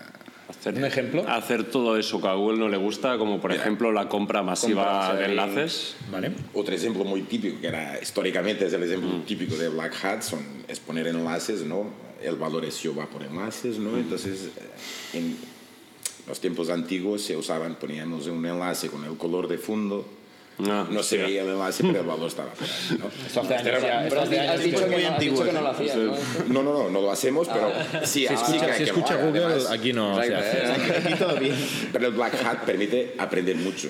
Hacer, 0.49 0.73
¿Un 0.75 0.83
ejemplo? 0.85 1.25
Hacer 1.29 1.63
todo 1.63 1.97
eso 1.97 2.19
que 2.21 2.27
a 2.27 2.33
Google 2.33 2.59
no 2.59 2.67
le 2.67 2.75
gusta, 2.75 3.17
como 3.17 3.39
por 3.39 3.51
Mira. 3.51 3.61
ejemplo 3.63 3.91
la 3.93 4.09
compra 4.09 4.43
masiva 4.43 5.07
Compra, 5.07 5.15
de 5.15 5.25
enlaces. 5.31 5.95
¿Vale? 6.11 6.33
Otro 6.53 6.75
ejemplo 6.75 7.05
muy 7.05 7.21
típico, 7.21 7.61
que 7.61 7.67
era 7.67 7.97
históricamente 8.01 8.65
es 8.67 8.73
el 8.73 8.83
ejemplo 8.83 9.09
típico 9.25 9.55
de 9.55 9.69
Black 9.69 9.95
Hat, 10.03 10.21
son, 10.23 10.41
es 10.67 10.79
poner 10.81 11.07
enlaces, 11.07 11.61
¿no? 11.61 11.85
El 12.21 12.35
valor 12.35 12.69
SEO 12.69 12.93
va 12.93 13.05
por 13.07 13.23
enlaces, 13.23 13.77
¿no? 13.77 13.97
Entonces, 13.97 14.49
eh, 15.13 15.17
en 15.17 15.37
los 16.27 16.39
tiempos 16.41 16.69
antiguos 16.69 17.21
se 17.23 17.37
usaban, 17.37 17.75
poníamos 17.75 18.27
un 18.27 18.45
enlace 18.45 18.89
con 18.89 19.05
el 19.05 19.15
color 19.17 19.47
de 19.47 19.57
fondo, 19.57 20.05
Ah, 20.69 20.85
no 20.89 21.01
se 21.03 21.15
sí. 21.17 21.21
veía 21.21 21.41
enlace, 21.41 21.83
pero 21.83 22.01
el 22.01 22.05
valor 22.05 22.27
estaba 22.27 22.49
por 22.53 22.63
ahí, 22.67 22.97
¿no? 22.99 23.07
Esto 23.25 23.41
hace 23.41 23.55
años 23.55 23.81
ya- 23.81 24.05
esto 24.05 24.09
Pero 24.09 24.21
has, 24.21 24.63
dicho, 24.63 24.79
que 24.79 24.85
muy 24.87 25.01
no, 25.01 25.07
has 25.07 25.13
antiguo, 25.13 25.33
dicho 25.33 25.45
que 25.45 25.51
no 25.53 25.61
lo 25.61 25.69
hacías, 25.69 25.95
¿no? 25.97 26.13
No, 26.47 26.63
no, 26.63 26.73
no, 26.83 26.89
no 26.89 27.01
lo 27.01 27.11
hacemos, 27.11 27.47
pero 27.47 27.71
sí, 28.03 28.21
Si 28.21 28.27
ahora 28.27 28.45
sí 28.45 28.51
escucha, 28.53 28.65
que- 28.67 28.73
si 28.73 28.77
que 28.79 28.85
lo 28.91 28.97
escucha 28.97 29.13
haga, 29.15 29.25
Google, 29.25 29.45
además. 29.45 29.71
aquí 29.71 29.93
no 29.93 30.21
se 30.21 30.27
Exacto, 30.27 30.47
hace. 30.49 30.91
¿eh? 30.97 31.01
aquí 31.05 31.13
todo 31.15 31.35
bien. 31.37 31.55
Pero 31.93 32.07
el 32.07 32.13
Black 32.13 32.33
Hat 32.45 32.59
permite 32.65 33.15
aprender 33.17 33.55
mucho 33.55 33.89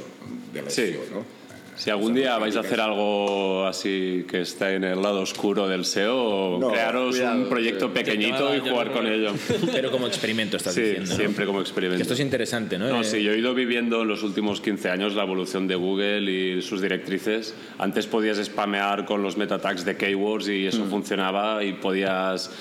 del 0.53 0.69
Sí. 0.69 0.81
SEO, 0.93 1.01
¿no? 1.11 1.40
Si 1.81 1.89
algún 1.89 2.13
día 2.13 2.37
vais 2.37 2.55
a 2.55 2.59
hacer 2.59 2.79
algo 2.79 3.65
así 3.65 4.23
que 4.29 4.41
está 4.41 4.71
en 4.71 4.83
el 4.83 5.01
lado 5.01 5.21
oscuro 5.21 5.67
del 5.67 5.83
SEO, 5.83 6.59
No, 6.59 6.69
crearos 6.69 7.15
cuidado, 7.15 7.41
un 7.41 7.49
proyecto 7.49 7.87
sí. 7.87 7.91
pequeñito 7.95 8.55
y 8.55 8.59
jugar 8.59 8.91
con 8.91 9.07
ello. 9.07 9.31
Pero 9.73 9.89
como 9.89 10.05
experimento 10.05 10.57
estás 10.57 10.75
Sí, 10.75 10.81
diciendo. 10.81 11.09
¿no? 11.09 11.15
siempre 11.15 11.45
como 11.47 11.57
Que 11.57 11.63
experimento. 11.63 12.03
esto 12.03 12.13
es 12.13 12.19
interesante, 12.19 12.77
¿no? 12.77 12.87
No, 12.87 13.01
Eh, 13.01 13.03
sí, 13.03 13.23
yo 13.23 13.31
he 13.33 13.39
ido 13.39 13.55
viviendo 13.55 14.03
en 14.03 14.09
los 14.09 14.21
últimos 14.21 14.61
15 14.61 14.91
años 14.91 15.15
la 15.15 15.23
evolución 15.23 15.67
de 15.67 15.73
Google 15.73 16.31
y 16.31 16.61
sus 16.61 16.81
directrices. 16.83 17.55
Antes 17.79 18.05
podías 18.05 18.37
spamear 18.37 19.05
con 19.05 19.23
los 19.23 19.35
meta 19.37 19.57
tags 19.57 19.83
de 19.83 19.97
keywords 19.97 20.49
y 20.49 20.67
eso 20.67 20.85
funcionaba 20.85 21.63
y 21.63 21.73
podías 21.73 22.51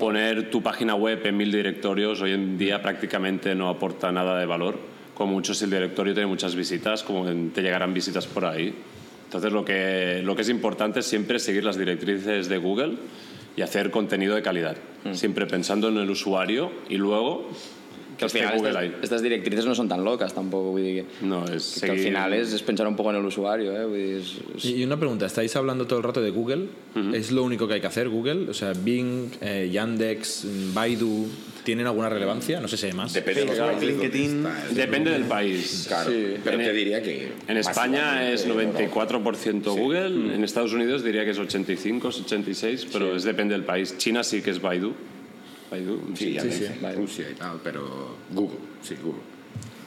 poner 0.00 0.50
tu 0.50 0.64
página 0.64 0.96
web 0.96 1.24
en 1.24 1.36
mil 1.36 1.52
directorios. 1.52 2.20
Hoy 2.22 2.32
en 2.32 2.58
día 2.58 2.82
prácticamente 2.82 3.54
no 3.54 3.68
aporta 3.68 4.10
nada 4.10 4.36
de 4.36 4.46
valor. 4.46 4.93
Como 5.14 5.32
mucho 5.32 5.54
si 5.54 5.64
el 5.64 5.70
directorio 5.70 6.12
tiene 6.12 6.26
muchas 6.26 6.54
visitas, 6.54 7.02
como 7.02 7.24
te 7.24 7.62
llegarán 7.62 7.94
visitas 7.94 8.26
por 8.26 8.44
ahí. 8.44 8.74
Entonces 9.26 9.52
lo 9.52 9.64
que, 9.64 10.20
lo 10.24 10.36
que 10.36 10.42
es 10.42 10.48
importante 10.48 11.00
es 11.00 11.06
siempre 11.06 11.38
seguir 11.38 11.64
las 11.64 11.78
directrices 11.78 12.48
de 12.48 12.58
Google 12.58 12.94
y 13.56 13.62
hacer 13.62 13.90
contenido 13.90 14.34
de 14.34 14.42
calidad. 14.42 14.76
Siempre 15.12 15.46
pensando 15.46 15.88
en 15.88 15.98
el 15.98 16.10
usuario 16.10 16.72
y 16.88 16.96
luego 16.96 17.48
Que 18.18 18.24
al 18.24 18.30
final 18.30 18.54
Google 18.56 18.68
estas, 18.70 18.82
ahí. 18.82 18.94
estas 19.02 19.22
directrices 19.22 19.66
no 19.66 19.74
son 19.74 19.88
tan 19.88 20.04
locas 20.04 20.32
tampoco, 20.34 20.70
vull 20.70 20.82
dir 20.82 21.04
que, 21.20 21.26
No, 21.26 21.44
es 21.46 21.78
que 21.80 21.90
al 21.90 21.96
seguir- 21.96 22.04
final 22.08 22.32
es, 22.34 22.52
es 22.52 22.62
pensar 22.62 22.86
un 22.86 22.96
poco 22.96 23.10
en 23.10 23.16
el 23.16 23.24
usuario, 23.24 23.72
eh? 23.72 23.84
vull 23.84 23.96
dir, 23.98 24.16
és, 24.20 24.36
és... 24.56 24.64
Y 24.64 24.84
una 24.84 24.96
pregunta, 24.98 25.26
estáis 25.26 25.54
hablando 25.56 25.86
todo 25.86 25.98
el 25.98 26.04
rato 26.04 26.20
de 26.20 26.30
Google. 26.30 26.66
¿Es 27.12 27.32
lo 27.32 27.42
único 27.42 27.66
que 27.66 27.74
hay 27.74 27.80
que 27.80 27.88
hacer 27.88 28.08
Google? 28.08 28.48
O 28.48 28.54
sea, 28.54 28.72
Bing, 28.72 29.30
eh, 29.40 29.68
Yandex, 29.72 30.46
Baidu, 30.72 31.26
¿tienen 31.64 31.86
alguna 31.88 32.08
relevancia? 32.08 32.60
No 32.60 32.68
sé 32.68 32.76
si 32.76 32.86
hay 32.86 32.92
más. 32.92 33.12
Depende 33.12 33.40
de 33.40 33.46
Facebook, 33.48 33.66
países 33.66 33.80
donde 33.80 34.04
LinkedIn. 34.04 34.36
está, 34.46 34.66
es- 34.70 34.74
Depende 34.76 35.10
del 35.10 35.24
país. 35.24 35.84
Claro, 35.88 36.10
Sí. 36.10 36.34
pero 36.44 36.58
En 36.60 36.64
te 36.66 36.72
diría 36.72 37.02
que... 37.02 37.32
En 37.48 37.56
España 37.56 38.30
es 38.30 38.46
masivamente, 38.46 38.88
94% 38.90 39.76
Google, 39.76 40.10
Mm. 40.10 40.30
en 40.34 40.44
Estados 40.44 40.72
Unidos 40.72 41.02
diría 41.02 41.24
que 41.24 41.30
es 41.32 41.38
85, 41.38 42.08
86, 42.08 42.86
pero 42.92 43.16
es 43.16 43.24
depende 43.24 43.54
del 43.54 43.64
país. 43.64 43.96
China 43.98 44.22
sí 44.22 44.40
que 44.40 44.50
es 44.50 44.60
Baidu. 44.60 44.92
Baidu, 45.74 46.14
Sí, 46.14 46.32
ya 46.32 46.42
Sí, 46.42 46.66
Rusia 46.94 47.28
y 47.30 47.34
tal, 47.34 47.60
pero 47.62 48.16
Google, 48.32 48.58
sí, 48.82 48.96
Google. 49.02 49.22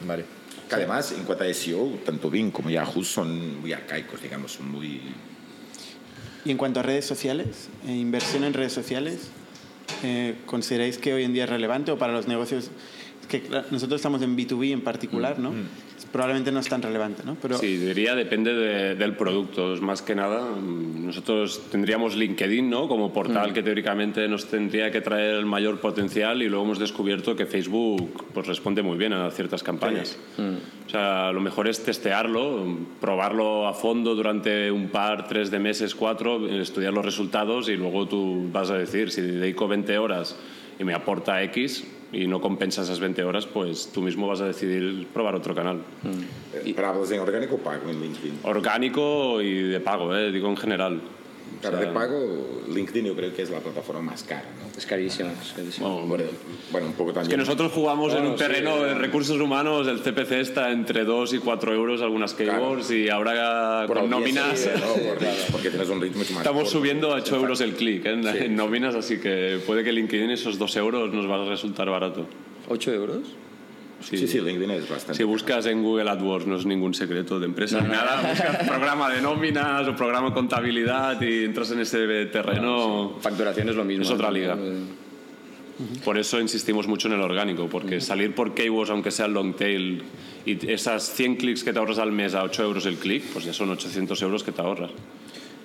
Vale. 0.06 0.26
Que 0.68 0.76
además, 0.76 1.14
en 1.14 1.24
cuanto 1.24 1.46
a 1.46 1.54
SEO, 1.54 2.00
tanto 2.06 2.30
Bing 2.30 2.52
como 2.52 2.70
Yahoo 2.70 3.04
son 3.04 3.62
muy 3.62 3.72
arcaicos, 3.72 4.22
digamos, 4.22 4.52
son 4.52 4.70
muy... 4.70 5.02
Y 6.44 6.52
en 6.52 6.58
cuanto 6.58 6.82
a 6.82 6.84
redes 6.84 7.06
sociales, 7.06 7.70
eh, 7.88 7.94
inversión 7.94 8.44
en 8.44 8.54
redes 8.54 8.74
sociales, 8.74 9.30
eh, 10.04 10.36
¿consideráis 10.46 10.98
que 10.98 11.14
hoy 11.14 11.24
en 11.24 11.34
día 11.34 11.46
es 11.46 11.50
relevante 11.50 11.92
o 11.92 11.98
para 11.98 12.14
los 12.14 12.28
negocios? 12.28 12.70
Que 13.28 13.44
nosotros 13.72 14.00
estamos 14.00 14.22
en 14.22 14.36
B2B 14.38 14.72
en 14.72 14.82
particular, 14.82 15.38
¿no? 15.40 15.52
Probablemente 16.12 16.52
no 16.54 16.60
es 16.62 16.70
tan 16.70 16.82
relevante, 16.82 17.24
¿no? 17.26 17.36
Pero 17.42 17.58
Sí, 17.58 17.78
diría 17.78 18.16
depende 18.16 18.54
de- 18.54 18.96
del 18.96 19.16
producto. 19.18 19.74
Es 19.74 19.82
más 19.82 20.02
que 20.02 20.16
nada, 20.16 20.42
mm, 20.56 21.06
nosotros 21.08 21.64
tendríamos 21.70 22.16
LinkedIn 22.16 22.70
¿no? 22.70 22.88
como 22.88 23.12
portal 23.12 23.52
que 23.54 23.62
teóricamente 23.62 24.26
nos 24.30 24.46
tendría 24.46 24.90
que 24.90 25.02
traer 25.02 25.36
el 25.36 25.46
mayor 25.46 25.80
potencial 25.80 26.42
y 26.42 26.48
luego 26.48 26.64
hemos 26.64 26.80
descubierto 26.80 27.36
que 27.36 27.46
Facebook 27.46 28.26
pues, 28.34 28.48
responde 28.48 28.82
muy 28.82 28.98
bien 28.98 29.12
a 29.12 29.30
ciertas 29.32 29.64
campañas. 29.64 30.18
O 30.88 30.90
sea, 30.90 31.32
lo 31.34 31.42
mejor 31.42 31.68
es 31.68 31.84
testearlo, 31.84 32.66
probarlo 33.02 33.68
a 33.68 33.74
fondo 33.74 34.16
durante 34.16 34.72
un 34.72 34.88
par, 34.88 35.28
tres 35.28 35.52
de 35.52 35.60
meses, 35.60 35.94
cuatro, 35.94 36.48
estudiar 36.48 36.94
los 36.94 37.04
resultados 37.04 37.68
y 37.68 37.76
luego 37.76 38.08
tú 38.08 38.50
vas 38.54 38.70
a 38.72 38.78
decir, 38.78 39.12
si 39.12 39.22
dedico 39.22 39.68
20 39.68 39.98
horas 39.98 40.38
y 40.80 40.84
me 40.86 40.94
aporta 40.94 41.44
X 41.44 41.86
y 42.12 42.28
no 42.28 42.40
compensa 42.42 42.84
esas 42.84 43.00
20 43.00 43.24
horas, 43.24 43.46
pues 43.46 43.92
tú 43.94 44.02
mismo 44.02 44.28
vas 44.28 44.42
a 44.42 44.46
decidir 44.46 45.08
probar 45.14 45.36
otro 45.36 45.54
canal. 45.54 45.82
Eh, 46.54 46.74
Pero 46.76 46.88
hablas 46.88 47.12
en 47.12 47.20
orgánico 47.20 47.56
o 47.56 47.58
pago 47.60 47.90
en 47.90 48.02
LinkedIn. 48.02 48.40
Orgánico 48.44 49.42
y 49.42 49.64
de 49.64 49.80
pago, 49.80 50.16
eh, 50.16 50.32
digo 50.32 50.48
en 50.50 50.58
general. 50.58 51.02
Claro, 51.62 51.78
O 51.78 51.80
sea, 51.80 51.88
de 51.90 51.94
pago, 51.94 52.62
LinkedIn 52.72 53.06
yo 53.06 53.16
creo 53.16 53.34
que 53.34 53.42
es 53.42 53.50
la 53.50 53.60
plataforma 53.60 54.02
más 54.02 54.22
cara, 54.24 54.44
¿no? 54.62 54.68
És 54.78 54.86
caríssim, 54.86 55.26
és 55.26 55.54
caríssim. 55.56 55.84
Bueno, 55.84 56.06
Bueno, 56.08 56.24
bueno, 56.72 56.88
un 56.88 56.94
poco 56.94 57.10
es 57.10 57.16
también... 57.16 57.32
que 57.32 57.38
nosotros 57.38 57.72
jugamos 57.72 58.12
en 58.14 58.20
Bueno, 58.20 58.32
un 58.34 58.38
sí, 58.38 58.44
terreno 58.44 58.84
de 58.84 58.92
eh. 58.92 58.96
recursos 58.96 59.40
humanos, 59.42 59.88
el 59.88 60.00
CPC 60.02 60.34
está 60.34 60.72
entre 60.72 61.04
2 61.04 61.34
y 61.34 61.38
4 61.40 61.74
euros 61.74 62.02
algunas 62.04 62.36
keywords 62.36 62.92
y 62.92 63.10
ahora 63.10 63.86
Por 63.88 63.98
con 64.02 64.10
nóminas 64.12 64.60
sí, 64.60 64.70
¿no? 64.76 64.94
Por- 65.04 65.18
porque 65.52 65.70
tienes 65.72 65.90
un 65.90 66.00
ritmo 66.00 66.20
más 66.20 66.30
estamos 66.30 66.64
corto. 66.64 66.70
subiendo 66.78 67.12
a 67.12 67.16
8 67.16 67.36
euros 67.38 67.60
el 67.62 67.74
clic 67.74 68.06
eh, 68.06 68.12
en, 68.12 68.24
Sí. 68.24 68.30
en 68.42 68.56
nóminas, 68.56 68.94
así 68.94 69.20
que 69.20 69.60
puede 69.66 69.84
que 69.84 69.92
LinkedIn 69.92 70.30
esos 70.30 70.60
2 70.60 70.76
euros 70.78 71.12
nos 71.12 71.28
va 71.28 71.42
a 71.44 71.50
resultar 71.50 71.90
barato. 71.90 72.28
8 72.70 72.94
euros? 72.94 73.20
Sí, 74.02 74.28
sí, 74.28 74.40
LinkedIn 74.40 74.72
es 74.72 74.90
bastante. 74.90 75.16
Si 75.16 75.24
buscas 75.24 75.66
en 75.66 75.84
Google 75.84 76.10
AdWords 76.10 76.48
no 76.48 76.56
es 76.58 76.66
ningún 76.66 76.94
secreto 76.94 77.40
de 77.40 77.46
empresa 77.46 77.82
ni 77.82 77.90
nada, 77.90 78.30
buscas 78.30 78.58
programa 78.68 79.10
de 79.10 79.22
nóminas 79.22 79.88
o 79.88 79.96
programa 79.96 80.30
de 80.30 80.34
contabilidad 80.34 81.20
y 81.22 81.46
entras 81.46 81.72
en 81.72 81.80
ese 81.80 82.26
terreno. 82.28 83.18
Facturación 83.20 83.70
es 83.70 83.76
lo 83.76 83.84
mismo. 83.84 84.04
Es 84.04 84.12
otra 84.12 84.32
liga. 84.32 84.58
Por 86.04 86.18
eso 86.18 86.40
insistimos 86.40 86.88
mucho 86.88 87.08
en 87.08 87.16
el 87.16 87.22
orgánico, 87.22 87.68
porque 87.70 88.02
salir 88.02 88.34
por 88.34 88.56
keywords, 88.56 88.90
aunque 88.90 89.12
sea 89.12 89.28
el 89.28 89.34
long 89.34 89.56
tail, 89.56 90.04
y 90.46 90.72
esas 90.72 91.04
100 91.14 91.36
clics 91.36 91.64
que 91.64 91.72
te 91.72 91.78
ahorras 91.78 92.00
al 92.00 92.12
mes 92.12 92.34
a 92.34 92.44
8 92.44 92.64
euros 92.64 92.86
el 92.88 92.96
clic, 92.96 93.24
pues 93.32 93.46
ya 93.46 93.54
son 93.54 93.70
800 93.70 94.20
euros 94.24 94.44
que 94.44 94.52
te 94.52 94.62
ahorras. 94.62 94.92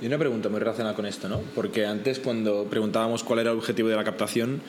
Y 0.02 0.06
una 0.06 0.18
pregunta 0.18 0.48
muy 0.48 0.58
relacionada 0.58 0.94
con 0.94 1.06
esto, 1.06 1.28
¿no? 1.28 1.40
Porque 1.54 1.86
antes 1.86 2.18
cuando 2.18 2.64
preguntábamos 2.64 3.22
cuál 3.22 3.38
era 3.38 3.52
el 3.52 3.58
objetivo 3.58 3.88
de 3.88 3.96
la 3.96 4.04
captación, 4.04 4.60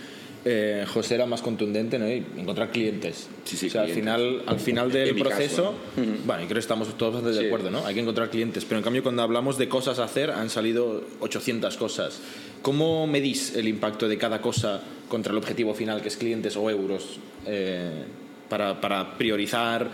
eh, 0.45 0.85
José 0.93 1.15
era 1.15 1.25
más 1.25 1.41
contundente, 1.41 1.97
¿no? 1.99 2.07
Y 2.09 2.23
encontrar 2.37 2.69
clientes. 2.71 3.27
Sí, 3.45 3.55
sí, 3.57 3.67
o 3.67 3.69
sea, 3.69 3.81
al 3.81 3.87
clientes. 3.87 4.13
final, 4.13 4.43
al 4.45 4.59
final 4.59 4.91
del 4.91 5.09
En 5.09 5.19
proceso, 5.19 5.75
caso, 5.95 6.03
bueno, 6.25 6.41
y 6.43 6.45
creo 6.45 6.55
que 6.55 6.59
estamos 6.59 6.97
todos 6.97 7.13
bastante 7.13 7.35
de 7.37 7.41
Sí. 7.41 7.47
acuerdo, 7.47 7.69
¿no? 7.71 7.85
Hay 7.85 7.93
que 7.93 8.01
encontrar 8.01 8.29
clientes. 8.29 8.65
Pero 8.65 8.79
en 8.79 8.83
cambio, 8.83 9.03
cuando 9.03 9.21
hablamos 9.21 9.57
de 9.57 9.69
cosas 9.69 9.99
a 9.99 10.03
hacer, 10.05 10.31
han 10.31 10.49
salido 10.49 11.03
800 11.21 11.77
cosas. 11.77 12.19
¿Cómo 12.61 13.07
medís 13.07 13.55
el 13.55 13.67
impacto 13.67 14.07
de 14.07 14.17
cada 14.17 14.41
cosa 14.41 14.81
contra 15.09 15.31
el 15.31 15.37
objetivo 15.37 15.73
final, 15.73 16.01
que 16.01 16.07
es 16.09 16.17
clientes 16.17 16.55
o 16.57 16.69
euros, 16.69 17.19
eh, 17.45 18.03
para, 18.49 18.79
para 18.81 19.17
priorizar, 19.17 19.89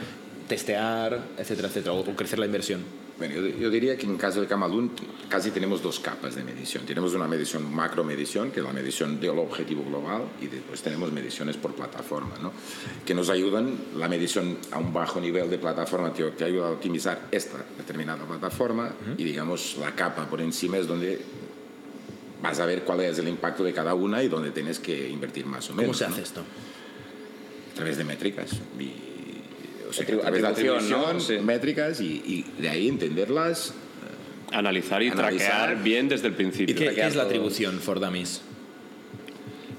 testear, 0.47 1.19
etcétera, 1.37 1.67
etcétera, 1.67 1.93
o 1.93 2.03
crecer 2.15 2.39
la 2.39 2.45
inversión? 2.45 2.81
Bueno, 3.19 3.35
yo, 3.35 3.47
yo 3.47 3.69
diría 3.69 3.97
que 3.97 4.05
en 4.05 4.17
caso 4.17 4.39
de 4.39 4.47
Camalún 4.47 4.91
casi 5.27 5.51
tenemos 5.51 5.83
dos 5.83 5.99
capas 5.99 6.35
de 6.35 6.43
medición. 6.43 6.85
Tenemos 6.85 7.13
una 7.13 7.27
medición 7.27 7.71
macro 7.71 8.03
medición, 8.03 8.49
que 8.49 8.61
es 8.61 8.65
la 8.65 8.71
medición 8.71 9.19
del 9.19 9.37
objetivo 9.37 9.83
global, 9.83 10.23
y 10.41 10.47
después 10.47 10.81
tenemos 10.81 11.11
mediciones 11.11 11.57
por 11.57 11.75
plataforma, 11.75 12.37
¿no? 12.41 12.53
que 13.05 13.13
nos 13.13 13.29
ayudan, 13.29 13.75
la 13.97 14.07
medición 14.07 14.57
a 14.71 14.79
un 14.79 14.93
bajo 14.93 15.19
nivel 15.19 15.49
de 15.49 15.57
plataforma 15.57 16.13
te, 16.13 16.23
te 16.31 16.45
ayuda 16.45 16.67
a 16.67 16.71
optimizar 16.71 17.27
esta 17.29 17.57
determinada 17.77 18.25
plataforma, 18.25 18.89
y 19.17 19.23
digamos 19.23 19.77
la 19.79 19.93
capa 19.93 20.25
por 20.29 20.39
encima 20.39 20.77
es 20.77 20.87
donde 20.87 21.19
vas 22.41 22.59
a 22.59 22.65
ver 22.65 22.83
cuál 22.83 23.01
es 23.01 23.19
el 23.19 23.27
impacto 23.27 23.63
de 23.63 23.73
cada 23.73 23.93
una 23.93 24.23
y 24.23 24.29
dónde 24.29 24.51
tienes 24.51 24.79
que 24.79 25.09
invertir 25.09 25.45
más 25.45 25.69
o 25.69 25.73
menos. 25.73 25.87
¿Cómo 25.87 25.93
se 25.97 26.07
¿no? 26.07 26.13
hace 26.13 26.21
esto? 26.21 26.41
A 27.71 27.75
través 27.75 27.97
de 27.97 28.03
métricas. 28.05 28.51
Y, 28.79 29.09
o 29.89 29.93
sea, 29.93 30.05
Atribu- 30.05 30.45
atribución, 30.45 30.89
¿no? 30.89 31.19
Sí. 31.19 31.37
métricas, 31.39 31.99
y, 32.01 32.21
y 32.25 32.61
de 32.61 32.69
ahí 32.69 32.87
entenderlas 32.87 33.73
Analizar 34.51 35.03
y 35.03 35.09
Analizar. 35.09 35.47
traquear 35.67 35.83
bien 35.83 36.09
desde 36.09 36.27
el 36.27 36.33
principio. 36.33 36.75
¿Qué, 36.75 36.93
qué 36.93 37.05
es 37.05 37.15
la 37.15 37.23
atribución 37.23 37.79
for 37.79 37.99
Dummies? 37.99 38.41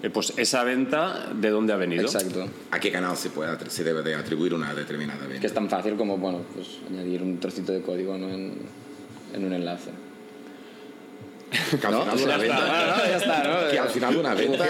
Eh, 0.03 0.11
pues 0.11 0.33
esa 0.37 0.64
venta, 0.64 1.29
¿de 1.35 1.51
dónde 1.51 1.73
ha 1.73 1.77
venido? 1.77 2.05
Exacto. 2.05 2.49
a 2.70 2.79
qué 2.81 2.90
canal 2.90 3.16
se, 3.16 3.31
puede, 3.31 3.68
se 3.68 3.85
debe 3.85 4.03
de 4.03 4.14
atribuir 4.14 4.55
una 4.55 4.73
determinada 4.73 5.23
Que 5.27 5.33
venta. 5.35 5.46
es 5.46 5.53
tan 5.53 5.68
fácil 5.68 5.94
como, 5.96 6.16
bueno, 6.18 6.40
pues 6.55 6.68
añadir 6.88 7.23
un 7.23 7.38
trocito 7.38 7.73
de 7.73 7.83
código 7.83 8.16
¿no? 8.16 8.29
en, 8.31 8.55
en 9.35 9.44
un 9.44 9.53
enlace. 9.53 9.90
Que 11.50 11.86
al 11.86 11.92
final 11.94 12.18
una 12.24 12.36
venta, 12.36 12.58
No, 12.58 12.96
no, 12.96 13.04
ya 13.10 13.16
está, 13.16 13.42
¿no? 13.42 13.70
que 13.70 13.78
al 13.78 13.88
final 13.88 14.16
una 14.16 14.34
venta, 14.34 14.64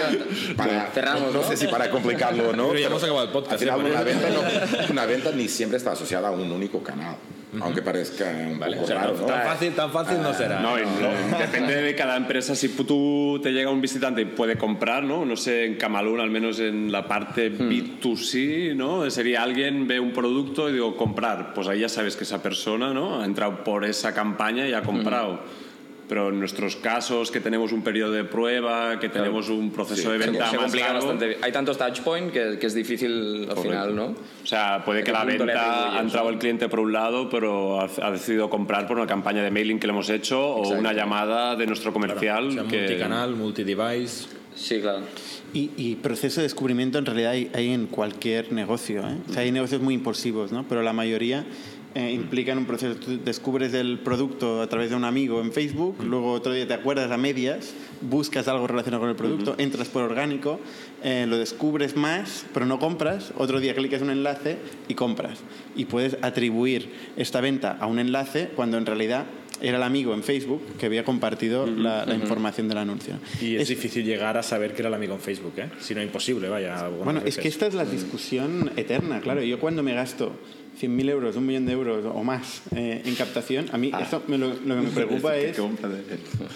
para, 0.57 0.87
Cerramos, 0.87 1.33
no, 1.33 1.41
¿no? 1.41 1.47
sé 1.47 1.55
si 1.57 1.67
para 1.67 1.89
complicarlo 1.91 2.49
o 2.49 2.53
no, 2.53 2.69
Pero 2.69 2.79
ya 2.79 2.87
hemos 2.87 3.03
acabado 3.03 3.25
el 3.27 3.31
podcast, 3.31 3.53
Al 3.53 3.59
final 3.59 3.85
¿eh? 3.85 3.91
una 3.91 4.01
venta, 4.03 4.29
no- 4.29 4.91
una 4.91 5.05
venta 5.05 5.31
ni 5.31 5.47
siempre 5.47 5.77
está 5.77 5.91
asociada 5.91 6.29
a 6.29 6.31
un 6.31 6.51
único 6.51 6.81
canal, 6.81 7.15
aunque 7.61 7.81
parezca 7.83 8.25
un 8.25 8.57
Vale, 8.59 8.77
poco 8.77 8.85
o 8.85 8.87
sea, 8.87 8.95
raro, 8.99 9.13
no, 9.13 9.19
¿no? 9.21 9.25
tan 9.27 9.43
fácil, 9.43 9.73
tan 9.73 9.91
fácil 9.91 10.21
no 10.23 10.33
será. 10.33 10.59
No, 10.61 10.77
no, 10.77 11.37
depende 11.37 11.75
de 11.75 11.95
cada 11.95 12.15
empresa. 12.17 12.55
Si 12.55 12.69
tú 12.69 13.39
te 13.43 13.51
llega 13.51 13.69
un 13.69 13.81
visitante 13.81 14.21
y 14.21 14.25
puede 14.25 14.57
comprar, 14.57 15.03
¿no? 15.03 15.23
No 15.25 15.35
sé, 15.35 15.65
en 15.65 15.75
Camalún, 15.75 16.19
al 16.21 16.31
menos 16.31 16.59
en 16.59 16.91
la 16.91 17.07
parte 17.07 17.51
B2C, 17.51 18.73
¿no? 18.75 19.09
Sería 19.11 19.43
alguien 19.43 19.85
ve 19.85 19.99
un 19.99 20.13
producto 20.13 20.69
y 20.69 20.73
digo, 20.73 20.95
comprar. 20.95 21.53
Pues 21.53 21.67
ahí 21.67 21.79
ya 21.81 21.89
sabes 21.89 22.15
que 22.15 22.23
esa 22.23 22.41
persona, 22.41 22.93
¿no? 22.93 23.21
Ha 23.21 23.25
entrado 23.25 23.63
por 23.63 23.85
esa 23.85 24.13
campaña 24.13 24.67
y 24.67 24.73
ha 24.73 24.81
comprado. 24.81 25.41
Pero 26.11 26.27
en 26.27 26.39
nuestros 26.39 26.75
casos, 26.75 27.31
que 27.31 27.39
tenemos 27.39 27.71
un 27.71 27.83
periodo 27.83 28.11
de 28.11 28.25
prueba, 28.25 28.99
que 28.99 29.07
tenemos 29.07 29.47
un 29.47 29.71
proceso 29.71 30.01
Sí, 30.01 30.07
de 30.09 30.17
venta 30.17 30.49
se 30.51 30.57
más 30.57 30.75
largo, 30.75 30.95
bastante. 31.07 31.37
Hay 31.41 31.53
tantos 31.53 31.77
touchpoint 31.77 32.33
que, 32.33 32.57
que 32.59 32.67
es 32.67 32.73
difícil 32.73 33.43
al 33.47 33.55
Correcto. 33.55 33.61
final, 33.61 33.95
¿no? 33.95 34.05
O 34.07 34.45
sea, 34.45 34.83
puede 34.83 35.05
que 35.05 35.11
¿A 35.11 35.13
la 35.13 35.23
venta 35.23 35.97
ha 35.97 36.01
entrado 36.01 36.27
el 36.27 36.37
cliente 36.37 36.67
por 36.67 36.81
un 36.81 36.91
lado, 36.91 37.29
pero 37.29 37.79
ha, 37.79 37.89
ha 38.01 38.11
decidido 38.11 38.49
comprar 38.49 38.87
por 38.87 38.97
una 38.97 39.07
campaña 39.07 39.41
de 39.41 39.51
mailing 39.51 39.79
que 39.79 39.87
le 39.87 39.93
hemos 39.93 40.09
hecho 40.09 40.37
o 40.37 40.59
Exacto. 40.63 40.81
una 40.81 40.91
llamada 40.91 41.55
de 41.55 41.65
nuestro 41.65 41.93
comercial. 41.93 42.49
O 42.49 42.51
sea, 42.51 42.63
que, 42.63 42.79
multicanal, 42.79 43.33
multidevice. 43.37 44.27
Sí, 44.53 44.81
claro. 44.81 45.03
Y, 45.53 45.71
y 45.77 45.95
proceso 45.95 46.41
de 46.41 46.43
descubrimiento 46.43 46.97
en 46.97 47.05
realidad 47.05 47.31
hay, 47.31 47.49
hay 47.53 47.69
en 47.71 47.87
cualquier 47.87 48.51
negocio. 48.51 49.01
¿eh? 49.01 49.15
O 49.29 49.33
sea, 49.33 49.43
hay 49.43 49.51
negocios 49.53 49.81
muy 49.81 49.93
impulsivos, 49.93 50.51
¿no? 50.51 50.65
pero 50.67 50.81
la 50.81 50.91
mayoría 50.91 51.45
eh, 51.95 52.11
implican 52.11 52.57
un 52.57 52.65
proceso. 52.65 52.95
Tú 52.99 53.19
descubres 53.23 53.73
el 53.73 53.99
producto 53.99 54.61
a 54.61 54.67
través 54.67 54.89
de 54.89 54.95
un 54.95 55.03
amigo 55.03 55.41
en 55.41 55.51
Facebook, 55.51 55.97
luego 56.03 56.31
otro 56.31 56.53
día 56.53 56.67
te 56.67 56.73
acuerdas 56.73 57.11
a 57.11 57.17
medias, 57.17 57.73
buscas 58.01 58.47
algo 58.47 58.67
relacionado 58.67 59.01
con 59.01 59.09
el 59.09 59.15
producto, 59.15 59.55
entras 59.57 59.89
por 59.89 60.03
orgánico, 60.03 60.59
eh, 61.03 61.25
lo 61.27 61.37
descubres 61.37 61.95
más, 61.95 62.45
pero 62.53 62.65
no 62.65 62.79
compras, 62.79 63.33
otro 63.37 63.59
día 63.59 63.75
clicas 63.75 64.01
un 64.01 64.09
enlace 64.09 64.57
y 64.87 64.93
compras. 64.95 65.39
Y 65.75 65.85
puedes 65.85 66.17
atribuir 66.21 66.89
esta 67.17 67.41
venta 67.41 67.77
a 67.79 67.87
un 67.87 67.99
enlace 67.99 68.49
cuando 68.55 68.77
en 68.77 68.85
realidad 68.85 69.25
era 69.63 69.77
el 69.77 69.83
amigo 69.83 70.15
en 70.15 70.23
Facebook 70.23 70.59
que 70.79 70.87
había 70.87 71.03
compartido 71.03 71.67
la, 71.67 72.03
la 72.07 72.15
información 72.15 72.67
del 72.67 72.79
anuncio. 72.79 73.15
Y 73.39 73.55
es, 73.57 73.63
Es- 73.63 73.67
difícil 73.69 74.03
llegar 74.03 74.35
a 74.37 74.41
saber 74.43 74.73
que 74.73 74.81
era 74.81 74.87
el 74.89 74.95
amigo 74.95 75.13
en 75.13 75.19
Facebook, 75.19 75.53
¿eh? 75.57 75.69
Si 75.79 75.93
no, 75.93 76.01
imposible, 76.01 76.49
vaya. 76.49 76.87
Bueno, 76.87 77.19
es 77.19 77.25
veces. 77.25 77.41
que 77.43 77.47
esta 77.49 77.67
es 77.67 77.75
la 77.75 77.85
discusión 77.85 78.71
eterna, 78.75 79.19
claro. 79.21 79.43
Yo 79.43 79.59
cuando 79.59 79.83
me 79.83 79.93
gasto 79.93 80.31
100.000 80.79 81.09
euros, 81.09 81.35
un 81.35 81.45
millón 81.45 81.65
de 81.65 81.73
euros 81.73 82.05
o 82.05 82.23
más 82.23 82.61
eh, 82.75 83.01
en 83.05 83.15
captación, 83.15 83.67
a 83.71 83.77
mí 83.77 83.91
esto 84.01 84.23
me 84.27 84.37
lo, 84.37 84.47
lo 84.49 84.75
que 84.75 84.81
me 84.81 84.89
preocupa 84.93 85.35
es 85.37 85.57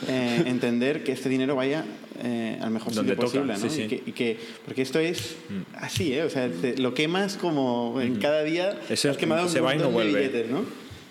eh, 0.08 0.44
entender 0.48 1.04
que 1.04 1.12
este 1.12 1.30
dinero 1.30 1.56
vaya 1.56 1.84
eh, 2.24 2.58
al 2.62 2.72
mejor 2.72 2.94
sitio 2.94 3.16
posible, 3.16 3.54
¿no? 3.54 3.60
sí, 3.60 3.70
sí. 3.70 3.82
Y, 3.84 3.88
que, 3.88 4.04
y 4.06 4.12
que- 4.14 4.38
porque 4.66 4.82
esto 4.82 5.00
es 5.00 5.36
así, 5.76 6.14
¿eh? 6.14 6.24
O 6.24 6.30
sea, 6.30 6.50
te- 6.50 6.78
lo 6.78 6.94
quemas 6.94 7.36
como 7.38 8.00
en 8.02 8.16
cada 8.16 8.44
día 8.44 8.80
Ese 8.90 9.10
has 9.10 9.18
quemado 9.18 9.44
un 9.44 9.50
se 9.50 9.60
no 9.60 9.66
montón 9.66 9.94
de 9.98 10.06
billetes, 10.06 10.50
¿no? 10.50 10.64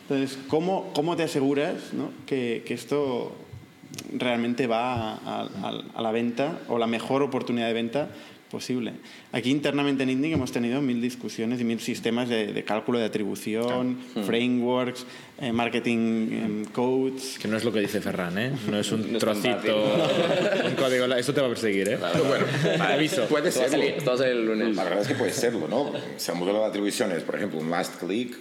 Entonces, 0.09 0.38
¿cómo, 0.49 0.90
cómo 0.95 1.17
te 1.17 1.23
aseguras 1.23 1.93
¿no? 1.95 2.11
que, 2.27 2.62
que 2.67 2.75
esto 2.75 3.35
realmente 4.17 4.67
va 4.67 5.12
a, 5.14 5.43
a- 5.43 5.83
a 5.95 6.03
la 6.03 6.11
venta 6.11 6.59
o 6.69 6.79
la 6.79 6.87
mejor 6.87 7.23
oportunidad 7.23 7.69
de 7.69 7.73
venta 7.75 8.09
posible. 8.55 8.93
Aquí 9.33 9.51
internamente 9.51 10.05
en 10.05 10.11
Indic 10.11 10.33
hemos 10.35 10.53
tenido 10.53 10.81
mil 10.81 11.03
discusiones 11.03 11.61
y 11.61 11.64
mil 11.64 11.81
sistemas 11.81 12.29
de, 12.29 12.53
de 12.53 12.62
cálculo 12.62 13.01
de 13.01 13.07
atribución, 13.07 13.99
frameworks, 14.25 15.07
eh, 15.40 15.51
marketing 15.51 15.99
em, 16.31 16.64
codes. 16.67 17.37
Que 17.40 17.49
no 17.49 17.57
es 17.57 17.64
lo 17.64 17.73
que 17.73 17.81
dice 17.81 18.01
Ferran, 18.01 18.38
¿eh? 18.38 18.53
No 18.71 18.79
es 18.79 18.93
un 18.93 19.01
No 19.11 19.19
es 19.19 19.19
trocito, 19.19 19.75
un 20.69 20.75
código. 20.77 21.07
Esto 21.17 21.35
te 21.35 21.40
va 21.40 21.49
a 21.49 21.51
perseguir, 21.51 21.88
¿eh? 21.88 21.99
Pero 22.12 22.25
bueno, 22.27 22.47
aviso. 22.79 23.25
puede 23.27 23.51
serlo. 23.51 24.17
salir 24.17 24.33
el 24.37 24.47
lunes. 24.47 24.77
La 24.77 24.85
verdad 24.85 25.03
es 25.03 25.09
que 25.09 25.14
puede 25.17 25.33
serlo, 25.33 25.67
¿no? 25.67 25.90
Si 26.17 26.31
el 26.31 26.38
modelo 26.38 26.61
de 26.61 26.67
atribución 26.67 27.11
es, 27.11 27.25
por 27.25 27.35
ejemplo, 27.35 27.59
un 27.59 27.71
last 27.73 27.97
click, 27.99 28.37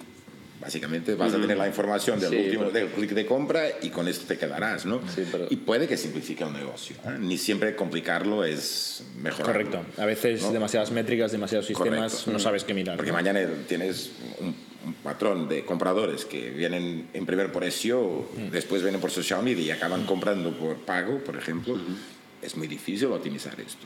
básicamente 0.63 1.15
vas 1.15 1.33
a 1.33 1.39
tener 1.41 1.57
la 1.57 1.67
información 1.67 2.19
del 2.19 2.29
Sí, 2.29 2.35
último 2.37 2.63
pero- 2.71 2.71
del 2.71 2.87
clic 2.89 3.11
de 3.11 3.25
compra 3.25 3.65
y 3.81 3.89
con 3.89 4.07
esto 4.07 4.25
te 4.25 4.37
quedarás, 4.37 4.85
¿no? 4.85 5.01
Sí, 5.13 5.23
pero- 5.31 5.47
Y 5.49 5.57
puede 5.57 5.87
que 5.87 5.97
simplifique 5.97 6.43
el 6.43 6.53
negocio. 6.53 6.95
¿eh? 7.05 7.17
Ni 7.19 7.37
siempre 7.37 7.75
complicarlo 7.75 8.43
es 8.45 9.03
mejor. 9.21 9.45
Correcto. 9.45 9.81
A 9.97 10.05
veces 10.05 10.41
¿No? 10.41 10.51
demasiadas 10.51 10.91
métricas, 10.91 11.31
demasiados 11.31 11.65
sistemas, 11.67 12.11
Correcto. 12.13 12.31
no 12.31 12.39
sabes 12.39 12.63
qué 12.63 12.73
mirar. 12.73 12.95
Porque 12.95 13.11
¿no? 13.11 13.17
mañana 13.17 13.41
tienes 13.67 14.11
un, 14.39 14.55
un 14.85 14.93
patrón 14.95 15.47
de 15.49 15.65
compradores 15.65 16.25
que 16.25 16.49
vienen 16.51 17.07
en 17.13 17.25
primer 17.25 17.51
precio, 17.51 18.25
Mm. 18.37 18.49
después 18.51 18.81
vienen 18.81 19.01
por 19.01 19.11
social 19.11 19.43
media 19.43 19.63
y 19.65 19.71
acaban 19.71 20.05
comprando 20.05 20.51
por 20.57 20.77
pago, 20.77 21.19
por 21.19 21.35
ejemplo. 21.37 21.77
Es 22.43 22.57
muy 22.57 22.67
difícil 22.67 23.07
optimizar 23.07 23.59
esto. 23.59 23.85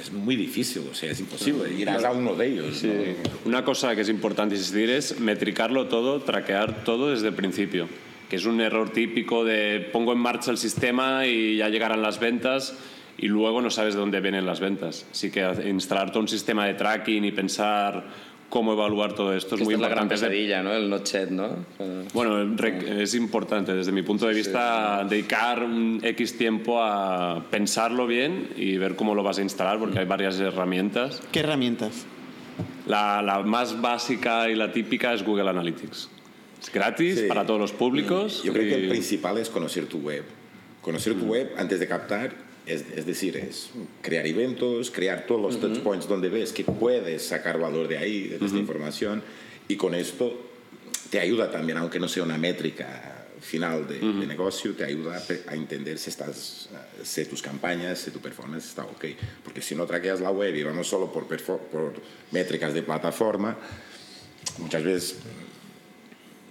Es 0.00 0.12
muy 0.12 0.36
difícil, 0.36 0.82
o 0.90 0.94
sea, 0.94 1.10
es 1.12 1.20
imposible. 1.20 1.72
Irás 1.72 2.04
a 2.04 2.12
uno 2.12 2.34
de 2.34 2.46
ellos. 2.46 2.82
¿no? 2.82 2.92
Una 3.44 3.64
cosa 3.64 3.94
que 3.94 4.00
es 4.00 4.08
importante 4.08 4.56
insistir 4.56 4.90
es 4.90 5.20
metricarlo 5.20 5.86
todo, 5.86 6.20
traquear 6.20 6.84
todo 6.84 7.10
desde 7.10 7.28
el 7.28 7.34
principio, 7.34 7.88
que 8.28 8.36
es 8.36 8.44
un 8.46 8.60
error 8.60 8.90
típico 8.90 9.44
de 9.44 9.88
pongo 9.92 10.12
en 10.12 10.18
marcha 10.18 10.50
el 10.50 10.58
sistema 10.58 11.26
y 11.26 11.56
ya 11.56 11.68
llegarán 11.68 12.02
las 12.02 12.18
ventas 12.18 12.76
y 13.16 13.28
luego 13.28 13.62
no 13.62 13.70
sabes 13.70 13.94
de 13.94 14.00
dónde 14.00 14.20
vienen 14.20 14.44
las 14.44 14.60
ventas. 14.60 15.06
Así 15.10 15.30
que 15.30 15.48
instalar 15.66 16.10
todo 16.10 16.20
un 16.20 16.28
sistema 16.28 16.66
de 16.66 16.74
tracking 16.74 17.24
y 17.24 17.32
pensar 17.32 18.04
cómo 18.54 18.72
evaluar 18.74 19.14
todo 19.14 19.34
esto 19.34 19.56
es 19.56 19.62
Esta 19.62 19.64
muy 19.64 19.74
es 19.74 19.80
la 19.80 19.88
gran 19.88 20.04
importante. 20.04 20.28
pesadilla, 20.28 20.62
¿no? 20.62 20.72
El 20.72 20.88
notchet, 20.88 21.28
¿no? 21.30 21.56
Bueno, 22.14 22.54
es 23.00 23.12
importante 23.16 23.74
desde 23.74 23.90
mi 23.90 24.02
punto 24.02 24.28
de 24.28 24.34
vista 24.34 25.04
dedicar 25.10 25.64
un 25.64 25.98
X 26.00 26.38
tiempo 26.38 26.80
a 26.80 27.44
pensarlo 27.50 28.06
bien 28.06 28.50
y 28.56 28.76
ver 28.76 28.94
cómo 28.94 29.16
lo 29.16 29.24
vas 29.24 29.38
a 29.38 29.42
instalar 29.42 29.80
porque 29.80 29.98
hay 29.98 30.04
varias 30.06 30.38
herramientas. 30.38 31.20
¿Qué 31.32 31.40
herramientas? 31.40 32.06
La, 32.86 33.20
la 33.22 33.40
más 33.42 33.80
básica 33.80 34.48
y 34.48 34.54
la 34.54 34.70
típica 34.70 35.12
es 35.12 35.24
Google 35.24 35.50
Analytics. 35.50 36.08
Es 36.62 36.72
gratis 36.72 37.18
Sí. 37.22 37.26
para 37.26 37.44
todos 37.44 37.58
los 37.58 37.72
públicos. 37.72 38.40
Yo 38.44 38.52
creo 38.52 38.66
que 38.72 38.78
y- 38.78 38.84
el 38.84 38.88
principal 38.88 39.36
es 39.38 39.50
conocer 39.50 39.86
tu 39.86 39.98
web. 39.98 40.22
Conocer 40.80 41.14
tu 41.14 41.24
web 41.24 41.54
antes 41.58 41.80
de 41.80 41.88
captar 41.88 42.30
Es, 42.66 42.84
es, 42.96 43.04
decir, 43.04 43.36
es 43.36 43.70
crear 44.00 44.26
eventos, 44.26 44.90
crear 44.90 45.26
todos 45.26 45.40
los 45.40 45.60
touch 45.60 45.80
points 45.80 46.08
donde 46.08 46.30
ves 46.30 46.52
que 46.52 46.64
puedes 46.64 47.26
sacar 47.26 47.58
valor 47.58 47.88
de 47.88 47.98
ahí, 47.98 48.28
de 48.28 48.44
esta 48.44 48.58
información, 48.58 49.22
y 49.68 49.76
con 49.76 49.94
esto 49.94 50.32
te 51.10 51.20
ayuda 51.20 51.50
también, 51.50 51.78
aunque 51.78 52.00
no 52.00 52.08
sea 52.08 52.22
una 52.22 52.38
métrica 52.38 53.26
final 53.44 53.86
de, 53.86 53.98
de 54.00 54.26
negocio, 54.26 54.74
te 54.74 54.84
ayuda 54.84 55.16
a, 55.18 55.50
a, 55.52 55.54
entender 55.54 55.98
si, 55.98 56.08
estás, 56.08 56.70
si 57.02 57.24
tus 57.26 57.42
campañas, 57.42 57.98
si 57.98 58.10
tu 58.10 58.18
performance 58.18 58.64
está 58.66 58.84
ok. 58.84 59.04
Porque 59.44 59.60
si 59.60 59.74
no 59.74 59.84
traqueas 59.84 60.20
la 60.20 60.30
web 60.30 60.54
y 60.56 60.62
vamos 60.62 60.88
solo 60.88 61.12
por, 61.12 61.26
por 61.26 61.92
métricas 62.30 62.72
de 62.72 62.82
plataforma, 62.82 63.56
muchas 64.58 64.82
veces 64.82 65.16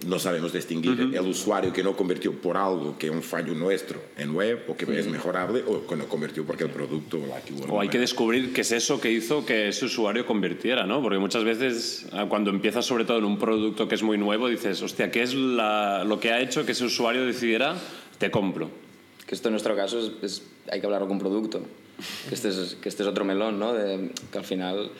no 0.06 0.18
sabemos 0.18 0.52
distinguir 0.52 0.92
uh 0.92 1.10
-huh. 1.10 1.18
el 1.18 1.26
usuario 1.26 1.72
que 1.72 1.82
no 1.82 1.96
convirtió 1.96 2.32
por 2.32 2.56
algo 2.56 2.96
que 2.98 3.06
es 3.06 3.12
un 3.12 3.22
fallo 3.22 3.54
nuestro 3.54 4.00
en 4.16 4.34
web 4.34 4.64
o 4.68 4.76
que 4.76 4.86
-huh. 4.86 4.98
es 4.98 5.06
mejorable 5.06 5.62
o 5.66 5.86
que 5.86 5.96
no 5.96 6.06
convirtió 6.06 6.44
porque 6.44 6.64
el 6.64 6.70
producto 6.70 7.18
la 7.26 7.40
O 7.68 7.80
hay 7.80 7.88
que 7.88 7.98
descubrir 7.98 8.52
qué 8.52 8.62
es 8.62 8.72
eso 8.72 9.00
que 9.00 9.10
hizo 9.10 9.44
que 9.44 9.68
ese 9.68 9.84
usuario 9.84 10.26
convirtiera, 10.26 10.86
¿no? 10.86 11.02
Porque 11.02 11.18
muchas 11.18 11.44
veces 11.44 12.06
cuando 12.28 12.50
empiezas 12.50 12.84
sobre 12.84 13.04
todo 13.04 13.18
en 13.18 13.24
un 13.24 13.38
producto 13.38 13.88
que 13.88 13.94
es 13.94 14.02
muy 14.02 14.18
nuevo 14.18 14.48
dices, 14.48 14.82
hostia, 14.82 15.10
¿qué 15.10 15.22
es 15.22 15.34
la, 15.34 16.04
lo 16.04 16.20
que 16.20 16.32
ha 16.32 16.40
hecho 16.40 16.64
que 16.64 16.72
ese 16.72 16.84
usuario 16.84 17.24
decidiera 17.24 17.76
te 18.18 18.30
compro? 18.30 18.70
Que 19.26 19.34
esto 19.34 19.48
en 19.48 19.52
nuestro 19.52 19.74
caso 19.74 19.98
es, 19.98 20.12
es 20.22 20.42
hay 20.70 20.80
que 20.80 20.86
hablarlo 20.86 21.08
con 21.08 21.18
producto. 21.18 21.62
Que 22.28 22.34
este 22.34 22.48
es, 22.48 22.76
que 22.80 22.88
este 22.88 23.02
es 23.02 23.08
otro 23.08 23.24
melón, 23.24 23.58
¿no? 23.58 23.72
De, 23.72 24.10
que 24.30 24.38
al 24.38 24.44
final, 24.44 24.90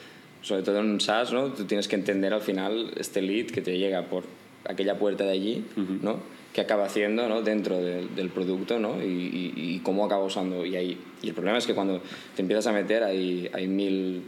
sobre 0.42 0.62
todo 0.62 0.78
en 0.78 0.90
un 0.90 1.00
SaaS, 1.00 1.32
¿no? 1.32 1.52
Tú 1.52 1.64
tienes 1.64 1.88
que 1.88 1.96
entender 1.96 2.32
al 2.32 2.42
final 2.42 2.92
este 2.96 3.20
lead 3.20 3.46
que 3.46 3.60
te 3.60 3.76
llega 3.76 4.02
por 4.02 4.24
aquella 4.64 4.98
puerta 4.98 5.24
de 5.24 5.30
allí, 5.30 5.64
uh 5.76 5.80
-huh. 5.80 6.00
¿no? 6.02 6.16
¿Qué 6.52 6.60
acaba 6.60 6.84
haciendo 6.84 7.28
¿no? 7.28 7.42
dentro 7.42 7.80
de, 7.80 8.06
del 8.14 8.30
producto 8.30 8.78
¿no? 8.78 9.02
y, 9.02 9.06
y, 9.06 9.52
y, 9.56 9.78
cómo 9.80 10.04
acaba 10.04 10.24
usando? 10.24 10.64
Y, 10.64 10.76
ahí, 10.76 10.98
y 11.20 11.28
el 11.28 11.34
problema 11.34 11.58
es 11.58 11.66
que 11.66 11.74
cuando 11.74 12.00
te 12.36 12.42
empiezas 12.42 12.68
a 12.68 12.72
meter 12.72 13.02
hay, 13.02 13.50
hay 13.52 13.66
mil 13.66 14.22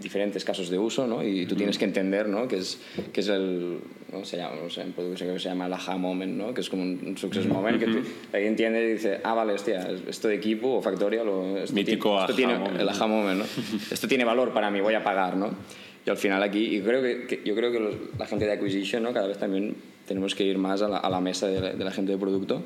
diferentes 0.00 0.44
casos 0.44 0.70
de 0.70 0.78
uso 0.78 1.06
¿no? 1.06 1.22
y 1.22 1.46
tú 1.46 1.56
tienes 1.56 1.76
que 1.76 1.84
entender 1.84 2.28
¿no? 2.28 2.48
que, 2.48 2.58
es, 2.58 2.80
que 3.12 3.20
es 3.20 3.28
el 3.28 3.78
¿no? 4.12 4.24
Se 4.24 4.36
llama, 4.38 4.56
no 4.62 4.70
sé, 4.70 4.82
en 4.82 4.92
producto 4.92 5.38
se 5.38 5.48
llama 5.48 5.66
el 5.66 5.72
aha 5.72 5.96
moment 5.96 6.34
¿no? 6.34 6.54
que 6.54 6.60
es 6.60 6.70
como 6.70 6.82
un, 6.82 7.00
un 7.04 7.18
success 7.18 7.46
moment 7.46 7.78
que 7.78 7.86
tú, 7.86 7.98
ahí 8.32 8.46
entiende 8.46 8.82
y 8.82 8.92
dice 8.92 9.20
ah 9.24 9.34
vale 9.34 9.52
hostia 9.52 9.88
esto 10.08 10.28
de 10.28 10.36
equipo 10.36 10.76
o 10.76 10.82
factorial 10.82 11.28
o 11.28 11.58
esto 11.58 11.74
mítico 11.74 12.10
tiene, 12.10 12.20
esto 12.20 12.32
aha 12.32 12.36
tiene, 12.36 12.58
moment. 12.58 12.80
el 12.80 12.88
aha 12.88 13.06
moment 13.06 13.38
¿no? 13.40 13.44
esto 13.90 14.08
tiene 14.08 14.24
valor 14.24 14.52
para 14.52 14.70
mí 14.70 14.80
voy 14.80 14.94
a 14.94 15.02
pagar 15.02 15.36
¿no? 15.36 15.50
Y 16.08 16.10
al 16.10 16.16
final 16.16 16.42
aquí 16.42 16.76
y 16.76 16.80
creo 16.80 17.02
que, 17.02 17.42
yo 17.44 17.54
creo 17.54 17.70
que 17.70 17.98
la 18.18 18.26
gente 18.26 18.46
de 18.46 18.52
acquisition 18.52 19.02
¿no? 19.02 19.12
cada 19.12 19.28
vez 19.28 19.36
también 19.36 19.76
tenemos 20.06 20.34
que 20.34 20.42
ir 20.42 20.56
más 20.56 20.80
a 20.80 20.88
la, 20.88 21.20
mesa 21.20 21.46
de 21.46 21.60
la, 21.60 21.72
de 21.74 21.84
la, 21.84 21.90
gente 21.90 22.12
de 22.12 22.18
producto 22.18 22.62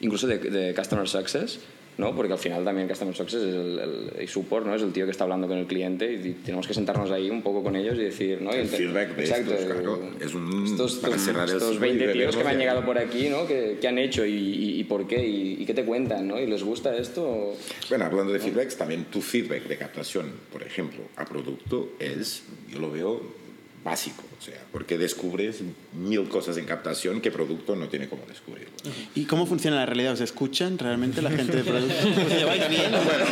incluso 0.00 0.26
de, 0.26 0.38
de 0.38 0.74
customer 0.74 1.06
success 1.06 1.60
¿no? 1.98 2.14
Porque 2.14 2.32
al 2.32 2.38
final 2.38 2.64
también 2.64 2.86
Customer 2.86 3.14
Success 3.14 3.42
es 3.42 3.54
el, 3.54 4.10
el, 4.16 4.28
support, 4.28 4.64
¿no? 4.64 4.74
Es 4.74 4.82
el 4.82 4.92
tío 4.92 5.04
que 5.04 5.10
está 5.10 5.24
hablando 5.24 5.48
con 5.48 5.58
el 5.58 5.66
cliente 5.66 6.12
y 6.12 6.32
tenemos 6.44 6.66
que 6.66 6.72
sentarnos 6.72 7.10
ahí 7.10 7.28
un 7.28 7.42
poco 7.42 7.62
con 7.62 7.74
ellos 7.74 7.96
y 7.96 8.04
decir, 8.04 8.40
¿no? 8.40 8.52
El 8.52 8.68
feedback 8.68 9.16
de 9.16 9.22
Exacto, 9.24 9.52
estos, 9.52 9.72
claro. 9.72 10.10
Es 10.20 10.32
un... 10.32 10.64
Estos, 10.64 10.94
para 10.96 11.18
cerrar 11.18 11.48
estos 11.48 11.78
20 11.78 12.12
tíos 12.12 12.36
que 12.36 12.44
me 12.44 12.50
han 12.50 12.58
llegado 12.58 12.84
por 12.84 12.98
aquí, 12.98 13.28
¿no? 13.28 13.46
¿Qué, 13.46 13.78
qué 13.80 13.88
han 13.88 13.98
hecho 13.98 14.24
y, 14.24 14.32
y, 14.32 14.80
y, 14.80 14.84
por 14.84 15.08
qué? 15.08 15.26
Y, 15.26 15.56
y, 15.60 15.66
qué 15.66 15.74
te 15.74 15.84
cuentan, 15.84 16.28
¿no? 16.28 16.40
¿Y 16.40 16.46
les 16.46 16.62
gusta 16.62 16.96
esto? 16.96 17.54
Bueno, 17.88 18.04
hablando 18.04 18.32
de 18.32 18.38
feedbacks, 18.38 18.76
también 18.76 19.06
tu 19.06 19.20
feedback 19.20 19.64
de 19.64 19.76
captación, 19.76 20.30
por 20.52 20.62
ejemplo, 20.62 21.00
a 21.16 21.24
producto 21.24 21.94
es, 21.98 22.44
yo 22.70 22.78
lo 22.78 22.92
veo 22.92 23.37
básico, 23.84 24.24
o 24.38 24.42
sea, 24.42 24.60
porque 24.72 24.98
descubres 24.98 25.60
mil 25.92 26.28
cosas 26.28 26.56
en 26.56 26.64
captación 26.64 27.20
que 27.20 27.30
producto 27.30 27.76
no 27.76 27.88
tiene 27.88 28.08
cómo 28.08 28.24
descubrir. 28.26 28.68
¿Y 29.14 29.24
cómo 29.24 29.46
funciona 29.46 29.76
la 29.76 29.86
realidad? 29.86 30.12
¿Os 30.12 30.20
escuchan 30.20 30.78
realmente 30.78 31.22
la 31.22 31.30
gente 31.30 31.56
de 31.56 31.64
producto? 31.64 31.94
¿Os 32.26 32.32
lleváis 32.32 32.68
bien? 32.68 32.90
Bueno, 32.90 33.24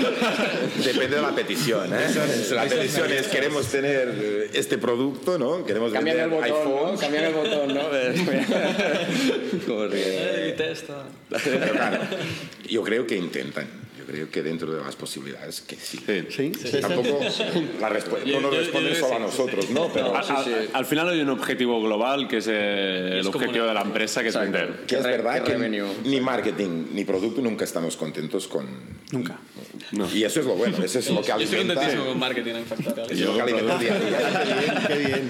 depende 0.84 1.16
de 1.16 1.22
la 1.22 1.34
petición, 1.34 1.92
¿eh? 1.92 2.06
La 2.52 2.64
petición 2.64 3.12
es 3.12 3.26
queremos 3.28 3.66
tener 3.66 4.50
este 4.52 4.78
producto, 4.78 5.38
¿no? 5.38 5.64
Queremos 5.64 5.92
Cambiar 5.92 6.16
vender 6.16 6.40
el 6.40 6.54
botón, 6.54 6.66
iPhones. 6.66 6.92
¿no? 6.92 6.98
Cambiar 7.00 7.24
el 7.24 7.34
botón, 7.34 7.74
¿no? 7.74 7.82
Como. 9.66 9.88
Pero 11.44 11.60
claro, 11.72 11.98
yo 12.68 12.82
creo 12.82 13.06
que 13.06 13.16
intentan 13.16 13.85
creo 14.06 14.30
que 14.30 14.42
dentro 14.42 14.72
de 14.72 14.82
las 14.82 14.96
posibilidades 14.96 15.60
que 15.60 15.76
sí. 15.76 15.98
Sí, 16.28 16.52
sí. 16.54 16.80
Tampoco 16.80 17.20
la 17.80 17.88
respuesta 17.88 18.28
no 18.30 18.40
nos 18.40 18.56
responde 18.56 18.94
solo 18.94 19.16
a 19.16 19.18
nosotros, 19.18 19.70
¿no? 19.70 19.92
Pero 19.92 20.14
al, 20.16 20.24
al, 20.24 20.68
al, 20.72 20.86
final 20.86 21.08
hay 21.08 21.20
un 21.20 21.30
objetivo 21.30 21.82
global 21.82 22.28
que 22.28 22.38
es 22.38 22.48
eh, 22.48 23.18
el 23.20 23.26
objetivo 23.26 23.66
de 23.66 23.74
la 23.74 23.82
empresa, 23.82 24.22
que 24.22 24.28
es 24.28 24.38
vender. 24.38 24.84
Que 24.86 24.96
es 24.96 25.04
verdad 25.04 25.42
que 25.42 25.56
ni 26.04 26.20
marketing 26.20 26.86
ni 26.92 27.04
producto 27.04 27.40
nunca 27.40 27.64
estamos 27.64 27.96
contentos 27.96 28.46
con... 28.46 28.66
Nunca. 29.12 29.38
No. 29.92 30.10
Y 30.12 30.24
eso 30.24 30.40
es 30.40 30.46
lo 30.46 30.54
bueno, 30.54 30.82
eso 30.82 30.98
es 30.98 31.10
lo 31.10 31.22
que 31.22 31.32
alimenta... 31.32 31.56
Yo 31.56 31.60
estoy 31.60 31.74
contentísimo 31.74 32.06
con 32.06 32.18
marketing 32.18 32.54
en. 32.54 33.10
Es 33.10 33.20
lo 33.20 33.34
que 33.34 33.42
alimenta 33.42 33.74
el 33.74 33.80
día 33.80 33.94
a 33.94 34.00
día. 34.00 34.86
Qué 34.88 34.98
bien. 34.98 35.28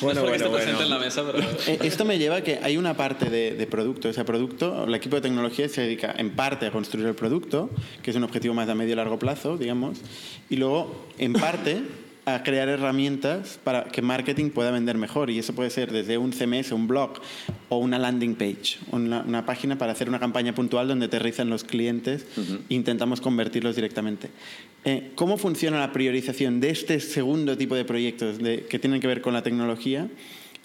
Bueno, 0.00 0.22
no 0.22 0.28
bueno, 0.28 0.50
bueno. 0.50 0.80
En 0.80 0.90
la 0.90 0.98
mesa, 0.98 1.22
pero... 1.24 1.42
Eh, 1.66 1.78
Esto 1.82 2.04
me 2.04 2.18
lleva 2.18 2.36
a 2.36 2.42
que 2.42 2.58
hay 2.60 2.76
una 2.76 2.96
parte 2.96 3.30
de, 3.30 3.52
de 3.54 3.66
producto. 3.66 4.08
Ese 4.08 4.24
producto, 4.24 4.84
el 4.84 4.94
equipo 4.94 5.16
de 5.16 5.22
tecnología 5.22 5.68
se 5.68 5.82
dedica 5.82 6.14
en 6.18 6.30
parte 6.30 6.66
a 6.66 6.72
construir 6.72 7.06
el 7.06 7.14
producto, 7.14 7.70
que 8.02 8.11
es 8.12 8.16
un 8.16 8.24
objetivo 8.24 8.54
más 8.54 8.68
a 8.68 8.74
medio 8.74 8.92
y 8.92 8.96
largo 8.96 9.18
plazo, 9.18 9.56
digamos, 9.56 9.98
y 10.48 10.56
luego, 10.56 11.06
en 11.18 11.32
parte, 11.32 11.82
a 12.24 12.42
crear 12.44 12.68
herramientas 12.68 13.58
para 13.64 13.84
que 13.84 14.00
marketing 14.00 14.50
pueda 14.50 14.70
vender 14.70 14.96
mejor. 14.96 15.30
Y 15.30 15.38
eso 15.38 15.54
puede 15.54 15.70
ser 15.70 15.90
desde 15.90 16.18
un 16.18 16.32
CMS, 16.32 16.70
un 16.70 16.86
blog 16.86 17.14
o 17.68 17.78
una 17.78 17.98
landing 17.98 18.36
page, 18.36 18.78
una, 18.92 19.22
una 19.22 19.44
página 19.44 19.76
para 19.76 19.92
hacer 19.92 20.08
una 20.08 20.20
campaña 20.20 20.54
puntual 20.54 20.86
donde 20.86 21.06
aterrizan 21.06 21.50
los 21.50 21.64
clientes 21.64 22.26
uh 22.36 22.40
-huh. 22.40 22.60
e 22.68 22.74
intentamos 22.74 23.20
convertirlos 23.20 23.74
directamente. 23.74 24.30
Eh, 24.84 25.10
¿Cómo 25.16 25.36
funciona 25.36 25.80
la 25.80 25.92
priorización 25.92 26.60
de 26.60 26.70
este 26.70 27.00
segundo 27.00 27.56
tipo 27.56 27.74
de 27.74 27.84
proyectos 27.84 28.38
de, 28.38 28.66
que 28.66 28.78
tienen 28.78 29.00
que 29.00 29.08
ver 29.08 29.20
con 29.20 29.32
la 29.32 29.42
tecnología? 29.42 30.08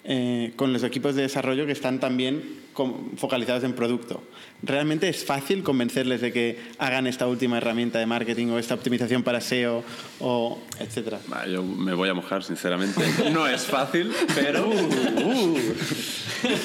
Eh, 0.04 0.52
con 0.56 0.72
los 0.72 0.84
equipos 0.84 1.16
de 1.16 1.22
desarrollo 1.22 1.66
que 1.66 1.72
están 1.72 1.98
también 1.98 2.60
con, 2.72 3.18
focalizados 3.18 3.64
en 3.64 3.72
producto. 3.72 4.22
¿Realmente 4.62 5.08
es 5.08 5.24
fácil 5.24 5.64
convencerles 5.64 6.20
de 6.20 6.32
que 6.32 6.58
hagan 6.78 7.08
esta 7.08 7.26
última 7.26 7.58
herramienta 7.58 7.98
de 7.98 8.06
marketing 8.06 8.46
o 8.46 8.58
esta 8.58 8.74
optimización 8.74 9.24
para 9.24 9.40
SEO 9.40 9.82
o 10.20 10.60
etcétera? 10.78 11.18
Bah, 11.26 11.46
yo 11.46 11.64
me 11.64 11.92
voy 11.94 12.08
a 12.08 12.14
mojar, 12.14 12.44
sinceramente. 12.44 13.02
No 13.32 13.48
es 13.48 13.66
fácil, 13.66 14.12
pero... 14.34 14.68
Uh, 14.68 14.72
uh. 14.72 15.58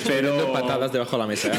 pero 0.08 0.54
patadas 0.54 0.94
debajo 0.94 1.18
de 1.18 1.22
la 1.24 1.28
mesa. 1.28 1.52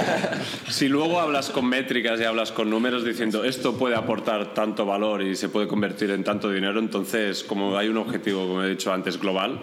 si 0.68 0.88
luego 0.88 1.20
hablas 1.20 1.50
con 1.50 1.66
métricas 1.66 2.20
y 2.20 2.24
hablas 2.24 2.50
con 2.50 2.68
números 2.68 3.04
diciendo 3.04 3.44
esto 3.44 3.78
puede 3.78 3.94
aportar 3.94 4.52
tanto 4.52 4.84
valor 4.84 5.22
y 5.22 5.36
se 5.36 5.48
puede 5.48 5.68
convertir 5.68 6.10
en 6.10 6.24
tanto 6.24 6.50
dinero, 6.50 6.80
entonces 6.80 7.44
como 7.44 7.78
hay 7.78 7.88
un 7.88 7.98
objetivo, 7.98 8.46
como 8.46 8.64
he 8.64 8.70
dicho 8.70 8.92
antes, 8.92 9.18
global, 9.18 9.60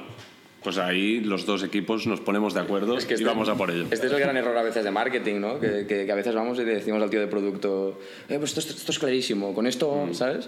pues 0.63 0.77
ahí 0.77 1.19
los 1.21 1.45
dos 1.45 1.63
equipos 1.63 2.05
nos 2.07 2.19
ponemos 2.19 2.53
de 2.53 2.59
acuerdo 2.59 2.97
es 2.97 3.05
que 3.05 3.15
este, 3.15 3.23
y 3.23 3.27
vamos 3.27 3.49
a 3.49 3.55
por 3.55 3.71
ello. 3.71 3.85
Este 3.89 4.07
es 4.07 4.13
el 4.13 4.19
gran 4.19 4.37
error 4.37 4.55
a 4.57 4.61
veces 4.61 4.83
de 4.83 4.91
marketing, 4.91 5.39
¿no? 5.39 5.59
Que, 5.59 5.85
que, 5.87 6.05
que 6.05 6.11
a 6.11 6.15
veces 6.15 6.35
vamos 6.35 6.59
y 6.59 6.65
le 6.65 6.75
decimos 6.75 7.01
al 7.01 7.09
tío 7.09 7.19
de 7.19 7.27
producto, 7.27 7.99
eh, 8.29 8.37
pues 8.37 8.55
esto, 8.57 8.73
esto 8.73 8.91
es 8.91 8.99
clarísimo, 8.99 9.53
con 9.53 9.65
esto, 9.65 10.05
mm. 10.07 10.13
¿sabes? 10.13 10.47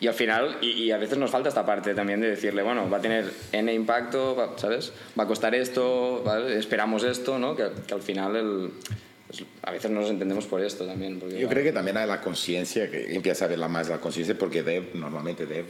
Y 0.00 0.06
al 0.06 0.14
final, 0.14 0.56
y, 0.62 0.70
y, 0.70 0.90
a 0.92 0.96
veces 0.96 1.18
nos 1.18 1.30
falta 1.30 1.50
esta 1.50 1.66
parte 1.66 1.94
también 1.94 2.22
de 2.22 2.30
decirle, 2.30 2.62
bueno, 2.62 2.88
va 2.88 2.96
a 2.96 3.00
tener 3.02 3.30
N 3.52 3.72
impacto, 3.74 4.54
¿sabes? 4.56 4.94
Va 5.18 5.24
a 5.24 5.26
costar 5.26 5.54
esto, 5.54 6.22
¿vale? 6.24 6.58
esperamos 6.58 7.04
esto, 7.04 7.38
¿no? 7.38 7.54
Que, 7.54 7.64
que 7.86 7.92
al 7.92 8.00
final 8.00 8.36
el, 8.36 8.70
pues 9.26 9.44
a 9.62 9.70
veces 9.70 9.90
no 9.90 10.00
nos 10.00 10.08
entendemos 10.08 10.46
por 10.46 10.62
esto 10.62 10.86
también. 10.86 11.20
Porque, 11.20 11.38
Yo 11.38 11.48
creo 11.48 11.62
que 11.62 11.72
también 11.72 11.98
hay 11.98 12.08
la 12.08 12.22
conciencia, 12.22 12.90
que 12.90 13.14
empieza 13.14 13.44
a 13.44 13.48
ver 13.48 13.58
más 13.68 13.90
la 13.90 14.00
conciencia, 14.00 14.36
porque 14.38 14.62
Dev, 14.62 14.94
normalmente 14.94 15.44
Dev 15.44 15.66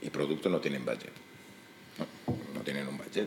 y 0.00 0.08
producto 0.08 0.48
no 0.48 0.58
tienen 0.58 0.84
budget. 0.84 1.12
No, 2.62 2.64
tienen 2.64 2.86
un 2.86 2.96
budget. 2.96 3.26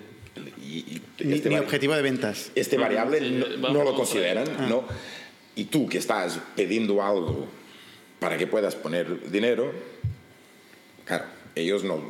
Y, 0.61 0.77
y 0.77 1.01
ni, 1.23 1.35
este 1.35 1.49
ni 1.49 1.57
objetivo 1.57 1.93
de 1.95 2.01
ventas. 2.01 2.51
Este 2.55 2.77
variable 2.77 3.19
sí, 3.19 3.43
no, 3.59 3.69
no, 3.69 3.83
lo 3.83 3.93
consideran, 3.95 4.47
ah. 4.59 4.67
¿no? 4.67 4.83
Y 5.55 5.65
tú 5.65 5.87
que 5.87 5.97
estás 5.97 6.39
pidiendo 6.55 7.01
algo 7.03 7.47
para 8.19 8.37
que 8.37 8.47
puedas 8.47 8.75
poner 8.75 9.29
dinero, 9.29 9.71
claro, 11.05 11.25
ellos 11.55 11.83
no. 11.83 12.01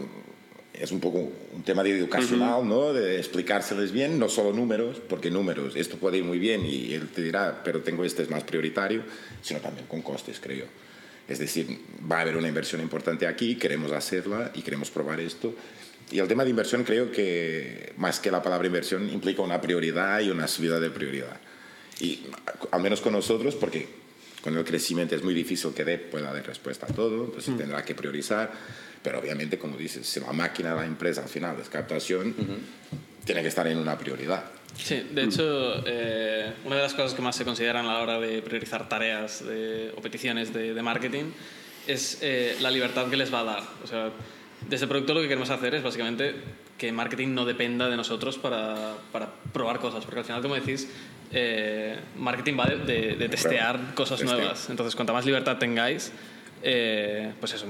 Es 0.74 0.92
un 0.92 1.00
poco 1.00 1.32
un 1.54 1.64
tema 1.64 1.84
de 1.84 1.98
educacional, 1.98 2.62
uh 2.62 2.66
-huh. 2.66 2.68
¿no? 2.68 2.94
De 2.94 3.18
explicárseles 3.18 3.92
bien, 3.92 4.20
no 4.20 4.28
solo 4.28 4.52
números, 4.52 5.02
porque 5.08 5.32
números, 5.32 5.76
esto 5.76 5.98
puede 5.98 6.18
ir 6.18 6.26
muy 6.26 6.38
bien 6.38 6.66
y 6.66 6.94
él 6.94 7.08
te 7.08 7.22
dirá, 7.22 7.62
pero 7.64 7.80
tengo 7.80 8.04
este 8.04 8.24
es 8.24 8.30
más 8.30 8.44
prioritario, 8.44 9.04
sino 9.42 9.62
también 9.62 9.88
con 9.88 10.02
costes, 10.02 10.40
creo. 10.42 10.66
Es 11.28 11.40
decir, 11.40 11.80
va 12.12 12.18
a 12.18 12.22
haber 12.22 12.38
una 12.38 12.48
inversión 12.50 12.82
importante 12.82 13.26
aquí, 13.26 13.56
queremos 13.56 13.92
hacerla 13.92 14.52
y 14.54 14.62
queremos 14.62 14.92
probar 14.92 15.20
esto. 15.20 15.56
Y 16.12 16.20
el 16.20 16.28
tema 16.28 16.44
de 16.44 16.52
inversión 16.52 16.84
creo 16.84 17.12
que 17.12 17.94
más 17.98 18.20
que 18.20 18.30
la 18.30 18.42
palabra 18.42 18.68
inversión 18.68 19.10
implica 19.10 19.42
una 19.42 19.60
prioridad 19.60 20.20
y 20.20 20.30
una 20.30 20.48
subida 20.48 20.80
de 20.80 20.90
prioridad. 20.90 21.38
Y 22.00 22.22
al 22.72 22.82
menos 22.82 23.02
con 23.02 23.14
nosotros, 23.14 23.56
porque 23.56 23.88
con 24.42 24.56
el 24.56 24.64
crecimiento 24.64 25.16
es 25.16 25.24
muy 25.24 25.34
difícil 25.34 25.74
que 25.74 25.84
dé 25.84 25.98
pueda 25.98 26.32
dar 26.32 26.46
respuesta 26.46 26.86
a 26.88 26.94
todo, 26.94 27.26
entonces 27.26 27.54
mm. 27.54 27.58
tendrá 27.58 27.84
que 27.84 27.96
priorizar. 27.96 28.52
Pero 29.02 29.20
obviamente, 29.20 29.58
como 29.58 29.78
dices, 29.78 30.06
si 30.06 30.20
la 30.20 30.34
máquina 30.34 30.72
de 30.72 30.82
la 30.82 30.86
empresa 30.86 31.24
al 31.24 31.30
final 31.30 31.58
es 31.60 31.70
captación, 31.70 32.36
uh 32.38 32.42
-huh. 32.42 33.26
tiene 33.26 33.42
que 33.42 33.48
estar 33.48 33.66
en 33.68 33.78
una 33.78 33.98
prioridad. 33.98 34.46
Sí, 34.78 35.08
de 35.12 35.24
hecho, 35.24 35.84
eh, 35.88 36.54
una 36.66 36.76
de 36.76 36.82
las 36.82 36.94
cosas 36.94 37.14
que 37.14 37.22
más 37.22 37.36
se 37.36 37.46
consideran 37.46 37.86
a 37.86 37.94
la 37.94 38.00
hora 38.02 38.20
de 38.20 38.42
priorizar 38.42 38.90
tareas 38.90 39.46
de, 39.46 39.92
o 39.96 40.02
peticiones 40.02 40.54
de, 40.54 40.74
de 40.74 40.82
marketing 40.82 41.26
es 41.88 42.20
eh, 42.22 42.58
la 42.62 42.72
libertad 42.72 43.10
que 43.10 43.18
les 43.18 43.34
va 43.34 43.42
a 43.42 43.44
dar. 43.44 43.64
O 43.84 43.88
sea, 43.88 44.12
desde 44.70 44.88
producto 44.88 45.14
lo 45.14 45.22
que 45.22 45.28
queremos 45.28 45.50
hacer 45.50 45.76
es 45.76 45.84
básicamente 45.84 46.36
que 46.78 46.92
marketing 46.92 47.34
no 47.34 47.46
dependa 47.46 47.90
de 47.90 47.96
nosotros 47.98 48.38
para, 48.38 48.96
para 49.12 49.32
probar 49.54 49.80
cosas, 49.80 50.04
porque 50.06 50.20
al 50.20 50.26
final, 50.26 50.42
como 50.42 50.56
decís, 50.56 50.90
eh, 51.32 51.98
marketing 52.18 52.58
va 52.60 52.66
de, 52.66 52.78
de- 52.78 53.16
de 53.16 53.30
testear 53.30 53.94
cosas 53.96 54.20
Testeo. 54.20 54.38
nuevas. 54.38 54.70
Entonces, 54.70 54.96
cuanta 54.96 55.14
más 55.14 55.26
libertad 55.26 55.58
tengáis, 55.58 56.12
eh, 56.64 57.32
pues 57.40 57.54
eso, 57.54 57.66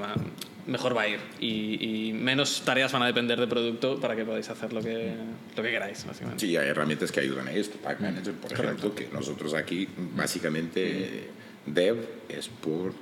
mejor 0.67 0.95
va 0.97 1.03
a 1.03 1.08
ir. 1.08 1.19
Y, 1.39 2.08
y 2.10 2.13
menos 2.13 2.62
tareas 2.65 2.91
van 2.91 3.03
a 3.03 3.08
depender 3.08 3.39
de 3.39 3.45
producto 3.47 3.99
para 3.99 4.15
que 4.15 4.23
podáis 4.25 4.49
hacer 4.49 4.73
lo 4.73 4.81
que, 4.81 5.13
lo 5.55 5.62
que 5.63 5.69
queráis, 5.71 6.05
básicamente. 6.05 6.45
Sí, 6.45 6.55
hay 6.58 6.67
herramientas 6.69 7.12
que 7.12 7.19
ayudan 7.19 7.47
a 7.47 7.51
esto. 7.51 7.77
Pack 7.77 7.99
Manager, 7.99 8.34
por 8.34 8.51
ejemplo, 8.53 8.95
que 8.95 9.08
nosotros 9.13 9.53
aquí, 9.53 9.88
básicamente, 10.15 11.29
Dev 11.65 11.97
es 12.29 12.47
por. 12.49 12.93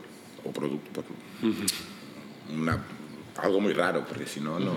o 0.43 0.51
producto 0.51 1.01
por. 1.01 1.05
una, 2.53 2.83
algo 3.37 3.59
muy 3.59 3.73
raro, 3.73 4.05
porque 4.07 4.25
si 4.25 4.39
no, 4.39 4.59
no. 4.59 4.73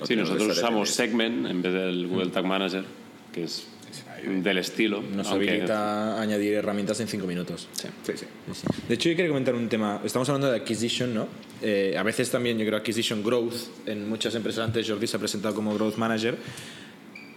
no 0.00 0.06
Sí, 0.06 0.14
nosotros 0.14 0.56
usamos. 0.56 0.90
Segment 0.90 1.46
en 1.46 1.60
vez 1.62 1.72
del 1.72 2.06
Google 2.06 2.30
Tag 2.30 2.44
Manager, 2.44 2.84
que 3.32 3.44
es 3.44 3.66
del 4.26 4.58
estilo. 4.58 5.02
Nos 5.02 5.26
aunque- 5.28 5.48
habilita 5.50 6.20
añadir 6.20 6.54
herramientas 6.54 7.00
en 7.00 7.08
5 7.08 7.26
minutos. 7.26 7.68
Sí, 7.72 7.88
sí. 8.04 8.14
Sí, 8.14 8.26
sí. 8.54 8.66
De 8.88 8.94
hecho, 8.94 9.08
yo 9.08 9.16
quería 9.16 9.30
comentar 9.30 9.54
un 9.54 9.68
tema. 9.68 10.00
Estamos 10.04 10.28
hablando 10.28 10.50
de 10.50 10.56
acquisition, 10.58 11.14
¿no? 11.14 11.26
Eh, 11.62 11.96
a 11.98 12.02
veces 12.02 12.30
también 12.30 12.58
yo 12.58 12.64
creo 12.66 12.78
acquisition 12.78 13.24
growth. 13.24 13.54
En 13.86 14.08
muchas 14.08 14.34
empresas 14.34 14.64
antes 14.64 14.88
Jordi 14.88 15.06
se 15.06 15.16
ha 15.16 15.20
presentado 15.20 15.54
como 15.54 15.74
growth 15.74 15.96
manager. 15.96 16.36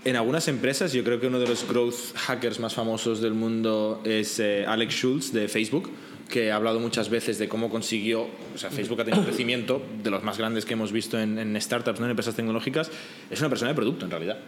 En 0.04 0.15
algunas 0.15 0.47
empresas, 0.47 0.93
yo 0.93 1.04
creo 1.04 1.19
que 1.19 1.28
uno 1.28 1.39
de 1.39 1.47
los 1.47 1.67
growth 1.67 2.15
hackers 2.15 2.60
más 2.60 2.74
famosos 2.74 3.21
del 3.21 3.34
mundo 3.34 4.02
es 4.04 4.39
eh, 4.39 4.65
Alex 4.67 4.93
Schultz 4.95 5.32
de 5.32 5.47
Facebook, 5.47 5.89
que 6.32 6.52
ha 6.52 6.56
hablado 6.56 6.80
muchas 6.80 7.10
veces 7.10 7.38
de 7.38 7.48
cómo 7.48 7.70
consiguió, 7.70 8.22
o 8.56 8.58
sea, 8.58 8.72
Facebook 8.72 9.02
ha 9.02 9.06
tenido 9.06 9.22
un 9.22 9.26
crecimiento 9.30 9.84
de 10.04 10.10
los 10.10 10.24
más 10.24 10.39
grandes 10.39 10.65
que 10.65 10.74
hemos 10.74 10.91
visto 10.91 11.20
en, 11.20 11.38
en 11.38 11.62
startups, 11.62 12.00
¿no? 12.00 12.08
en 12.08 12.12
empresas 12.12 12.34
tecnológicas. 12.34 12.89
Es 13.30 13.39
una 13.39 13.50
persona 13.50 13.70
de 13.70 13.76
producto, 13.76 14.06
en 14.06 14.12
realidad. 14.12 14.39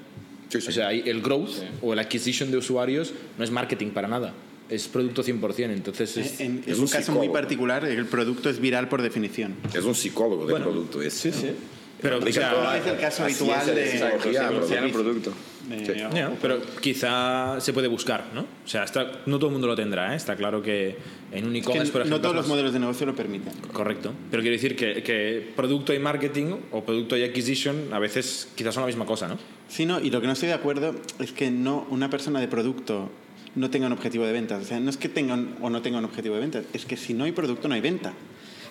Sí, 0.49 0.61
sí. 0.61 0.69
O 0.69 0.71
sea, 0.71 0.91
el 0.91 1.21
growth 1.21 1.51
o 1.81 1.93
el 1.93 1.99
acquisition 1.99 2.49
de 2.49 2.57
usuarios 2.57 3.13
no 3.37 3.43
es 3.43 3.51
marketing 3.51 3.91
para 3.91 4.07
nada. 4.07 4.33
Es 4.69 4.87
producto 4.87 5.23
100%. 5.23 5.71
Entonces 5.71 6.17
es, 6.17 6.39
En, 6.39 6.63
en 6.65 6.71
es 6.71 6.77
un 6.77 6.85
un 6.85 6.89
caso 6.89 7.11
muy 7.11 7.29
particular, 7.29 7.85
el 7.85 8.05
producto 8.05 8.49
es 8.49 8.59
viral 8.59 8.87
por 8.87 9.01
definición. 9.01 9.55
Es 9.73 9.83
un 9.83 9.93
psicólogo 9.93 10.45
del 10.45 10.51
Bueno, 10.51 10.65
producto. 10.65 11.01
Es, 11.01 11.13
sí, 11.13 11.31
sí. 11.31 11.51
Pero, 12.03 12.19
o 12.19 12.31
sea, 12.31 12.51
no 12.51 12.73
es 12.73 12.85
el 12.85 12.97
caso 12.99 13.23
habitual 13.23 13.65
de- 13.65 14.19
Funciona 14.19 14.85
el 14.85 14.91
producto. 14.91 15.33
Eh, 15.71 16.07
Ya, 16.13 16.29
pero 16.41 16.61
quizá 16.81 17.55
se 17.61 17.71
puede 17.71 17.87
buscar, 17.87 18.25
¿no? 18.35 18.41
O 18.41 18.67
sea, 18.67 18.83
está, 18.83 19.09
no 19.25 19.37
todo 19.37 19.47
el 19.47 19.53
mundo 19.53 19.65
lo 19.67 19.75
tendrá, 19.75 20.13
¿eh? 20.13 20.17
Está 20.17 20.35
claro 20.35 20.61
que 20.61 20.97
en 21.31 21.45
un 21.45 21.53
que 21.53 21.59
e-commerce, 21.59 21.91
por 21.93 22.01
ejemplo... 22.01 22.17
no 22.17 22.21
todos 22.21 22.33
es 22.33 22.35
los 22.35 22.45
más- 22.45 22.49
modelos 22.49 22.73
de 22.73 22.79
negocio 22.79 23.05
lo 23.05 23.15
permiten. 23.15 23.53
Correcto. 23.71 24.11
Pero 24.29 24.41
quiero 24.43 24.53
decir 24.55 24.75
que, 24.75 25.01
que 25.01 25.51
producto 25.55 25.93
y 25.93 25.99
marketing 25.99 26.57
o 26.71 26.83
producto 26.83 27.15
y 27.15 27.23
acquisition 27.23 27.93
a 27.93 27.99
veces 27.99 28.49
quizás 28.55 28.73
son 28.75 28.81
la 28.83 28.87
misma 28.87 29.05
cosa, 29.05 29.29
¿no? 29.29 29.37
Sí, 29.69 29.85
no, 29.85 30.01
y 30.01 30.09
lo 30.11 30.19
que 30.19 30.27
no 30.27 30.33
estoy 30.33 30.49
de 30.49 30.55
acuerdo 30.55 30.93
es 31.19 31.31
que 31.31 31.49
no 31.49 31.87
una 31.89 32.09
persona 32.09 32.41
de 32.41 32.49
producto 32.49 33.09
no 33.55 33.69
tenga 33.69 33.87
un 33.87 33.93
objetivo 33.93 34.25
de 34.25 34.33
ventas. 34.33 34.61
O 34.61 34.65
sea, 34.65 34.81
no 34.81 34.89
es 34.89 34.97
que 34.97 35.07
tengan 35.07 35.55
o 35.61 35.69
no 35.69 35.81
tenga 35.81 35.99
un 35.99 36.05
objetivo 36.05 36.35
de 36.35 36.41
ventas, 36.41 36.65
es 36.73 36.85
que 36.85 36.97
si 36.97 37.13
no 37.13 37.23
hay 37.23 37.31
producto 37.31 37.69
no 37.69 37.75
hay 37.75 37.81
venta. 37.81 38.11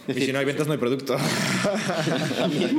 Es 0.08 0.16
y 0.16 0.26
si 0.26 0.32
no 0.32 0.38
hay 0.38 0.44
ventas 0.44 0.66
no 0.66 0.72
hay 0.72 0.78
producto. 0.78 1.16
también, 2.38 2.78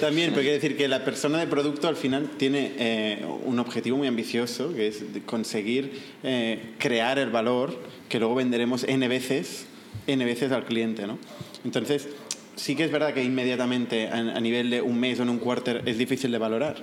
también, 0.00 0.30
pero 0.30 0.42
quiere 0.42 0.54
decir 0.54 0.76
que 0.76 0.88
la 0.88 1.04
persona 1.04 1.38
de 1.38 1.46
producto 1.46 1.88
al 1.88 1.96
final 1.96 2.30
tiene 2.36 2.72
eh, 2.78 3.26
un 3.44 3.58
objetivo 3.58 3.96
muy 3.96 4.08
ambicioso, 4.08 4.72
que 4.74 4.88
es 4.88 5.04
conseguir 5.26 6.00
eh, 6.22 6.74
crear 6.78 7.18
el 7.18 7.30
valor 7.30 7.76
que 8.08 8.18
luego 8.18 8.34
venderemos 8.34 8.84
N 8.84 9.06
veces, 9.08 9.66
N 10.06 10.24
veces 10.24 10.52
al 10.52 10.64
cliente, 10.64 11.06
¿no? 11.06 11.18
Entonces, 11.64 12.08
sí 12.56 12.76
que 12.76 12.84
es 12.84 12.92
verdad 12.92 13.14
que 13.14 13.24
inmediatamente 13.24 14.08
a, 14.08 14.18
a 14.18 14.40
nivel 14.40 14.70
de 14.70 14.82
un 14.82 15.00
mes 15.00 15.18
o 15.18 15.22
en 15.22 15.30
un 15.30 15.38
quarter 15.38 15.82
es 15.86 15.98
difícil 15.98 16.30
de 16.30 16.38
valorar. 16.38 16.76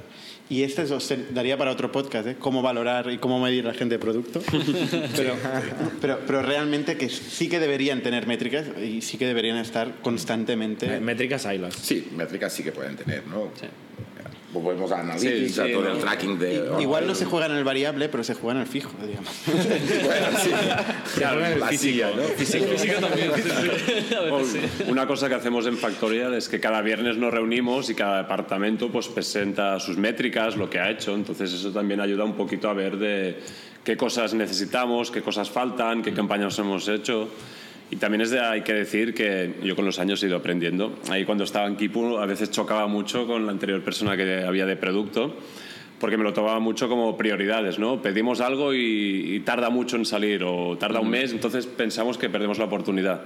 Y 0.51 0.63
este 0.63 0.81
os 0.81 1.13
daría 1.33 1.57
para 1.57 1.71
otro 1.71 1.93
podcast, 1.93 2.27
¿eh? 2.27 2.35
Cómo 2.37 2.61
valorar 2.61 3.09
y 3.09 3.19
cómo 3.19 3.39
medir 3.39 3.63
la 3.63 3.73
gente 3.73 3.95
de 3.95 3.99
producto. 3.99 4.41
pero, 5.15 5.33
pero, 6.01 6.19
pero 6.27 6.41
realmente 6.41 6.97
que 6.97 7.07
sí 7.07 7.47
que 7.47 7.57
deberían 7.57 8.03
tener 8.03 8.27
métricas 8.27 8.67
y 8.77 9.01
sí 9.01 9.17
que 9.17 9.25
deberían 9.25 9.55
estar 9.55 10.01
constantemente... 10.01 10.99
Métricas 10.99 11.45
haylas. 11.45 11.73
Sí, 11.75 12.09
métricas 12.17 12.51
sí 12.51 12.63
que 12.63 12.73
pueden 12.73 12.97
tener, 12.97 13.25
¿no? 13.27 13.49
Volvemos 14.53 14.91
a 14.91 14.99
Analytics, 14.99 15.53
Sí, 15.55 15.61
a 15.61 15.65
sí, 15.65 15.71
todo 15.71 15.83
no. 15.83 15.91
el 15.91 15.99
tracking 15.99 16.37
de... 16.37 16.69
Igual 16.81 17.07
no 17.07 17.15
se 17.15 17.25
juega 17.25 17.45
en 17.45 17.53
el 17.53 17.63
variable, 17.63 18.09
pero 18.09 18.23
se 18.23 18.33
juega 18.33 18.55
en 18.55 18.61
el 18.61 18.67
fijo, 18.67 18.91
digamos. 19.05 19.31
Bueno, 20.03 20.27
sí. 20.43 20.51
Claro, 21.15 21.45
en 21.45 21.53
el 21.53 21.63
físico, 21.63 22.07
¿no? 22.15 22.23
Física 22.23 22.99
también. 22.99 23.31
A 24.17 24.33
O. 24.33 24.41
Una 24.91 25.07
cosa 25.07 25.29
que 25.29 25.35
hacemos 25.35 25.65
en 25.67 25.77
Factorial 25.77 26.33
es 26.33 26.49
que 26.49 26.59
cada 26.59 26.81
viernes 26.81 27.17
nos 27.17 27.33
reunimos 27.33 27.89
y 27.89 27.95
cada 27.95 28.17
departamento 28.23 28.91
pues 28.91 29.07
presenta 29.07 29.79
sus 29.79 29.97
métricas, 29.97 30.57
lo 30.57 30.69
que 30.69 30.79
ha 30.79 30.89
hecho. 30.89 31.15
Entonces 31.15 31.53
eso 31.53 31.71
también 31.71 32.01
ayuda 32.01 32.23
un 32.25 32.33
poquito 32.33 32.69
a 32.69 32.73
ver 32.73 32.97
de 32.97 33.39
qué 33.83 33.95
cosas 33.95 34.33
necesitamos, 34.33 35.11
qué 35.11 35.21
cosas 35.21 35.49
faltan, 35.49 36.01
qué 36.01 36.13
campañas 36.13 36.57
hemos 36.59 36.87
hecho. 36.87 37.29
Y 37.91 37.97
también 37.97 38.21
es 38.21 38.31
de, 38.31 38.39
hay 38.39 38.61
que 38.61 38.73
decir 38.73 39.13
que 39.13 39.53
yo 39.63 39.75
con 39.75 39.85
los 39.85 39.99
años 39.99 40.23
he 40.23 40.27
ido 40.27 40.37
aprendiendo. 40.37 40.97
Ahí 41.09 41.25
cuando 41.25 41.43
estaba 41.43 41.67
en 41.67 41.75
Kipu 41.75 42.17
a 42.17 42.25
veces 42.25 42.49
chocaba 42.49 42.87
mucho 42.87 43.27
con 43.27 43.45
la 43.45 43.51
anterior 43.51 43.83
persona 43.83 44.15
que 44.17 44.43
había 44.43 44.65
de 44.65 44.77
producto 44.77 45.35
porque 45.99 46.17
me 46.17 46.23
lo 46.23 46.33
tomaba 46.33 46.59
mucho 46.59 46.89
como 46.89 47.15
prioridades, 47.15 47.77
¿no? 47.77 48.01
Pedimos 48.01 48.41
algo 48.41 48.73
y, 48.73 49.35
y 49.35 49.39
tarda 49.41 49.69
mucho 49.69 49.97
en 49.97 50.05
salir 50.05 50.43
o 50.43 50.75
tarda 50.75 50.99
un 50.99 51.11
mes, 51.11 51.31
entonces 51.31 51.67
pensamos 51.67 52.17
que 52.17 52.27
perdemos 52.27 52.57
la 52.57 52.65
oportunidad. 52.65 53.21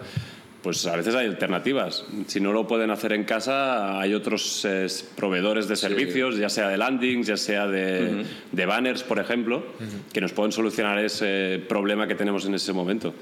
Pues 0.65 0.83
a 0.87 0.95
veces 0.95 1.13
hay 1.13 1.27
alternativas. 1.27 2.05
Si 2.25 2.39
no 2.39 2.51
lo 2.51 2.65
pueden 2.65 2.89
hacer 2.89 3.13
en 3.13 3.23
casa, 3.23 3.99
hay 3.99 4.15
otros 4.15 4.65
eh, 4.65 4.87
proveedores 5.15 5.67
de 5.67 5.75
servicios, 5.75 6.37
ya 6.39 6.49
sea 6.49 6.69
de 6.69 6.75
landings, 6.75 7.27
ya 7.27 7.37
sea 7.37 7.67
de, 7.67 8.25
de 8.51 8.65
banners, 8.65 9.03
por 9.03 9.19
ejemplo, 9.19 9.63
que 10.11 10.21
nos 10.21 10.33
pueden 10.33 10.51
solucionar 10.51 10.97
ese 10.97 11.61
problema 11.69 12.07
que 12.07 12.15
tenemos 12.15 12.47
en 12.47 12.55
ese 12.55 12.73
momento. 12.73 13.13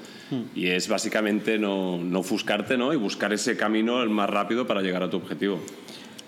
Y 0.54 0.68
es 0.68 0.88
básicamente 0.88 1.58
no, 1.58 1.98
no 1.98 2.20
ofuscarte 2.20 2.78
¿no? 2.78 2.94
y 2.94 2.96
buscar 2.96 3.30
ese 3.34 3.58
camino 3.58 4.02
el 4.02 4.08
más 4.08 4.30
rápido 4.30 4.66
para 4.66 4.80
llegar 4.80 5.02
a 5.02 5.10
tu 5.10 5.18
objetivo. 5.18 5.60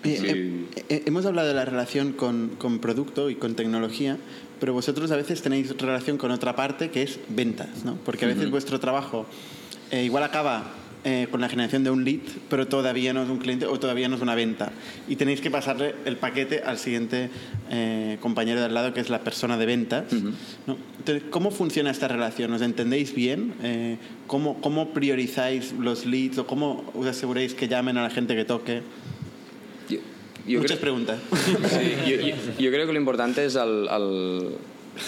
Eh, 0.03 0.17
Sí. 0.21 0.27
eh, 0.27 0.83
eh, 0.89 1.03
hemos 1.07 1.25
hablado 1.25 1.47
de 1.47 1.55
la 1.55 1.65
relación 1.65 2.11
con, 2.13 2.49
con 2.59 2.77
producto 2.77 3.31
y 3.31 3.35
con 3.35 3.55
tecnología, 3.55 4.17
pero 4.59 4.71
vosotros 4.71 5.09
a 5.09 5.15
veces 5.15 5.41
tenéis 5.41 5.75
relación 5.79 6.19
con 6.19 6.29
otra 6.29 6.55
parte 6.55 6.91
que 6.91 7.01
es 7.01 7.19
ventas, 7.29 7.85
¿no? 7.85 7.97
Porque 8.05 8.25
a 8.25 8.27
veces 8.27 8.51
vuestro 8.51 8.79
trabajo 8.79 9.25
eh, 9.89 10.03
igual 10.03 10.23
acaba 10.23 10.73
eh, 11.09 11.27
con 11.31 11.39
la 11.39 11.47
generación 11.47 11.85
de 11.85 11.89
un 11.89 12.03
lead, 12.03 12.19
pero 12.49 12.67
todavía 12.67 13.13
no 13.13 13.23
es 13.23 13.29
un 13.29 13.37
cliente 13.37 13.65
o 13.65 13.79
todavía 13.79 14.09
no 14.09 14.17
es 14.17 14.21
una 14.21 14.35
venta. 14.35 14.73
Y 15.07 15.15
tenéis 15.15 15.39
que 15.39 15.49
pasarle 15.49 15.95
el 16.03 16.17
paquete 16.17 16.63
al 16.65 16.77
siguiente 16.77 17.29
eh, 17.71 18.17
compañero 18.19 18.59
de 18.59 18.65
al 18.65 18.73
lado, 18.73 18.93
que 18.93 18.99
es 18.99 19.09
la 19.09 19.19
persona 19.21 19.57
de 19.57 19.65
ventas. 19.65 20.11
¿no? 20.11 20.75
Entonces, 20.99 21.23
¿cómo 21.29 21.51
funciona 21.51 21.91
esta 21.91 22.09
relación? 22.09 22.51
¿Os 22.51 22.61
entendéis 22.61 23.15
bien? 23.15 23.53
Eh, 23.63 23.95
¿cómo, 24.27 24.59
¿Cómo 24.59 24.89
priorizáis 24.89 25.71
los 25.79 26.05
leads 26.05 26.39
o 26.39 26.45
cómo 26.45 26.83
os 26.93 27.05
aseguráis 27.07 27.53
que 27.53 27.69
llamen 27.69 27.97
a 27.97 28.03
la 28.03 28.09
gente 28.09 28.35
que 28.35 28.43
toque? 28.43 28.81
Yo, 29.89 29.99
yo 30.45 30.59
Muchas 30.59 30.77
creo, 30.77 30.81
preguntas. 30.81 31.19
sí, 31.69 32.33
yo, 32.59 32.69
creo 32.69 32.85
que 32.85 32.91
lo 32.93 32.99
importante 32.99 33.45
es 33.45 33.55
al, 33.55 33.87
al, 33.87 34.55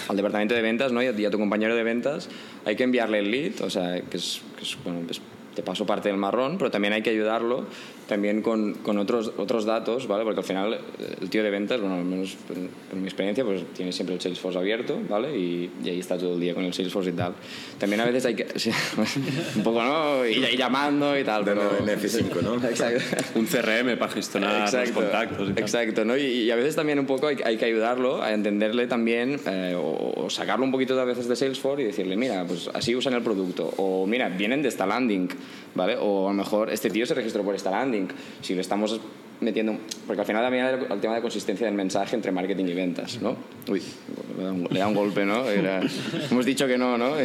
al 0.08 0.16
departamento 0.16 0.54
de 0.54 0.62
ventas 0.62 0.92
¿no? 0.92 1.02
y, 1.02 1.06
a, 1.08 1.10
y 1.12 1.24
a 1.26 1.30
tu 1.30 1.38
compañero 1.38 1.76
de 1.76 1.82
ventas 1.82 2.30
hay 2.64 2.76
que 2.76 2.84
enviarle 2.84 3.18
el 3.18 3.30
lead, 3.30 3.60
o 3.62 3.68
sea, 3.68 4.00
que 4.00 4.16
es, 4.16 4.40
que 4.56 4.64
es, 4.64 4.78
bueno, 4.82 5.00
es- 5.10 5.20
te 5.60 5.66
paso 5.66 5.84
parte 5.84 6.08
del 6.08 6.16
marrón, 6.16 6.56
pero 6.56 6.70
también 6.70 6.94
hay 6.94 7.02
que 7.02 7.10
ayudarlo 7.10 7.66
también 8.10 8.42
con, 8.42 8.74
con 8.74 8.98
otros, 8.98 9.32
otros 9.36 9.64
datos, 9.64 10.08
¿vale? 10.08 10.24
Porque 10.24 10.40
al 10.40 10.44
final 10.44 10.80
el 11.20 11.30
tío 11.30 11.44
de 11.44 11.50
ventas, 11.50 11.80
bueno, 11.80 11.94
al 11.94 12.04
menos 12.04 12.36
en, 12.92 13.00
mi 13.00 13.06
experiencia, 13.06 13.44
pues 13.44 13.62
tiene 13.72 13.92
siempre 13.92 14.16
el 14.16 14.20
Salesforce 14.20 14.58
abierto, 14.58 14.98
¿vale? 15.08 15.38
Y, 15.38 15.70
y 15.84 15.90
ahí 15.90 16.00
está 16.00 16.18
todo 16.18 16.34
el 16.34 16.40
día 16.40 16.52
con 16.52 16.64
el 16.64 16.74
Salesforce 16.74 17.10
y 17.10 17.12
tal. 17.12 17.34
También 17.78 18.00
a 18.00 18.04
veces 18.06 18.26
hay 18.26 18.34
que... 18.34 18.46
sí, 18.58 18.72
un 19.54 19.62
poco, 19.62 19.80
¿no? 19.80 20.26
Y, 20.26 20.44
y 20.44 20.56
llamando 20.56 21.16
y 21.16 21.22
tal, 21.22 21.44
De 21.44 21.52
pero... 21.52 21.78
en 21.78 21.86
F5, 21.86 22.42
¿no? 22.42 22.56
Exacto. 22.68 23.00
Un 23.36 23.46
CRM 23.46 23.96
para 23.96 24.10
gestionar 24.10 24.72
los 24.74 24.90
contactos 24.90 25.50
y 25.50 25.52
tal. 25.52 25.62
Exacto, 25.62 26.04
¿no? 26.04 26.16
Y, 26.16 26.22
y 26.22 26.50
a 26.50 26.56
veces 26.56 26.74
también 26.74 26.98
un 26.98 27.06
poco 27.06 27.28
hay, 27.28 27.36
hay 27.44 27.58
que 27.58 27.66
ayudarlo 27.66 28.24
a 28.24 28.32
entenderle 28.32 28.88
también 28.88 29.38
eh, 29.46 29.76
o, 29.76 30.14
o 30.16 30.30
sacarlo 30.30 30.64
un 30.64 30.72
poquito 30.72 31.00
a 31.00 31.04
veces 31.04 31.28
de 31.28 31.36
Salesforce 31.36 31.82
y 31.82 31.86
decirle, 31.86 32.16
mira, 32.16 32.44
pues 32.44 32.68
así 32.74 32.96
usan 32.96 33.14
el 33.14 33.22
producto. 33.22 33.72
O 33.76 34.04
mira, 34.04 34.28
vienen 34.28 34.62
de 34.62 34.68
esta 34.68 34.84
landing, 34.84 35.28
¿vale? 35.74 35.96
O 36.00 36.28
a 36.28 36.32
lo 36.32 36.36
mejor 36.36 36.70
este 36.70 36.90
tío 36.90 37.06
se 37.06 37.14
registró 37.14 37.42
por 37.42 37.54
esta 37.54 37.70
landing. 37.70 38.08
Si 38.42 38.54
le 38.54 38.60
estamos 38.60 39.00
metiendo... 39.40 39.74
Porque 40.06 40.20
al 40.20 40.26
final 40.26 40.42
también 40.42 40.66
hay 40.66 40.74
el, 40.90 41.00
tema 41.00 41.14
de 41.14 41.22
consistencia 41.22 41.66
del 41.66 41.74
mensaje 41.74 42.14
entre 42.14 42.30
marketing 42.30 42.66
y 42.66 42.74
ventas, 42.74 43.20
¿no? 43.22 43.36
Uy, 43.68 43.80
le 44.36 44.44
da 44.44 44.52
un, 44.52 44.68
le 44.70 44.78
da 44.80 44.86
un 44.88 44.94
golpe, 44.94 45.24
¿no? 45.24 45.48
Era- 45.48 45.80
hemos 46.30 46.44
dicho 46.44 46.66
que 46.66 46.76
no, 46.76 46.98
¿no? 46.98 47.12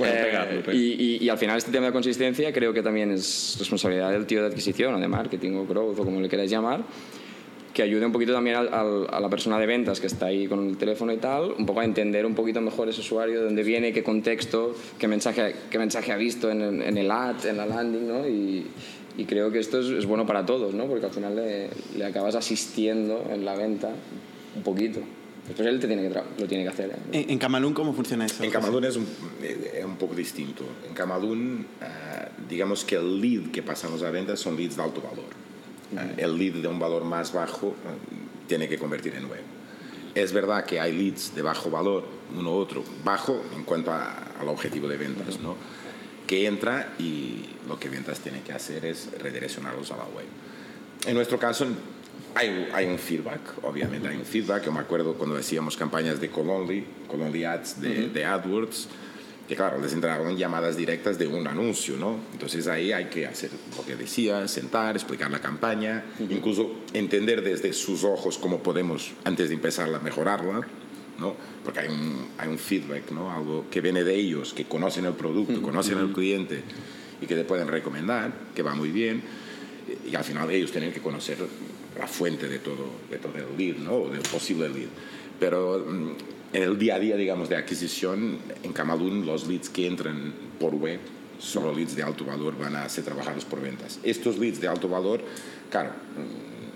Eh, 0.00 0.62
pero- 0.64 0.76
y, 0.76 0.92
y- 1.20 1.24
y 1.24 1.28
al 1.28 1.38
final 1.38 1.58
este 1.58 1.72
tema 1.72 1.86
de 1.86 1.92
consistencia 1.92 2.52
creo 2.52 2.72
que 2.72 2.82
también 2.82 3.10
es 3.10 3.56
responsabilidad 3.58 4.12
del 4.12 4.26
tío 4.26 4.42
de 4.42 4.46
adquisición 4.48 4.94
o 4.94 5.00
de 5.00 5.08
marketing 5.08 5.56
o 5.56 5.66
growth 5.66 5.98
o 5.98 6.04
como 6.04 6.20
le 6.20 6.28
queráis 6.28 6.50
llamar 6.52 6.82
que 7.78 7.84
ayude 7.84 8.04
un 8.04 8.10
poquito 8.10 8.32
también 8.32 8.56
al, 8.56 8.74
al, 8.74 9.06
a 9.08 9.20
la 9.20 9.28
persona 9.28 9.56
de 9.56 9.64
ventas 9.64 10.00
que 10.00 10.08
está 10.08 10.26
ahí 10.26 10.48
con 10.48 10.68
el 10.68 10.76
teléfono 10.76 11.12
y 11.12 11.18
tal, 11.18 11.54
un 11.56 11.64
poco 11.64 11.78
a 11.78 11.84
entender 11.84 12.26
un 12.26 12.34
poquito 12.34 12.60
mejor 12.60 12.88
ese 12.88 13.02
usuario, 13.02 13.38
de 13.38 13.44
dónde 13.44 13.62
viene, 13.62 13.92
qué 13.92 14.02
contexto, 14.02 14.74
qué 14.98 15.06
mensaje, 15.06 15.54
qué 15.70 15.78
mensaje 15.78 16.10
ha 16.10 16.16
visto 16.16 16.50
en 16.50 16.60
el, 16.60 16.82
en 16.82 16.98
el 16.98 17.08
ad, 17.08 17.46
en 17.46 17.56
la 17.56 17.66
landing, 17.66 18.08
¿no? 18.08 18.28
Y, 18.28 18.66
y 19.16 19.24
creo 19.26 19.52
que 19.52 19.60
esto 19.60 19.78
es, 19.78 19.90
es, 19.90 20.06
bueno 20.06 20.26
para 20.26 20.44
todos, 20.44 20.74
¿no? 20.74 20.86
Porque 20.86 21.06
al 21.06 21.12
final 21.12 21.36
le, 21.36 21.70
le, 21.96 22.04
acabas 22.04 22.34
asistiendo 22.34 23.24
en 23.32 23.44
la 23.44 23.54
venta 23.54 23.90
un 24.56 24.62
poquito. 24.64 24.98
Después 25.46 25.68
él 25.68 25.78
te 25.78 25.86
tiene 25.86 26.02
que 26.02 26.20
lo 26.36 26.48
tiene 26.48 26.64
que 26.64 26.70
hacer. 26.70 26.90
¿eh? 26.90 26.96
¿En, 27.12 27.30
¿En, 27.30 27.38
Camalún 27.38 27.74
cómo 27.74 27.92
funciona 27.92 28.26
eso? 28.26 28.42
En 28.42 28.50
Camalún 28.50 28.86
es 28.86 28.96
un, 28.96 29.06
es 29.40 29.84
un 29.84 29.96
poco 29.98 30.16
distinto. 30.16 30.64
En 30.88 30.94
Camalún, 30.94 31.64
uh, 31.80 32.48
digamos 32.48 32.84
que 32.84 32.96
el 32.96 33.20
lead 33.20 33.52
que 33.52 33.62
pasamos 33.62 34.02
a 34.02 34.10
ventas 34.10 34.40
son 34.40 34.56
leads 34.56 34.76
de 34.76 34.82
alto 34.82 35.00
valor. 35.00 35.47
El 36.16 36.36
lead 36.38 36.54
de 36.62 36.68
un 36.68 36.78
valor 36.78 37.04
más 37.04 37.32
bajo 37.32 37.68
uh, 37.68 37.74
tiene 38.46 38.68
que 38.68 38.78
convertir 38.78 39.14
en 39.14 39.28
web. 39.28 39.42
Es 40.14 40.32
verdad 40.32 40.64
que 40.64 40.80
hay 40.80 40.92
leads 40.92 41.34
de 41.34 41.42
bajo 41.42 41.70
valor, 41.70 42.04
uno 42.36 42.50
u 42.50 42.54
otro, 42.54 42.84
bajo 43.04 43.42
en 43.56 43.64
cuanto 43.64 43.92
a, 43.92 44.12
al 44.40 44.48
objetivo 44.48 44.88
de 44.88 44.96
ventas, 44.96 45.40
¿no? 45.40 45.56
que 46.28 46.46
entra 46.46 46.92
y 46.98 47.46
lo 47.66 47.80
que 47.80 47.88
ventas 47.88 48.20
tiene 48.20 48.42
que 48.42 48.52
hacer 48.52 48.84
es 48.84 49.08
redireccionarlos 49.18 49.90
a 49.90 49.96
la 49.96 50.04
web. 50.04 50.26
En 51.06 51.14
nuestro 51.14 51.38
caso, 51.38 51.66
hay, 52.34 52.68
hay 52.72 52.86
un 52.86 52.98
feedback, 52.98 53.40
obviamente 53.64 54.08
hay 54.08 54.16
un 54.16 54.26
feedback. 54.26 54.66
Yo 54.66 54.72
me 54.72 54.80
acuerdo 54.80 55.14
cuando 55.14 55.36
decíamos 55.36 55.76
campañas 55.76 56.20
de 56.20 56.28
Colonly, 56.28 56.84
Colonly 57.08 57.44
Ads, 57.44 57.80
de, 57.80 57.88
uh 57.88 57.92
-huh. 57.92 58.12
de 58.12 58.24
AdWords, 58.26 58.88
que 59.48 59.56
claro, 59.56 59.80
les 59.80 59.94
entraban 59.94 60.36
llamadas 60.36 60.76
directas 60.76 61.18
de 61.18 61.26
un 61.26 61.46
anuncio, 61.46 61.96
¿no? 61.96 62.16
Entonces 62.32 62.66
ahí 62.66 62.92
hay 62.92 63.06
que 63.06 63.26
hacer 63.26 63.50
lo 63.76 63.84
que 63.84 63.96
decía, 63.96 64.46
sentar, 64.46 64.94
explicar 64.94 65.30
la 65.30 65.40
campaña, 65.40 66.04
uh 66.18 66.24
-huh. 66.24 66.36
incluso 66.36 66.70
entender 66.92 67.42
desde 67.42 67.72
sus 67.72 68.04
ojos 68.04 68.36
cómo 68.36 68.62
podemos, 68.62 69.12
antes 69.24 69.48
de 69.48 69.54
empezarla, 69.54 70.00
mejorarla, 70.00 70.66
¿no? 71.18 71.34
Porque 71.64 71.80
hay 71.80 71.88
un, 71.88 72.28
hay 72.36 72.48
un 72.48 72.58
feedback, 72.58 73.10
¿no? 73.10 73.32
Algo 73.32 73.64
que 73.70 73.80
viene 73.80 74.04
de 74.04 74.14
ellos, 74.14 74.52
que 74.52 74.66
conocen 74.66 75.06
el 75.06 75.14
producto, 75.14 75.54
uh 75.54 75.56
-huh. 75.56 75.62
conocen 75.62 75.96
al 75.96 76.12
cliente 76.12 76.62
y 77.22 77.26
que 77.26 77.34
te 77.34 77.44
pueden 77.44 77.68
recomendar, 77.68 78.30
que 78.54 78.62
va 78.62 78.74
muy 78.74 78.90
bien. 78.90 79.22
Y 80.10 80.14
al 80.14 80.24
final 80.24 80.50
ellos 80.50 80.70
tienen 80.70 80.92
que 80.92 81.00
conocer 81.00 81.38
la 81.98 82.06
fuente 82.06 82.48
de 82.48 82.58
todo, 82.58 82.86
de 83.10 83.16
todo 83.16 83.32
el 83.38 83.56
lead, 83.56 83.78
¿no? 83.78 83.94
O 83.94 84.10
del 84.10 84.20
posible 84.20 84.68
lead. 84.68 84.88
Pero 85.40 85.84
en 86.52 86.62
el 86.62 86.78
día 86.78 86.96
a 86.96 86.98
día, 86.98 87.16
digamos, 87.16 87.48
de 87.48 87.56
adquisición, 87.56 88.38
en 88.62 88.72
Camalún 88.72 89.26
los 89.26 89.46
leads 89.46 89.68
que 89.68 89.86
entran 89.86 90.32
por 90.58 90.74
web, 90.74 91.00
solo 91.38 91.74
leads 91.74 91.94
de 91.94 92.02
alto 92.02 92.24
valor, 92.24 92.58
van 92.58 92.76
a 92.76 92.88
ser 92.88 93.04
trabajados 93.04 93.44
por 93.44 93.60
ventas. 93.60 94.00
Estos 94.02 94.38
leads 94.38 94.60
de 94.60 94.68
alto 94.68 94.88
valor, 94.88 95.20
claro, 95.70 95.90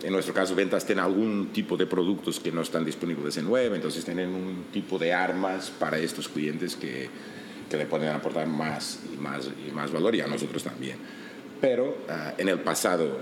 en 0.02 0.12
nuestro 0.12 0.34
caso 0.34 0.54
ventas 0.54 0.84
tienen 0.84 1.04
algún 1.04 1.50
tipo 1.52 1.76
de 1.76 1.86
productos 1.86 2.40
que 2.40 2.50
no 2.52 2.62
están 2.62 2.84
disponibles 2.84 3.36
en 3.36 3.46
web, 3.46 3.74
entonces 3.74 4.04
tienen 4.04 4.30
un 4.30 4.64
tipo 4.72 4.98
de 4.98 5.12
armas 5.12 5.70
para 5.70 5.98
estos 5.98 6.28
clientes 6.28 6.76
que, 6.76 7.08
que 7.70 7.76
le 7.76 7.86
pueden 7.86 8.08
aportar 8.08 8.46
más 8.46 9.00
y 9.12 9.16
más, 9.16 9.48
y 9.66 9.70
más 9.70 9.92
valor 9.92 10.14
y 10.14 10.20
a 10.20 10.26
nosotros 10.26 10.62
también. 10.62 10.96
Pero 11.60 11.90
uh, 12.08 12.40
en 12.40 12.48
el 12.48 12.60
pasado 12.60 13.18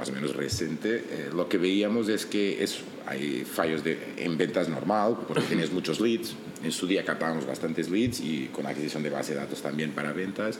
más 0.00 0.08
o 0.08 0.12
menos 0.12 0.34
reciente, 0.34 1.04
eh, 1.10 1.30
lo 1.30 1.46
que 1.46 1.58
veíamos 1.58 2.08
es 2.08 2.24
que 2.24 2.64
es, 2.64 2.78
hay 3.06 3.44
fallos 3.44 3.84
de, 3.84 3.98
en 4.16 4.38
ventas 4.38 4.66
normal, 4.70 5.14
porque 5.28 5.42
tienes 5.42 5.70
muchos 5.72 6.00
leads. 6.00 6.34
En 6.64 6.72
su 6.72 6.86
día 6.86 7.04
captábamos 7.04 7.46
bastantes 7.46 7.90
leads 7.90 8.20
y 8.20 8.48
con 8.50 8.66
adquisición 8.66 9.02
de 9.02 9.10
base 9.10 9.34
de 9.34 9.40
datos 9.40 9.60
también 9.60 9.90
para 9.90 10.14
ventas. 10.14 10.58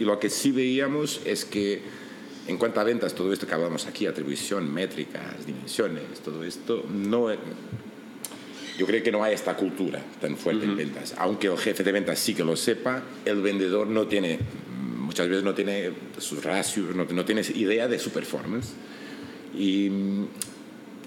Y 0.00 0.04
lo 0.04 0.18
que 0.18 0.30
sí 0.30 0.50
veíamos 0.50 1.20
es 1.24 1.44
que 1.44 1.80
en 2.48 2.56
cuanto 2.58 2.80
a 2.80 2.84
ventas, 2.84 3.14
todo 3.14 3.32
esto 3.32 3.46
que 3.46 3.54
hablamos 3.54 3.86
aquí, 3.86 4.06
atribución, 4.06 4.74
métricas, 4.74 5.46
dimensiones, 5.46 6.18
todo 6.24 6.42
esto, 6.42 6.84
no, 6.92 7.32
yo 8.76 8.86
creo 8.86 9.00
que 9.04 9.12
no 9.12 9.22
hay 9.22 9.34
esta 9.34 9.54
cultura 9.54 10.02
tan 10.20 10.36
fuerte 10.36 10.66
uh 10.66 10.70
-huh. 10.70 10.72
en 10.72 10.76
ventas. 10.76 11.14
Aunque 11.18 11.46
el 11.46 11.56
jefe 11.56 11.84
de 11.84 11.92
ventas 11.92 12.18
sí 12.18 12.34
que 12.34 12.42
lo 12.42 12.56
sepa, 12.56 13.04
el 13.24 13.42
vendedor 13.42 13.86
no 13.86 14.08
tiene 14.08 14.40
muchas 15.10 15.28
veces 15.28 15.42
no 15.42 15.54
tiene 15.54 15.90
sus 16.18 16.44
ratios, 16.44 16.94
no, 16.94 17.04
no 17.04 17.24
tiene 17.24 17.42
idea 17.56 17.88
de 17.88 17.98
su 17.98 18.10
performance. 18.10 18.68
Y, 19.58 19.90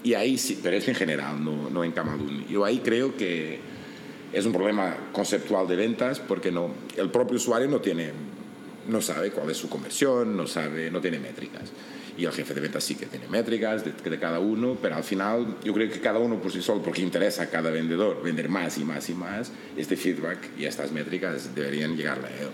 y 0.04 0.14
ahí 0.14 0.38
sí, 0.38 0.60
pero 0.62 0.76
es 0.76 0.86
en 0.89 0.95
general, 0.95 1.41
no, 1.41 1.70
no 1.70 1.86
en 1.86 1.93
Camalún. 1.93 2.45
Yo 2.49 2.66
ahí 2.66 2.80
creo 2.80 3.16
que 3.16 3.60
es 4.34 4.45
un 4.45 4.51
problema 4.51 4.97
conceptual 5.14 5.70
de 5.70 5.78
ventas 5.78 6.20
porque 6.20 6.51
no, 6.51 6.72
el 6.97 7.10
propio 7.12 7.38
usuario 7.38 7.70
no, 7.70 7.80
tiene, 7.80 8.12
no 8.89 9.01
sabe 9.01 9.32
cuál 9.32 9.49
es 9.49 9.56
su 9.56 9.70
conversión, 9.70 10.36
no, 10.36 10.47
sabe, 10.47 10.91
no 10.91 10.99
tiene 10.99 11.20
métricas. 11.20 11.72
Y 12.18 12.26
el 12.26 12.34
jefe 12.34 12.54
de 12.54 12.60
ventas 12.60 12.84
sí 12.84 12.95
que 12.95 13.06
tiene 13.06 13.30
métricas 13.30 13.86
de, 13.86 13.93
de, 13.93 14.20
cada 14.20 14.39
uno, 14.39 14.78
pero 14.82 14.95
al 14.95 15.04
final 15.06 15.60
yo 15.64 15.74
creo 15.74 15.89
que 15.89 16.01
cada 16.01 16.20
uno 16.20 16.41
por 16.41 16.51
sí 16.51 16.62
solo, 16.62 16.82
porque 16.84 17.01
interesa 17.01 17.43
a 17.43 17.49
cada 17.49 17.72
vendedor 17.72 18.22
vender 18.22 18.49
más 18.49 18.78
y 18.78 18.84
más 18.84 19.10
y 19.10 19.14
más, 19.14 19.49
este 19.78 19.95
feedback 19.95 20.49
y 20.60 20.66
estas 20.66 20.91
métricas 20.91 21.56
deberían 21.56 21.95
llegarle 21.95 22.28
a 22.28 22.41
él. 22.41 22.49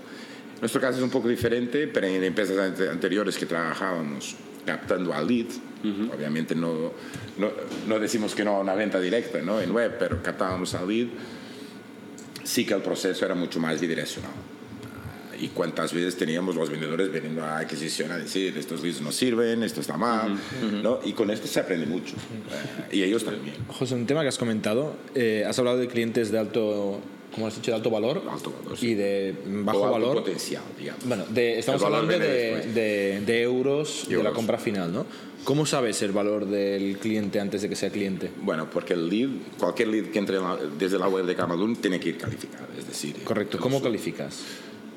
Nuestro 0.59 0.81
caso 0.81 0.97
es 0.97 1.03
un 1.03 1.09
poco 1.09 1.27
diferente, 1.27 1.87
pero 1.87 2.07
en 2.07 2.23
empresas 2.23 2.57
anteriores 2.89 3.37
que 3.37 3.45
trabajábamos 3.45 4.35
captando 4.65 5.13
al 5.13 5.27
lead, 5.27 5.47
uh 5.83 5.87
-huh. 5.87 6.15
obviamente 6.15 6.53
no, 6.53 6.91
no, 7.37 7.51
no, 7.87 7.99
decimos 7.99 8.35
que 8.35 8.43
no 8.43 8.57
a 8.57 8.59
una 8.59 8.75
venta 8.75 8.99
directa 8.99 9.41
¿no? 9.41 9.61
en 9.61 9.71
web, 9.71 9.95
pero 9.97 10.21
captábamos 10.21 10.73
al 10.75 10.87
lead, 10.87 11.07
sí 12.43 12.65
que 12.65 12.73
el 12.73 12.81
proceso 12.81 13.25
era 13.25 13.35
mucho 13.35 13.59
más 13.59 13.79
bidireccional. 13.79 14.31
Y 15.41 15.47
cuántas 15.47 15.93
veces 15.93 16.17
teníamos 16.17 16.53
los 16.55 16.69
vendedores 16.69 17.09
veniendo 17.09 17.41
a 17.41 17.59
adquisición 17.59 18.11
a 18.11 18.17
decir, 18.17 18.57
estos 18.57 18.83
leads 18.83 18.99
no 18.99 19.13
sirven, 19.13 19.63
esto 19.63 19.79
está 19.79 19.95
mal, 19.95 20.33
uh 20.33 20.35
-huh. 20.35 20.81
¿no? 20.83 20.99
Y 21.05 21.13
con 21.13 21.31
esto 21.31 21.47
se 21.47 21.61
aprende 21.61 21.85
mucho. 21.85 22.15
Uh, 22.15 22.93
y 22.93 23.03
ellos 23.03 23.23
también. 23.23 23.55
José, 23.69 23.95
un 23.95 24.05
tema 24.05 24.21
que 24.21 24.27
has 24.27 24.37
comentado, 24.37 24.97
eh, 25.15 25.45
has 25.47 25.57
hablado 25.57 25.77
de 25.77 25.87
clientes 25.87 26.29
de 26.29 26.39
alto 26.39 26.99
como 27.33 27.47
has 27.47 27.55
dicho, 27.55 27.71
de 27.71 27.77
alto 27.77 27.89
valor, 27.89 28.23
alto 28.29 28.53
valor 28.61 28.77
sí. 28.77 28.87
y 28.89 28.93
de 28.95 29.35
bajo 29.45 29.85
alto 29.85 29.91
valor. 29.91 30.15
potencial, 30.17 30.63
digamos. 30.77 31.05
Bueno, 31.05 31.25
de, 31.29 31.59
estamos 31.59 31.83
hablando 31.83 32.11
de, 32.11 32.19
de, 32.19 33.21
de, 33.25 33.41
euros, 33.41 34.05
euros 34.05 34.17
de 34.17 34.23
la 34.23 34.31
compra 34.31 34.57
final, 34.57 34.91
¿no? 34.91 35.05
¿Cómo 35.43 35.65
sabes 35.65 36.01
el 36.01 36.11
valor 36.11 36.45
del 36.45 36.97
cliente 36.97 37.39
antes 37.39 37.61
de 37.61 37.69
que 37.69 37.75
sea 37.75 37.89
cliente? 37.89 38.29
Bueno, 38.41 38.69
porque 38.69 38.93
el 38.93 39.09
lead, 39.09 39.29
cualquier 39.57 39.87
lead 39.87 40.05
que 40.05 40.19
entre 40.19 40.37
desde 40.77 40.99
la 40.99 41.07
web 41.07 41.25
de 41.25 41.35
Camalún 41.35 41.77
tiene 41.77 41.99
que 41.99 42.09
ir 42.09 42.17
calificado, 42.17 42.67
es 42.77 42.85
decir... 42.85 43.15
Correcto, 43.23 43.57
¿cómo 43.57 43.81
calificas? 43.81 44.43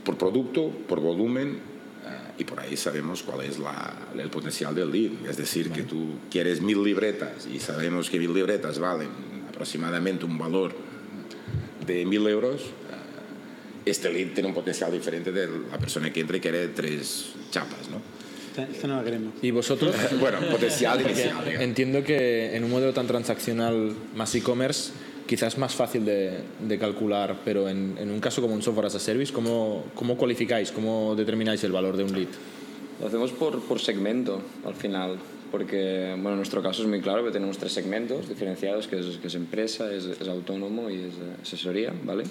Por 0.05 0.19
producto, 0.19 0.69
por 0.89 1.01
volumen, 1.01 1.61
uh, 2.05 2.41
y 2.41 2.45
por 2.45 2.59
ahí 2.61 2.77
sabemos 2.77 3.23
cuál 3.23 3.47
es 3.47 3.59
la, 3.59 4.09
el 4.19 4.31
potencial 4.31 4.75
del 4.75 4.91
lead. 4.91 5.13
Es 5.29 5.37
decir, 5.37 5.69
vale. 5.69 5.83
que 5.83 5.89
tú 5.89 6.07
quieres 6.31 6.61
mil 6.61 6.83
libretas 6.83 7.47
y 7.47 7.61
sabemos 7.61 8.11
que 8.11 8.19
mil 8.19 8.35
libretas 8.35 8.79
valen 8.79 9.11
aproximadamente 9.49 10.25
un 10.25 10.37
valor 10.37 10.75
de 11.87 12.05
mil 12.05 12.27
euros, 12.27 12.63
este 13.85 14.13
lead 14.13 14.33
tiene 14.35 14.49
un 14.49 14.55
potencial 14.55 14.93
diferente 14.93 15.33
de 15.33 15.49
la 15.71 15.79
persona 15.79 16.13
que 16.13 16.21
entra 16.21 16.37
y 16.37 16.41
quiere 16.41 16.69
tres 16.69 17.33
chapas, 17.51 17.89
¿no? 17.91 18.01
Esto 18.63 18.87
no 18.87 18.99
lo 18.99 19.05
queremos. 19.05 19.35
¿Y 19.41 19.51
vosotros? 19.51 19.95
bueno, 20.21 20.39
potencial 20.51 21.01
inicial. 21.05 21.49
Entiendo 21.49 22.05
que 22.05 22.55
en 22.55 22.65
un 22.65 22.71
modelo 22.71 22.93
tan 22.93 23.07
transaccional 23.07 23.95
más 24.15 24.35
e-commerce 24.35 24.93
quizás 25.27 25.55
es 25.55 25.59
más 25.59 25.75
fácil 25.75 26.05
de, 26.05 26.41
de 26.61 26.79
calcular, 26.79 27.41
pero 27.45 27.69
en, 27.69 27.97
en, 27.99 28.11
un 28.11 28.21
caso 28.21 28.43
como 28.43 28.55
un 28.55 28.63
software 28.63 28.87
as 28.87 28.95
a 28.97 29.01
service, 29.01 29.33
¿cómo, 29.33 29.85
¿cómo 29.95 30.17
cualificáis, 30.17 30.71
cómo 30.71 31.15
determináis 31.15 31.65
el 31.65 31.73
valor 31.73 31.97
de 31.97 32.05
un 32.05 32.13
lead? 32.13 32.29
Lo 33.01 33.07
hacemos 33.07 33.31
por, 33.33 33.61
por 33.63 33.81
segmento 33.81 34.43
al 34.67 34.75
final, 34.75 35.19
porque 35.53 36.09
bueno, 36.15 36.31
en 36.31 36.37
nuestro 36.37 36.63
caso 36.63 36.83
es 36.83 36.89
muy 36.89 37.01
claro 37.01 37.23
que 37.23 37.31
tenemos 37.31 37.59
tres 37.59 37.73
segmentos 37.73 38.29
diferenciados, 38.29 38.89
que 38.89 38.99
es, 38.99 39.19
que 39.19 39.27
es 39.29 39.35
empresa, 39.35 39.93
es, 39.93 40.07
es, 40.07 40.27
autónomo 40.27 40.89
y 40.89 40.95
es 40.95 41.15
asesoría, 41.43 41.93
¿vale? 42.05 42.25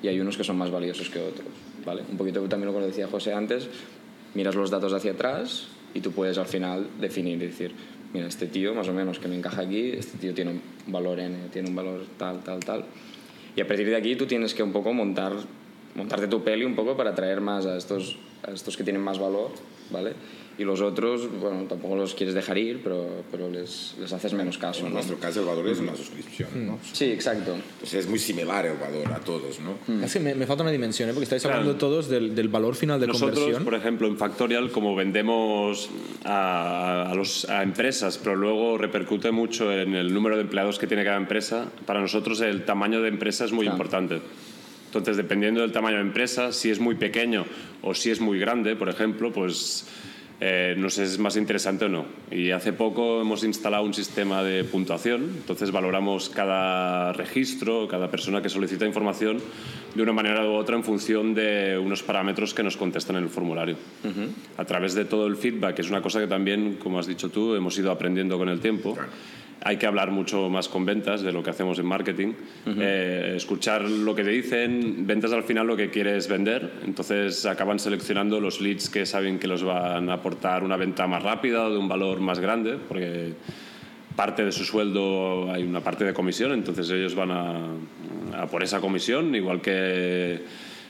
Y 0.00 0.06
hay 0.06 0.20
unos 0.20 0.36
que 0.36 0.44
son 0.44 0.56
más 0.56 0.70
valiosos 0.70 1.10
que 1.10 1.18
otros, 1.18 1.48
¿vale? 1.84 2.02
Un 2.08 2.16
poquito 2.16 2.40
también 2.48 2.72
lo 2.72 2.78
que 2.78 2.86
decía 2.86 3.08
José 3.08 3.34
antes, 3.34 3.68
miras 4.34 4.54
los 4.54 4.70
datos 4.70 4.92
hacia 4.92 5.10
atrás 5.10 5.66
y 5.92 6.00
tú 6.00 6.12
puedes 6.12 6.38
al 6.38 6.46
final 6.46 6.86
definir 7.00 7.42
y 7.42 7.46
decir, 7.46 7.72
mira, 8.14 8.28
este 8.28 8.46
tío 8.46 8.74
más 8.74 8.88
o 8.88 8.92
menos 8.92 9.18
que 9.18 9.26
me 9.26 9.36
encaja 9.36 9.62
aquí, 9.62 9.90
este 9.90 10.16
tío 10.16 10.32
tiene 10.32 10.52
un 10.52 10.62
valor 10.86 11.18
N, 11.18 11.36
tiene 11.52 11.68
un 11.68 11.74
valor 11.74 12.06
tal, 12.16 12.44
tal, 12.44 12.60
tal. 12.60 12.84
Y 13.56 13.60
a 13.60 13.66
partir 13.66 13.88
de 13.88 13.96
aquí 13.96 14.14
tú 14.14 14.26
tienes 14.26 14.54
que 14.54 14.62
un 14.62 14.72
poco 14.72 14.92
montar, 14.92 15.32
montarte 15.96 16.28
tu 16.28 16.44
peli 16.44 16.64
un 16.64 16.76
poco 16.76 16.96
para 16.96 17.10
atraer 17.10 17.40
más 17.40 17.66
a 17.66 17.76
estos, 17.76 18.16
a 18.46 18.52
estos 18.52 18.76
que 18.76 18.84
tienen 18.84 19.02
más 19.02 19.18
valor, 19.18 19.50
¿vale? 19.90 20.12
Y 20.58 20.64
los 20.64 20.80
otros, 20.80 21.30
bueno, 21.40 21.62
tampoco 21.68 21.94
los 21.94 22.14
quieres 22.14 22.34
dejar 22.34 22.58
ir, 22.58 22.80
pero, 22.82 23.22
pero 23.30 23.48
les, 23.48 23.94
les 24.00 24.12
haces 24.12 24.34
menos 24.34 24.58
caso. 24.58 24.80
En 24.80 24.88
¿no? 24.88 24.94
nuestro 24.94 25.16
caso 25.16 25.40
el 25.40 25.46
valor 25.46 25.68
es 25.68 25.78
una 25.78 25.94
suscripción, 25.94 26.48
¿no? 26.66 26.80
Sí, 26.92 27.04
exacto. 27.04 27.54
Entonces 27.54 27.94
es 27.94 28.08
muy 28.08 28.18
similar 28.18 28.66
el 28.66 28.76
valor 28.76 29.06
a 29.12 29.20
todos, 29.20 29.60
¿no? 29.60 29.78
Mm. 29.86 30.02
Es 30.02 30.12
que 30.12 30.18
me, 30.18 30.34
me, 30.34 30.46
falta 30.46 30.64
una 30.64 30.72
dimensión, 30.72 31.08
¿eh? 31.08 31.12
porque 31.12 31.24
estáis 31.24 31.44
hablando 31.44 31.70
claro. 31.72 31.78
todos 31.78 32.08
del, 32.08 32.34
del, 32.34 32.48
valor 32.48 32.74
final 32.74 32.98
de 32.98 33.06
Nosotros, 33.06 33.38
conversión. 33.38 33.64
por 33.64 33.74
ejemplo, 33.74 34.08
en 34.08 34.16
Factorial, 34.16 34.72
como 34.72 34.96
vendemos 34.96 35.90
a, 36.24 37.08
a, 37.08 37.14
los, 37.14 37.48
a 37.48 37.62
empresas, 37.62 38.18
pero 38.18 38.34
luego 38.34 38.78
repercute 38.78 39.30
mucho 39.30 39.72
en 39.72 39.94
el 39.94 40.12
número 40.12 40.34
de 40.34 40.42
empleados 40.42 40.80
que 40.80 40.88
tiene 40.88 41.04
cada 41.04 41.18
empresa, 41.18 41.66
para 41.86 42.00
nosotros 42.00 42.40
el 42.40 42.64
tamaño 42.64 43.00
de 43.00 43.08
empresa 43.08 43.44
es 43.44 43.52
muy 43.52 43.66
claro. 43.66 43.76
importante. 43.76 44.20
Entonces, 44.86 45.18
dependiendo 45.18 45.60
del 45.60 45.70
tamaño 45.70 45.96
de 45.96 46.02
empresa, 46.02 46.50
si 46.50 46.70
es 46.70 46.80
muy 46.80 46.94
pequeño 46.94 47.44
o 47.82 47.94
si 47.94 48.10
es 48.10 48.20
muy 48.20 48.38
grande, 48.38 48.74
por 48.74 48.88
ejemplo, 48.88 49.30
pues 49.30 49.86
eh, 50.40 50.74
nos 50.78 50.98
es 50.98 51.18
más 51.18 51.36
interesante 51.36 51.86
o 51.86 51.88
no. 51.88 52.04
Y 52.30 52.52
hace 52.52 52.72
poco 52.72 53.20
hemos 53.20 53.42
instalado 53.42 53.84
un 53.84 53.94
sistema 53.94 54.42
de 54.42 54.62
puntuación, 54.64 55.32
entonces 55.36 55.72
valoramos 55.72 56.28
cada 56.28 57.12
registro, 57.12 57.88
cada 57.88 58.10
persona 58.10 58.40
que 58.40 58.48
solicita 58.48 58.86
información 58.86 59.38
de 59.94 60.02
una 60.02 60.12
manera 60.12 60.44
u 60.44 60.52
otra 60.52 60.76
en 60.76 60.84
función 60.84 61.34
de 61.34 61.76
unos 61.78 62.02
parámetros 62.02 62.54
que 62.54 62.62
nos 62.62 62.76
contestan 62.76 63.16
en 63.16 63.24
el 63.24 63.30
formulario. 63.30 63.76
A 64.56 64.64
través 64.64 64.94
de 64.94 65.04
todo 65.04 65.26
el 65.26 65.36
feedback, 65.36 65.74
que 65.74 65.82
es 65.82 65.90
una 65.90 66.02
cosa 66.02 66.20
que 66.20 66.28
también, 66.28 66.76
como 66.76 66.98
has 66.98 67.06
dicho 67.06 67.30
tú, 67.30 67.54
hemos 67.54 67.76
ido 67.78 67.90
aprendiendo 67.90 68.38
con 68.38 68.48
el 68.48 68.60
tiempo 68.60 68.96
hay 69.62 69.76
que 69.76 69.86
hablar 69.86 70.10
mucho 70.10 70.48
más 70.48 70.68
con 70.68 70.84
ventas 70.84 71.22
de 71.22 71.32
lo 71.32 71.42
que 71.42 71.50
hacemos 71.50 71.78
en 71.78 71.86
marketing. 71.86 72.34
Eh, 72.66 73.34
escuchar 73.36 73.82
lo 73.82 74.14
que 74.14 74.24
te 74.24 74.30
dicen, 74.30 75.06
ventas 75.06 75.32
al 75.32 75.42
final 75.42 75.66
lo 75.66 75.76
que 75.76 75.90
quieres 75.90 76.28
vender, 76.28 76.70
entonces 76.84 77.44
acaban 77.46 77.78
seleccionando 77.78 78.40
los 78.40 78.60
leads 78.60 78.88
que 78.88 79.06
saben 79.06 79.38
que 79.38 79.48
los 79.48 79.62
van 79.62 80.08
a 80.10 80.14
aportar 80.14 80.62
una 80.62 80.76
venta 80.76 81.06
más 81.06 81.22
rápida 81.22 81.66
o 81.66 81.70
de 81.70 81.78
un 81.78 81.88
valor 81.88 82.20
más 82.20 82.38
grande, 82.38 82.76
porque 82.88 83.32
parte 84.14 84.44
de 84.44 84.52
su 84.52 84.64
sueldo 84.64 85.52
hay 85.52 85.62
una 85.62 85.80
parte 85.80 86.04
de 86.04 86.12
comisión, 86.12 86.52
entonces 86.52 86.90
ellos 86.90 87.14
van 87.14 87.30
a, 87.30 88.42
a 88.42 88.46
por 88.46 88.62
esa 88.62 88.80
comisión, 88.80 89.34
igual 89.34 89.60
que 89.60 90.40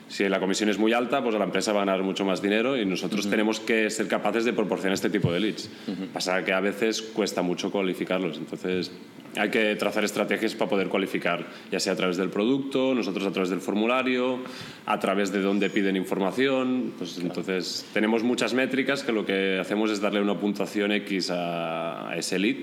si 0.09 0.27
la 0.27 0.39
comisión 0.39 0.69
es 0.69 0.79
muy 0.79 0.91
alta, 0.91 1.23
pues 1.23 1.35
la 1.35 1.43
empresa 1.43 1.71
va 1.71 1.83
a 1.83 1.85
ganar 1.85 2.03
mucho 2.03 2.25
más 2.25 2.41
dinero 2.41 2.75
y 2.75 2.85
nosotros 2.85 3.29
tenemos 3.29 3.59
que 3.59 3.89
ser 3.91 4.07
capaces 4.07 4.43
de 4.43 4.53
proporcionar 4.53 4.95
este 4.95 5.09
tipo 5.09 5.31
de 5.31 5.39
leads. 5.39 5.69
Pasa 6.11 6.43
que 6.43 6.51
a 6.51 6.59
veces 6.59 7.01
cuesta 7.01 7.43
mucho 7.43 7.71
cualificarlos, 7.71 8.37
entonces 8.37 8.91
hay 9.37 9.49
que 9.49 9.75
trazar 9.75 10.03
estrategias 10.03 10.55
para 10.55 10.69
poder 10.69 10.89
cualificar, 10.89 11.45
ya 11.71 11.79
sea 11.79 11.93
a 11.93 11.95
través 11.95 12.17
del 12.17 12.29
producto, 12.29 12.95
nosotros 12.95 13.25
a 13.27 13.31
través 13.31 13.51
del 13.51 13.61
formulario, 13.61 14.39
a 14.87 14.99
través 14.99 15.31
de 15.31 15.41
dónde 15.41 15.69
piden 15.69 15.95
información. 15.95 16.93
Pues 16.97 17.19
entonces 17.19 17.85
tenemos 17.93 18.23
muchas 18.23 18.55
métricas 18.55 19.03
que 19.03 19.11
lo 19.11 19.27
que 19.27 19.59
hacemos 19.59 19.91
es 19.91 20.01
darle 20.01 20.21
una 20.21 20.39
puntuación 20.39 20.91
X 20.91 21.29
a, 21.29 22.09
a 22.09 22.17
ese 22.17 22.39
lead 22.39 22.57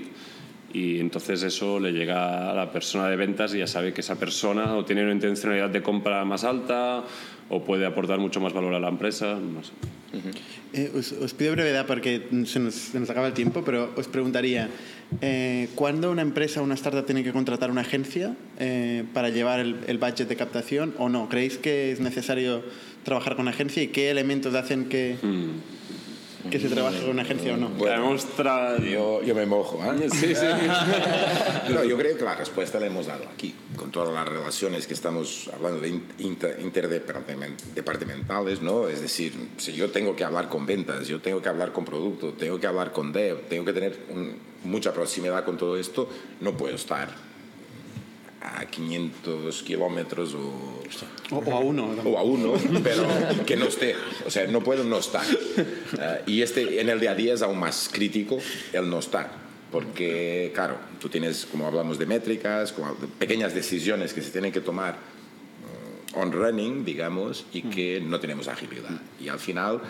y 0.73 0.99
entonces 1.01 1.43
eso 1.43 1.79
le 1.79 1.93
llega 1.93 2.51
a 2.51 2.55
la 2.55 2.71
persona 2.71 3.09
de 3.09 3.17
ventas 3.17 3.55
y 3.55 3.59
ya 3.59 3.67
sabe 3.67 3.93
que 3.93 4.01
esa 4.01 4.17
persona 4.17 4.75
o 4.77 4.85
tiene 4.85 5.05
una 5.05 5.13
intencionalidad 5.13 5.71
de 5.71 5.83
compra 5.83 6.25
más 6.25 6.45
alta 6.45 7.05
o 7.49 7.63
puede 7.65 7.87
aportar 7.87 8.19
mucho 8.19 8.41
más 8.41 8.53
valor 8.53 8.75
a 8.75 8.81
la 8.81 8.89
empresa. 8.89 9.35
No 9.35 9.63
sé. 9.63 9.73
eh, 10.73 10.91
os, 10.97 11.13
os, 11.13 11.35
pido 11.35 11.53
brevedad 11.53 11.87
porque 11.87 12.29
se 12.47 12.59
nos, 12.59 12.75
se 12.75 12.99
nos, 12.99 13.11
acaba 13.11 13.27
el 13.27 13.35
tiempo, 13.35 13.63
pero 13.65 13.93
os 13.97 14.09
preguntaría, 14.09 14.69
eh, 15.21 15.69
¿cuándo 15.75 16.11
una 16.11 16.23
empresa 16.23 16.61
o 16.61 16.65
una 16.65 16.75
startup 16.75 17.05
tiene 17.05 17.23
que 17.23 17.33
contratar 17.33 17.71
una 17.71 17.83
agencia 17.83 18.35
eh, 18.59 19.05
para 19.13 19.29
llevar 19.29 19.61
el, 19.61 19.77
el, 19.87 19.99
budget 19.99 20.29
de 20.29 20.37
captación 20.37 20.95
o 20.99 21.09
no? 21.09 21.29
¿Creéis 21.29 21.59
que 21.59 21.93
es 21.93 22.01
necesario 22.01 22.63
trabajar 23.05 23.37
con 23.37 23.49
agencia 23.49 23.83
y 23.83 23.89
qué 23.89 24.11
elementos 24.11 24.55
hacen 24.55 24.87
que... 24.89 25.17
Mm 25.23 25.77
que 26.51 26.61
se 26.61 26.69
trabaje 26.69 27.01
con 27.01 27.11
una 27.11 27.23
agencia 27.23 27.55
o 27.55 27.57
no. 27.57 27.69
Bueno, 27.71 28.17
yo, 28.83 29.23
yo, 29.23 29.35
me 29.35 29.47
mojo. 29.47 29.83
¿eh? 29.85 30.09
Sí, 30.11 30.35
sí. 30.35 30.47
no, 31.73 31.85
yo 31.85 31.97
creo 31.97 32.17
que 32.17 32.25
la 32.25 32.35
respuesta 32.35 32.81
la 32.81 32.87
hemos 32.87 33.07
dado 33.07 33.25
aquí, 33.33 33.55
con 33.77 33.91
todas 33.91 34.13
las 34.13 34.29
relaciones 34.29 34.87
que 34.87 34.95
estamos 34.95 35.51
hablando 35.55 35.81
de 35.81 36.01
inter, 36.19 36.59
interdepartamentales, 36.61 38.63
¿no? 38.63 38.89
Es 38.89 39.01
decir, 39.01 39.33
si 39.57 39.73
yo 39.73 39.91
tengo 39.91 40.17
que 40.17 40.25
hablar 40.25 40.49
con 40.49 40.67
ventas, 40.67 41.09
yo 41.09 41.21
tengo 41.21 41.43
que 41.43 41.49
hablar 41.49 41.73
con 41.73 41.85
producto, 41.85 42.33
tengo 42.33 42.61
que 42.61 42.67
hablar 42.67 42.93
con 42.93 43.13
dev, 43.13 43.49
tengo 43.49 43.65
que 43.65 43.73
tener 43.73 43.99
un, 44.11 44.37
mucha 44.65 44.93
proximidad 44.93 45.45
con 45.45 45.57
todo 45.57 45.77
esto, 45.77 46.09
no 46.41 46.57
puedo 46.57 46.75
estar 46.75 47.27
a 48.41 48.67
500 48.67 49.63
kilómetros 49.63 50.35
o, 50.35 51.35
o, 51.35 51.39
o, 51.39 51.53
a 51.53 51.61
uno. 51.61 51.95
O 52.05 52.19
a 52.19 52.23
uno, 52.23 52.55
pero 52.83 53.07
que 53.47 53.57
no 53.57 53.67
esté. 53.67 53.95
O 54.25 54.31
sea, 54.31 54.47
no 54.47 54.63
puedo 54.63 54.85
no 54.85 54.99
estar. 54.99 55.25
Uh, 55.27 56.31
y 56.31 56.43
este, 56.43 56.81
en 56.81 56.89
el 56.89 57.01
día 57.01 57.13
a 57.13 57.15
día 57.15 57.35
es 57.35 57.43
aún 57.43 57.59
más 57.59 57.89
crítico 57.93 58.39
el 58.73 58.89
no 58.89 58.99
estar. 58.99 59.31
Porque, 59.73 60.53
claro, 60.55 60.77
tú 61.01 61.09
tienes, 61.09 61.47
como 61.47 61.67
hablamos 61.67 61.99
de 61.99 62.07
métricas, 62.07 62.73
como 62.73 62.95
pequeñas 62.95 63.55
decisiones 63.55 64.13
que 64.13 64.23
se 64.23 64.31
tienen 64.31 64.53
que 64.53 64.61
tomar 64.61 64.97
uh, 66.15 66.21
on 66.21 66.33
running, 66.33 66.85
digamos, 66.85 67.47
y 67.53 67.63
que 67.63 68.01
no 68.01 68.21
tenemos 68.21 68.49
agilidad. 68.49 69.01
Y 69.21 69.29
al 69.29 69.41
final, 69.41 69.81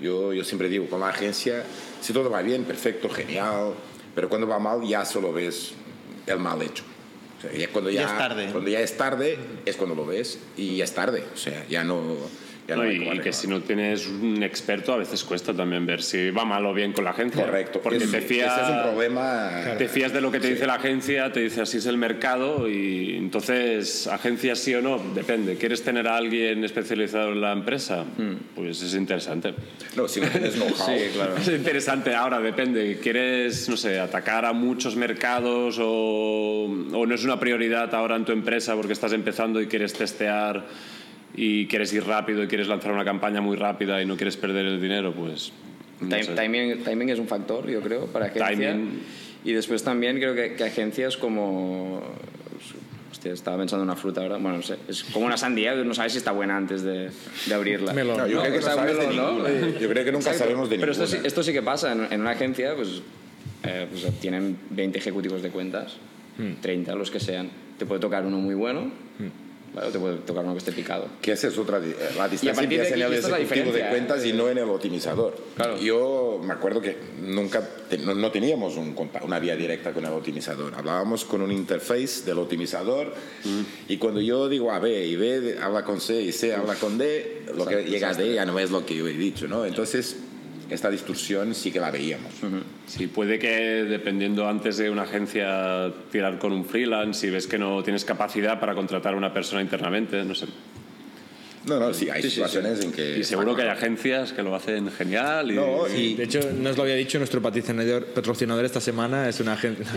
yo, 0.00 0.32
yo 0.32 0.44
siempre 0.44 0.68
digo, 0.68 0.86
con 0.86 1.00
la 1.00 1.10
agencia, 1.10 1.64
si 2.00 2.12
todo 2.12 2.30
va 2.30 2.40
bien, 2.42 2.64
perfecto, 2.64 3.08
genial, 3.08 3.74
pero 4.14 4.28
cuando 4.28 4.46
va 4.48 4.58
mal 4.58 4.82
ya 4.86 5.04
solo 5.04 5.32
ves 5.32 5.72
el 6.26 6.38
mal 6.38 6.62
hecho. 6.62 6.84
O 7.38 7.40
sea, 7.40 7.52
ya 7.52 7.68
cuando 7.68 7.90
ya, 7.90 8.02
ya, 8.02 8.06
es 8.06 8.18
tarde. 8.18 8.48
Cuando 8.50 8.70
ya 8.70 8.80
es 8.80 8.96
tarde 8.96 9.38
es 9.64 9.76
cuando 9.76 9.94
lo 9.94 10.04
ves 10.04 10.38
y 10.56 10.76
ya 10.76 10.84
es 10.84 10.92
tarde. 10.92 11.24
O 11.32 11.36
sea, 11.36 11.64
ya 11.68 11.84
no. 11.84 12.16
Ya 12.68 12.76
no, 12.76 12.84
no 12.84 12.92
y, 12.92 13.08
y 13.08 13.18
que 13.20 13.32
si 13.32 13.46
no 13.46 13.62
tienes 13.62 14.06
un 14.06 14.42
experto, 14.42 14.92
a 14.92 14.98
veces 14.98 15.24
cuesta 15.24 15.54
también 15.54 15.86
ver 15.86 16.02
si 16.02 16.30
va 16.30 16.44
mal 16.44 16.66
o 16.66 16.74
bien 16.74 16.92
con 16.92 17.02
la 17.02 17.10
agencia. 17.10 17.46
Correcto. 17.46 17.80
Porque 17.82 17.96
es, 17.96 18.10
te 18.10 18.20
fías. 18.20 18.52
Ese 18.52 18.62
es 18.62 18.76
un 18.76 18.82
problema. 18.82 19.50
Te 19.78 19.88
fías 19.88 20.12
de 20.12 20.20
lo 20.20 20.30
que 20.30 20.38
te 20.38 20.48
sí. 20.48 20.52
dice 20.52 20.66
la 20.66 20.74
agencia, 20.74 21.32
te 21.32 21.40
dice 21.40 21.62
así 21.62 21.78
es 21.78 21.86
el 21.86 21.96
mercado 21.96 22.68
y 22.68 23.16
entonces, 23.16 24.06
agencia 24.06 24.54
sí 24.54 24.74
o 24.74 24.82
no, 24.82 24.98
depende. 25.14 25.56
¿Quieres 25.56 25.82
tener 25.82 26.06
a 26.08 26.18
alguien 26.18 26.62
especializado 26.62 27.32
en 27.32 27.40
la 27.40 27.52
empresa? 27.52 28.04
Hmm. 28.04 28.34
Pues 28.54 28.82
es 28.82 28.94
interesante. 28.94 29.54
No, 29.96 30.06
si 30.06 30.20
no 30.20 30.28
tienes 30.28 30.56
know-how. 30.56 30.74
sí, 30.74 31.04
claro. 31.14 31.36
Es 31.38 31.48
interesante. 31.48 32.14
Ahora 32.14 32.38
depende. 32.38 32.98
¿Quieres, 33.02 33.66
no 33.70 33.78
sé, 33.78 33.98
atacar 33.98 34.44
a 34.44 34.52
muchos 34.52 34.94
mercados 34.94 35.78
o, 35.80 36.64
o 36.64 37.06
no 37.06 37.14
es 37.14 37.24
una 37.24 37.40
prioridad 37.40 37.94
ahora 37.94 38.16
en 38.16 38.26
tu 38.26 38.32
empresa 38.32 38.74
porque 38.76 38.92
estás 38.92 39.14
empezando 39.14 39.58
y 39.62 39.68
quieres 39.68 39.94
testear? 39.94 40.66
Y 41.40 41.66
quieres 41.68 41.92
ir 41.92 42.04
rápido 42.04 42.42
y 42.42 42.48
quieres 42.48 42.66
lanzar 42.66 42.90
una 42.90 43.04
campaña 43.04 43.40
muy 43.40 43.56
rápida 43.56 44.02
y 44.02 44.06
no 44.06 44.16
quieres 44.16 44.36
perder 44.36 44.66
el 44.66 44.80
dinero, 44.80 45.12
pues... 45.12 45.52
No 46.00 46.16
sé. 46.16 46.34
timing, 46.34 46.82
timing, 46.82 47.10
es 47.10 47.18
un 47.20 47.28
factor, 47.28 47.68
yo 47.70 47.80
creo, 47.80 48.06
para 48.06 48.26
agencia. 48.26 48.72
Timing. 48.72 49.00
Y 49.44 49.52
después 49.52 49.84
también 49.84 50.16
creo 50.16 50.34
que, 50.34 50.54
que 50.54 50.64
agencias 50.64 51.16
como... 51.16 52.02
Hostia, 53.12 53.32
estaba 53.32 53.56
pensando 53.56 53.84
en 53.84 53.88
una 53.88 53.96
fruta 53.96 54.20
ahora. 54.20 54.36
Bueno, 54.38 54.56
no 54.56 54.62
sé. 54.62 54.78
Es 54.88 55.04
como 55.04 55.26
una 55.26 55.36
sandía, 55.36 55.76
no 55.76 55.94
sabes 55.94 56.12
si 56.12 56.18
está 56.18 56.32
buena 56.32 56.56
antes 56.56 56.82
de, 56.82 57.10
de 57.46 57.54
abrirla. 57.54 57.92
Melón. 57.92 58.18
No, 58.18 58.26
yo, 58.26 58.36
no, 58.36 58.42
creo 58.42 58.52
que 58.54 58.60
no 58.60 58.66
sabes 58.66 58.96
melón, 58.96 59.44
de. 59.44 59.60
¿no? 59.60 59.78
yo 59.78 59.88
creo 59.88 60.04
que 60.04 60.12
nunca 60.12 60.30
Exacto. 60.30 60.38
sabemos 60.38 60.68
de 60.68 60.78
Pero 60.78 60.92
ninguna. 60.92 61.04
esto, 61.04 61.26
esto 61.26 61.42
sí 61.42 61.52
que 61.52 61.62
pasa. 61.62 61.92
En, 61.92 62.12
en 62.12 62.20
una 62.20 62.30
agencia, 62.30 62.74
pues, 62.76 63.00
eh, 63.64 63.86
pues 63.90 64.20
tienen 64.20 64.58
20 64.70 64.98
ejecutivos 64.98 65.42
de 65.42 65.50
cuentas, 65.50 65.96
hmm. 66.36 66.60
30, 66.60 66.94
los 66.96 67.10
que 67.10 67.18
sean. 67.18 67.48
Te 67.78 67.86
puede 67.86 68.00
tocar 68.00 68.26
uno 68.26 68.38
muy 68.38 68.54
bueno. 68.54 68.90
Hmm 69.18 69.47
te 69.92 69.98
puede 69.98 70.16
tocar 70.18 70.44
uno 70.44 70.54
que 70.54 70.58
esté 70.58 70.72
picado. 70.72 71.06
Que 71.20 71.32
esa 71.32 71.48
es 71.48 71.58
otra. 71.58 71.80
La 72.16 72.28
distancia 72.28 72.62
empieza 72.62 72.94
en 72.94 73.02
el 73.02 73.12
ejecutivo 73.12 73.72
de 73.72 73.88
cuentas 73.88 74.24
y 74.24 74.32
no 74.32 74.48
en 74.48 74.58
el 74.58 74.64
optimizador. 74.64 75.36
Claro. 75.56 75.78
Yo 75.78 76.40
me 76.42 76.52
acuerdo 76.52 76.80
que 76.80 76.96
nunca 77.20 77.62
no, 78.04 78.14
no, 78.14 78.30
teníamos 78.30 78.76
un, 78.76 78.94
una 79.22 79.38
vía 79.38 79.56
directa 79.56 79.92
con 79.92 80.04
el 80.04 80.12
optimizador. 80.12 80.74
Hablábamos 80.74 81.24
con 81.24 81.42
un 81.42 81.52
interface 81.52 82.24
del 82.24 82.38
optimizador 82.38 83.14
mm. 83.44 83.60
y 83.88 83.96
cuando 83.96 84.20
yo 84.20 84.48
digo 84.48 84.72
A, 84.72 84.78
B 84.78 85.06
y 85.06 85.16
B 85.16 85.58
habla 85.60 85.84
con 85.84 86.00
C 86.00 86.20
y 86.20 86.32
C 86.32 86.54
habla 86.54 86.74
con 86.74 86.98
D, 86.98 87.46
lo 87.56 87.66
que 87.66 87.84
llega 87.84 88.10
a 88.10 88.14
D 88.14 88.34
ya 88.34 88.44
no 88.44 88.58
es 88.58 88.70
lo 88.70 88.84
que 88.84 88.96
yo 88.96 89.06
he 89.06 89.12
dicho. 89.12 89.48
¿no? 89.48 89.64
Entonces 89.64 90.16
esta 90.70 90.90
distorsión 90.90 91.54
sí 91.54 91.70
que 91.70 91.80
la 91.80 91.90
veíamos. 91.90 92.32
Uh 92.42 92.46
-huh. 92.46 92.62
Sí, 92.86 93.06
puede 93.06 93.38
que 93.38 93.84
dependiendo 93.84 94.48
antes 94.48 94.76
de 94.76 94.90
una 94.90 95.02
agencia 95.02 95.92
tirar 96.10 96.38
con 96.38 96.52
un 96.52 96.64
freelance, 96.64 97.20
si 97.20 97.30
ves 97.30 97.46
que 97.46 97.58
no 97.58 97.82
tienes 97.82 98.04
capacidad 98.04 98.60
para 98.60 98.74
contratar 98.74 99.14
a 99.14 99.16
una 99.16 99.32
persona 99.32 99.62
internamente, 99.62 100.24
no 100.24 100.34
sé. 100.34 100.46
No, 101.66 101.78
no, 101.78 101.92
sí, 101.92 102.08
hay 102.08 102.22
sí, 102.22 102.30
situaciones 102.30 102.76
sí, 102.76 102.82
sí. 102.82 102.86
en 102.88 102.92
que... 102.92 103.18
Y 103.18 103.24
seguro 103.24 103.54
que 103.54 103.62
hay 103.62 103.68
agencias 103.68 104.32
que 104.32 104.42
lo 104.42 104.54
hacen 104.54 104.90
genial. 104.90 105.50
Y... 105.50 105.54
No, 105.54 105.86
y... 105.88 106.14
De 106.14 106.24
hecho, 106.24 106.40
nos 106.52 106.76
lo 106.76 106.84
había 106.84 106.94
dicho 106.94 107.18
nuestro 107.18 107.42
patrocinador, 107.42 108.06
patrocinador 108.06 108.64
esta 108.64 108.80
semana, 108.80 109.28
es 109.28 109.40
una 109.40 109.52
agencia... 109.52 109.86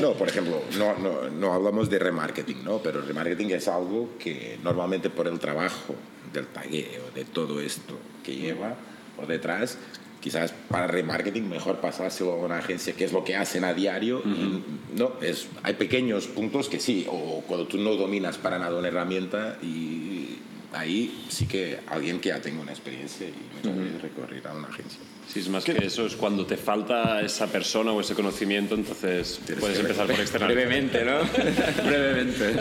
No, 0.00 0.14
por 0.14 0.28
ejemplo, 0.28 0.62
no, 0.78 0.96
no, 0.98 1.28
no 1.28 1.52
hablamos 1.52 1.90
de 1.90 1.98
remarketing, 1.98 2.64
¿no? 2.64 2.78
pero 2.78 3.02
remarketing 3.02 3.50
es 3.50 3.68
algo 3.68 4.14
que 4.18 4.58
normalmente 4.64 5.10
por 5.10 5.28
el 5.28 5.38
trabajo 5.38 5.94
del 6.36 6.46
tagueo, 6.46 7.10
de 7.14 7.24
todo 7.24 7.60
esto 7.60 7.98
que 8.24 8.36
lleva 8.36 8.76
por 9.16 9.26
detrás, 9.26 9.78
quizás 10.20 10.52
para 10.68 10.86
remarketing 10.86 11.48
mejor 11.48 11.80
pasárselo 11.80 12.32
a 12.32 12.36
una 12.36 12.58
agencia 12.58 12.94
que 12.94 13.04
es 13.04 13.12
lo 13.12 13.24
que 13.24 13.36
hacen 13.36 13.64
a 13.64 13.74
diario. 13.74 14.18
Uh 14.18 14.28
-huh. 14.28 14.62
No, 14.94 15.12
es, 15.20 15.48
hay 15.62 15.74
pequeños 15.74 16.26
puntos 16.26 16.68
que 16.68 16.80
sí, 16.80 17.06
o 17.08 17.42
cuando 17.46 17.66
tú 17.66 17.78
no 17.78 17.94
dominas 17.94 18.36
para 18.38 18.58
nada 18.58 18.78
una 18.78 18.88
herramienta 18.88 19.58
y 19.62 20.38
ahí 20.72 21.26
sí 21.28 21.46
que 21.46 21.78
alguien 21.86 22.20
que 22.20 22.30
ya 22.30 22.40
tenga 22.40 22.60
una 22.60 22.72
experiencia 22.72 23.26
y 23.26 23.66
uh 23.66 23.70
-huh. 23.70 24.00
recurrir 24.00 24.46
a 24.46 24.52
una 24.52 24.68
agencia. 24.68 25.00
Sí, 25.32 25.40
es 25.40 25.48
más 25.48 25.64
que 25.64 25.72
eso, 25.84 26.06
es 26.06 26.14
cuando 26.14 26.46
te 26.46 26.56
falta 26.56 27.20
esa 27.20 27.48
persona 27.48 27.90
o 27.90 28.00
ese 28.00 28.14
conocimiento, 28.14 28.76
entonces 28.76 29.40
Tienes 29.44 29.60
puedes 29.60 29.78
empezar 29.80 30.06
por 30.06 30.20
externar. 30.20 30.52
Brevemente, 30.52 31.04
¿no? 31.04 31.18
Brevemente. 31.84 32.54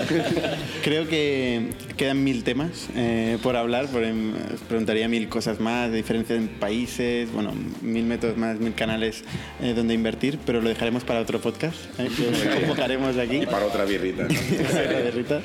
Creo 0.84 1.08
que 1.08 1.70
quedan 1.96 2.24
mil 2.24 2.44
temas 2.44 2.88
eh, 2.96 3.38
por 3.44 3.56
hablar, 3.56 3.88
por, 3.88 4.02
os 4.02 4.62
preguntaría 4.68 5.08
mil 5.08 5.30
cosas 5.30 5.60
más, 5.60 5.92
de 5.92 5.98
diferencias 5.98 6.40
en 6.40 6.48
países, 6.48 7.32
bueno, 7.32 7.54
mil 7.82 8.06
métodos 8.06 8.36
más, 8.36 8.60
mil 8.60 8.74
canales 8.74 9.24
eh, 9.62 9.74
donde 9.76 9.94
invertir, 9.94 10.40
pero 10.44 10.60
lo 10.60 10.70
dejaremos 10.70 11.04
para 11.04 11.20
otro 11.20 11.40
podcast, 11.40 11.78
eh, 12.00 12.10
que 12.18 12.60
convocaremos 12.62 13.16
aquí. 13.18 13.38
Y 13.44 13.46
para 13.46 13.68
otra 13.68 13.86
birrita. 13.86 14.24
¿no? 14.24 14.30
para 14.72 14.86
otra 14.86 15.02
birrita. 15.02 15.42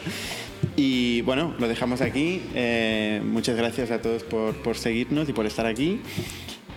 Y 0.82 1.20
bueno, 1.20 1.54
lo 1.58 1.68
dejamos 1.68 2.00
aquí. 2.00 2.40
Eh, 2.54 3.20
muchas 3.22 3.54
gracias 3.54 3.90
a 3.90 4.00
todos 4.00 4.22
por, 4.22 4.54
por 4.62 4.78
seguirnos 4.78 5.28
y 5.28 5.34
por 5.34 5.44
estar 5.44 5.66
aquí. 5.66 6.00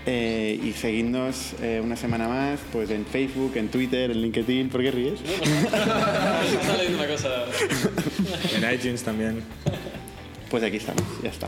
Eh, 0.06 0.60
y 0.62 0.74
seguidnos 0.74 1.54
eh, 1.62 1.80
una 1.82 1.96
semana 1.96 2.28
más 2.28 2.60
pues 2.74 2.90
en 2.90 3.06
Facebook, 3.06 3.54
en 3.56 3.70
Twitter, 3.70 4.12
en 4.12 4.22
LinkedIn. 4.22 4.68
¿Por 4.68 4.82
qué 4.82 4.92
ríes? 4.92 5.22
Sale 6.66 6.94
una 6.94 7.08
cosa. 7.08 7.46
En 8.58 8.74
iTunes 8.74 9.04
también. 9.04 9.42
Pues 10.50 10.64
aquí 10.64 10.76
estamos, 10.76 11.06
ya 11.24 11.30
está. 11.30 11.48